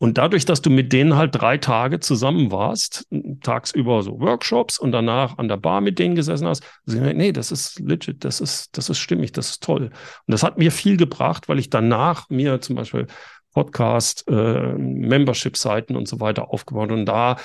Und 0.00 0.16
dadurch, 0.16 0.44
dass 0.44 0.62
du 0.62 0.70
mit 0.70 0.92
denen 0.92 1.16
halt 1.16 1.34
drei 1.34 1.58
Tage 1.58 1.98
zusammen 1.98 2.52
warst, 2.52 3.08
tagsüber 3.42 4.02
so 4.04 4.20
Workshops 4.20 4.78
und 4.78 4.92
danach 4.92 5.38
an 5.38 5.48
der 5.48 5.56
Bar 5.56 5.80
mit 5.80 5.98
denen 5.98 6.14
gesessen 6.14 6.46
hast, 6.46 6.62
nee, 6.86 7.32
das 7.32 7.50
ist 7.50 7.80
legit, 7.80 8.24
das 8.24 8.40
ist, 8.40 8.76
das 8.78 8.88
ist 8.90 8.98
stimmig, 8.98 9.32
das 9.32 9.50
ist 9.50 9.62
toll. 9.64 9.86
Und 9.86 9.92
das 10.32 10.44
hat 10.44 10.56
mir 10.56 10.70
viel 10.70 10.96
gebracht, 10.96 11.48
weil 11.48 11.58
ich 11.58 11.68
danach 11.68 12.30
mir 12.30 12.60
zum 12.60 12.76
Beispiel 12.76 13.08
Podcast, 13.58 14.24
äh, 14.28 14.72
Membership-Seiten 14.78 15.96
und 15.96 16.06
so 16.06 16.20
weiter 16.20 16.50
aufgebaut 16.52 16.92
und 16.92 17.06
da 17.06 17.38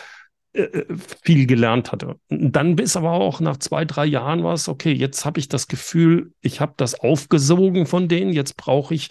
äh, 0.53 0.61
äh, 0.61 0.86
viel 1.24 1.47
gelernt 1.47 1.91
hatte. 1.91 2.18
Dann 2.30 2.76
bis 2.76 2.95
aber 2.95 3.14
auch 3.14 3.39
nach 3.39 3.57
zwei, 3.57 3.84
drei 3.84 4.05
Jahren 4.05 4.43
war 4.43 4.53
es, 4.53 4.70
okay, 4.70 4.91
jetzt 4.91 5.26
habe 5.26 5.39
ich 5.39 5.49
das 5.49 5.68
Gefühl, 5.68 6.32
ich 6.41 6.61
habe 6.61 6.76
das 6.78 6.99
aufgesogen 6.99 7.88
von 7.88 8.07
denen, 8.07 8.32
jetzt 8.32 8.57
brauche 8.57 8.93
ich 8.93 9.09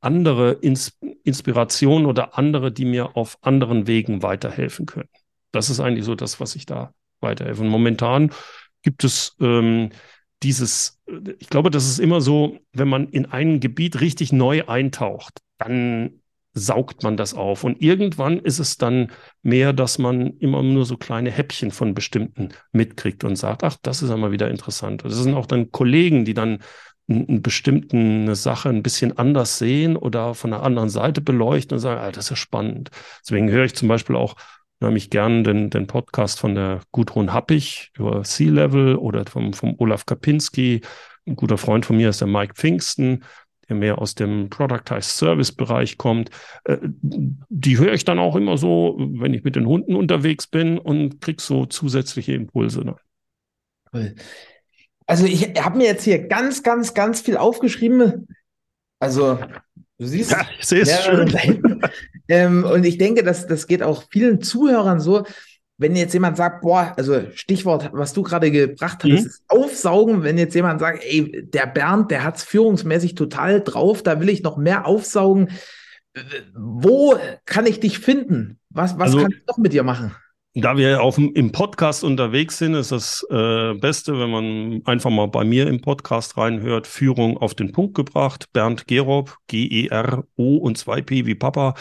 andere 0.00 0.52
Ins 0.52 0.96
Inspirationen 1.22 2.06
oder 2.06 2.38
andere, 2.38 2.72
die 2.72 2.86
mir 2.86 3.14
auf 3.14 3.36
anderen 3.42 3.86
Wegen 3.86 4.22
weiterhelfen 4.22 4.86
können. 4.86 5.10
Das 5.52 5.68
ist 5.68 5.80
eigentlich 5.80 6.06
so 6.06 6.14
das, 6.14 6.40
was 6.40 6.56
ich 6.56 6.64
da 6.64 6.94
weiterhelfe. 7.20 7.60
Und 7.60 7.68
momentan 7.68 8.32
gibt 8.80 9.04
es 9.04 9.36
ähm, 9.38 9.90
dieses, 10.42 10.98
ich 11.38 11.50
glaube, 11.50 11.68
das 11.70 11.86
ist 11.86 11.98
immer 11.98 12.22
so, 12.22 12.58
wenn 12.72 12.88
man 12.88 13.08
in 13.10 13.26
ein 13.26 13.60
Gebiet 13.60 14.00
richtig 14.00 14.32
neu 14.32 14.64
eintaucht, 14.66 15.42
dann 15.58 16.17
saugt 16.58 17.02
man 17.02 17.16
das 17.16 17.34
auf. 17.34 17.64
Und 17.64 17.80
irgendwann 17.80 18.38
ist 18.38 18.58
es 18.58 18.76
dann 18.76 19.10
mehr, 19.42 19.72
dass 19.72 19.98
man 19.98 20.36
immer 20.38 20.62
nur 20.62 20.84
so 20.84 20.96
kleine 20.96 21.30
Häppchen 21.30 21.70
von 21.70 21.94
bestimmten 21.94 22.50
mitkriegt 22.72 23.24
und 23.24 23.36
sagt, 23.36 23.64
ach, 23.64 23.76
das 23.82 24.02
ist 24.02 24.10
einmal 24.10 24.32
wieder 24.32 24.50
interessant. 24.50 25.04
Das 25.04 25.14
sind 25.16 25.34
auch 25.34 25.46
dann 25.46 25.72
Kollegen, 25.72 26.24
die 26.24 26.34
dann 26.34 26.58
eine 27.08 27.40
bestimmte 27.40 28.34
Sache 28.34 28.68
ein 28.68 28.82
bisschen 28.82 29.16
anders 29.16 29.58
sehen 29.58 29.96
oder 29.96 30.34
von 30.34 30.52
einer 30.52 30.62
anderen 30.62 30.90
Seite 30.90 31.20
beleuchten 31.20 31.76
und 31.76 31.80
sagen, 31.80 32.00
ah, 32.00 32.12
das 32.12 32.26
ist 32.26 32.30
ja 32.30 32.36
spannend. 32.36 32.90
Deswegen 33.22 33.50
höre 33.50 33.64
ich 33.64 33.74
zum 33.74 33.88
Beispiel 33.88 34.16
auch 34.16 34.36
nämlich 34.80 35.10
gern 35.10 35.42
den, 35.42 35.70
den 35.70 35.86
Podcast 35.86 36.38
von 36.38 36.54
der 36.54 36.80
Gudrun 36.92 37.32
Happig 37.32 37.90
über 37.96 38.24
Sea-Level 38.24 38.96
oder 38.96 39.24
vom, 39.26 39.52
vom 39.52 39.74
Olaf 39.78 40.06
Kapinski. 40.06 40.82
Ein 41.26 41.36
guter 41.36 41.58
Freund 41.58 41.86
von 41.86 41.96
mir 41.96 42.10
ist 42.10 42.20
der 42.20 42.28
Mike 42.28 42.54
Pfingsten, 42.54 43.24
der 43.68 43.76
mehr 43.76 43.98
aus 43.98 44.14
dem 44.14 44.48
Productized 44.48 45.16
Service 45.16 45.52
Bereich 45.52 45.98
kommt. 45.98 46.30
Äh, 46.64 46.78
die 46.82 47.78
höre 47.78 47.92
ich 47.92 48.04
dann 48.04 48.18
auch 48.18 48.36
immer 48.36 48.56
so, 48.56 48.96
wenn 48.98 49.34
ich 49.34 49.44
mit 49.44 49.56
den 49.56 49.66
Hunden 49.66 49.94
unterwegs 49.94 50.46
bin 50.46 50.78
und 50.78 51.20
krieg 51.20 51.40
so 51.40 51.66
zusätzliche 51.66 52.32
Impulse. 52.32 52.80
Ne? 52.84 52.96
Also 55.06 55.24
ich 55.24 55.54
habe 55.62 55.78
mir 55.78 55.86
jetzt 55.86 56.04
hier 56.04 56.26
ganz, 56.26 56.62
ganz, 56.62 56.94
ganz 56.94 57.20
viel 57.20 57.36
aufgeschrieben. 57.36 58.28
Also 59.00 59.38
du 59.98 60.06
siehst, 60.06 60.32
ja, 60.32 60.46
ich 60.58 60.66
sehe 60.66 60.82
es 60.82 61.04
schön. 61.04 61.80
Ähm, 62.30 62.64
und 62.64 62.84
ich 62.84 62.98
denke, 62.98 63.22
dass 63.22 63.46
das 63.46 63.66
geht 63.66 63.82
auch 63.82 64.04
vielen 64.10 64.42
Zuhörern 64.42 65.00
so, 65.00 65.24
wenn 65.78 65.94
jetzt 65.94 66.12
jemand 66.12 66.36
sagt, 66.36 66.62
boah, 66.62 66.92
also 66.96 67.22
Stichwort, 67.34 67.90
was 67.92 68.12
du 68.12 68.22
gerade 68.22 68.50
gebracht 68.50 69.04
hast, 69.04 69.08
mhm. 69.08 69.16
ist 69.16 69.44
aufsaugen, 69.48 70.24
wenn 70.24 70.36
jetzt 70.36 70.54
jemand 70.54 70.80
sagt, 70.80 71.04
ey, 71.04 71.46
der 71.48 71.66
Bernd, 71.66 72.10
der 72.10 72.24
hat's 72.24 72.42
führungsmäßig 72.42 73.14
total 73.14 73.62
drauf, 73.62 74.02
da 74.02 74.20
will 74.20 74.28
ich 74.28 74.42
noch 74.42 74.56
mehr 74.56 74.86
aufsaugen. 74.86 75.50
Wo 76.54 77.16
kann 77.46 77.66
ich 77.66 77.78
dich 77.78 78.00
finden? 78.00 78.58
Was, 78.70 78.98
was 78.98 79.14
also, 79.14 79.18
kann 79.18 79.30
ich 79.30 79.46
noch 79.46 79.58
mit 79.58 79.72
dir 79.72 79.84
machen? 79.84 80.14
Da 80.54 80.76
wir 80.76 81.00
auf, 81.00 81.16
im 81.18 81.52
Podcast 81.52 82.02
unterwegs 82.02 82.58
sind, 82.58 82.74
ist 82.74 82.90
das 82.90 83.24
äh, 83.30 83.74
Beste, 83.74 84.18
wenn 84.18 84.30
man 84.30 84.82
einfach 84.84 85.10
mal 85.10 85.28
bei 85.28 85.44
mir 85.44 85.68
im 85.68 85.80
Podcast 85.80 86.36
reinhört, 86.36 86.88
Führung 86.88 87.38
auf 87.38 87.54
den 87.54 87.70
Punkt 87.70 87.94
gebracht. 87.94 88.46
Bernd 88.52 88.88
Gerob, 88.88 89.36
G-E-R-O 89.46 90.56
und 90.56 90.76
2P 90.76 91.26
wie 91.26 91.36
Papa 91.36 91.74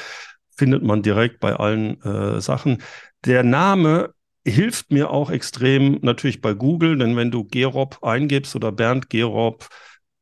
findet 0.58 0.84
man 0.84 1.02
direkt 1.02 1.40
bei 1.40 1.56
allen 1.56 2.02
äh, 2.04 2.42
Sachen. 2.42 2.82
Der 3.26 3.44
Name 3.44 4.14
hilft 4.46 4.92
mir 4.92 5.10
auch 5.10 5.30
extrem 5.30 6.00
natürlich 6.02 6.42
bei 6.42 6.54
Google, 6.54 6.98
denn 6.98 7.16
wenn 7.18 7.32
du 7.32 7.44
Gerob 7.44 8.00
eingibst 8.02 8.56
oder 8.56 8.72
Bernd 8.72 9.10
Gerob, 9.10 9.68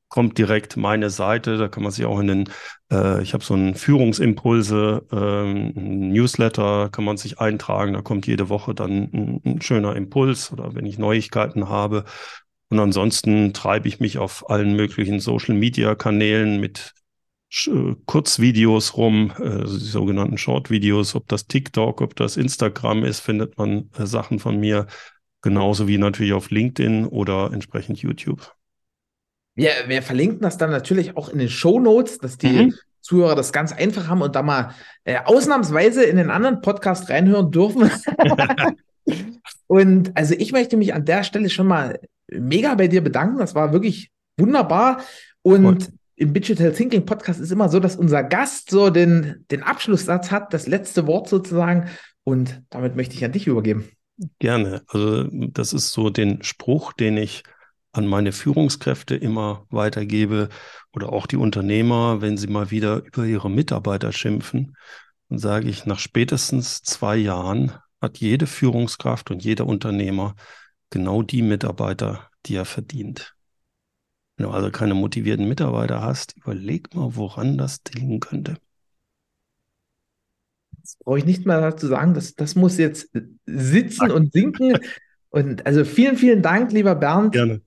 kommt 0.09 0.37
direkt 0.37 0.77
meine 0.77 1.09
Seite. 1.09 1.57
Da 1.57 1.67
kann 1.67 1.83
man 1.83 1.91
sich 1.91 2.05
auch 2.05 2.19
in 2.19 2.27
den, 2.27 2.49
äh, 2.91 3.21
ich 3.21 3.33
habe 3.33 3.43
so 3.43 3.53
einen 3.53 3.75
Führungsimpulse, 3.75 5.05
äh, 5.11 5.79
Newsletter, 5.79 6.89
kann 6.89 7.03
man 7.03 7.17
sich 7.17 7.39
eintragen. 7.39 7.93
Da 7.93 8.01
kommt 8.01 8.25
jede 8.25 8.49
Woche 8.49 8.73
dann 8.73 9.09
ein, 9.13 9.41
ein 9.45 9.61
schöner 9.61 9.95
Impuls 9.95 10.51
oder 10.53 10.73
wenn 10.73 10.85
ich 10.85 10.97
Neuigkeiten 10.97 11.69
habe. 11.69 12.05
Und 12.69 12.79
ansonsten 12.79 13.53
treibe 13.53 13.87
ich 13.87 13.99
mich 13.99 14.17
auf 14.17 14.49
allen 14.49 14.75
möglichen 14.75 15.19
Social-Media-Kanälen 15.19 16.59
mit 16.59 16.93
äh, 16.93 17.04
Kurzvideos 18.05 18.97
rum, 18.97 19.31
äh, 19.39 19.63
die 19.63 19.85
sogenannten 19.85 20.37
Short-Videos, 20.37 21.15
ob 21.15 21.27
das 21.27 21.47
TikTok, 21.47 22.01
ob 22.01 22.15
das 22.15 22.37
Instagram 22.37 23.03
ist, 23.03 23.19
findet 23.19 23.57
man 23.57 23.89
äh, 23.97 24.05
Sachen 24.05 24.39
von 24.39 24.59
mir, 24.59 24.87
genauso 25.41 25.87
wie 25.87 25.97
natürlich 25.97 26.33
auf 26.33 26.49
LinkedIn 26.49 27.05
oder 27.05 27.51
entsprechend 27.53 27.99
YouTube. 27.99 28.53
Wir, 29.53 29.71
wir 29.87 30.01
verlinken 30.01 30.41
das 30.41 30.57
dann 30.57 30.71
natürlich 30.71 31.15
auch 31.15 31.29
in 31.29 31.39
den 31.39 31.49
Show 31.49 31.79
Notes, 31.79 32.17
dass 32.17 32.37
die 32.37 32.47
mhm. 32.47 32.73
Zuhörer 32.99 33.35
das 33.35 33.53
ganz 33.53 33.71
einfach 33.71 34.07
haben 34.07 34.21
und 34.21 34.35
da 34.35 34.41
mal 34.41 34.71
äh, 35.03 35.19
ausnahmsweise 35.23 36.03
in 36.03 36.17
den 36.17 36.31
anderen 36.31 36.61
Podcast 36.61 37.09
reinhören 37.09 37.51
dürfen. 37.51 37.89
und 39.67 40.17
also 40.17 40.33
ich 40.37 40.51
möchte 40.51 40.75
mich 40.75 40.93
an 40.93 41.05
der 41.05 41.23
Stelle 41.23 41.49
schon 41.49 41.67
mal 41.67 41.99
mega 42.27 42.73
bei 42.73 42.87
dir 42.87 43.01
bedanken. 43.01 43.37
Das 43.37 43.53
war 43.53 43.71
wirklich 43.71 44.09
wunderbar. 44.37 45.01
Und 45.43 45.65
cool 45.65 45.97
im 46.15 46.33
Digital 46.33 46.71
Thinking 46.71 47.05
Podcast 47.05 47.39
ist 47.39 47.51
immer 47.51 47.69
so, 47.69 47.79
dass 47.79 47.95
unser 47.95 48.23
Gast 48.23 48.69
so 48.69 48.89
den, 48.89 49.45
den 49.51 49.63
Abschlusssatz 49.63 50.31
hat, 50.31 50.53
das 50.53 50.67
letzte 50.67 51.07
Wort 51.07 51.27
sozusagen. 51.27 51.89
Und 52.23 52.61
damit 52.69 52.95
möchte 52.95 53.15
ich 53.15 53.25
an 53.25 53.33
dich 53.33 53.47
übergeben. 53.47 53.89
Gerne. 54.39 54.81
Also 54.87 55.25
das 55.31 55.73
ist 55.73 55.89
so 55.89 56.09
den 56.09 56.41
Spruch, 56.41 56.93
den 56.93 57.17
ich 57.17 57.43
an 57.91 58.07
meine 58.07 58.31
Führungskräfte 58.31 59.15
immer 59.15 59.65
weitergebe 59.69 60.49
oder 60.93 61.11
auch 61.11 61.27
die 61.27 61.37
Unternehmer, 61.37 62.21
wenn 62.21 62.37
sie 62.37 62.47
mal 62.47 62.71
wieder 62.71 63.03
über 63.05 63.25
ihre 63.25 63.49
Mitarbeiter 63.49 64.11
schimpfen. 64.11 64.75
Dann 65.29 65.39
sage 65.39 65.69
ich, 65.69 65.85
nach 65.85 65.99
spätestens 65.99 66.81
zwei 66.81 67.17
Jahren 67.17 67.73
hat 68.01 68.17
jede 68.17 68.47
Führungskraft 68.47 69.31
und 69.31 69.43
jeder 69.43 69.65
Unternehmer 69.65 70.35
genau 70.89 71.23
die 71.23 71.41
Mitarbeiter, 71.41 72.29
die 72.45 72.55
er 72.55 72.65
verdient. 72.65 73.34
Wenn 74.37 74.47
du 74.47 74.51
also 74.51 74.69
keine 74.69 74.93
motivierten 74.93 75.47
Mitarbeiter 75.47 76.01
hast, 76.01 76.35
überleg 76.37 76.93
mal, 76.93 77.15
woran 77.15 77.57
das 77.57 77.81
liegen 77.93 78.19
könnte. 78.19 78.57
Das 80.81 80.97
brauche 80.97 81.17
ich 81.17 81.25
nicht 81.25 81.45
mehr 81.45 81.61
dazu 81.61 81.87
sagen, 81.87 82.13
das, 82.13 82.35
das 82.35 82.55
muss 82.55 82.77
jetzt 82.77 83.09
sitzen 83.45 84.11
und 84.11 84.33
sinken. 84.33 84.77
Und 85.29 85.65
also 85.65 85.83
vielen, 85.83 86.17
vielen 86.17 86.41
Dank, 86.41 86.71
lieber 86.71 86.95
Bernd. 86.95 87.31
Gerne. 87.31 87.61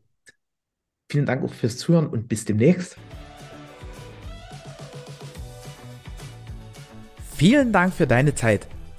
Vielen 1.10 1.26
Dank 1.26 1.42
auch 1.42 1.52
fürs 1.52 1.78
Zuhören 1.78 2.06
und 2.06 2.28
bis 2.28 2.44
demnächst. 2.44 2.96
Vielen 7.34 7.72
Dank 7.72 7.94
für 7.94 8.06
deine 8.06 8.34
Zeit. 8.34 8.68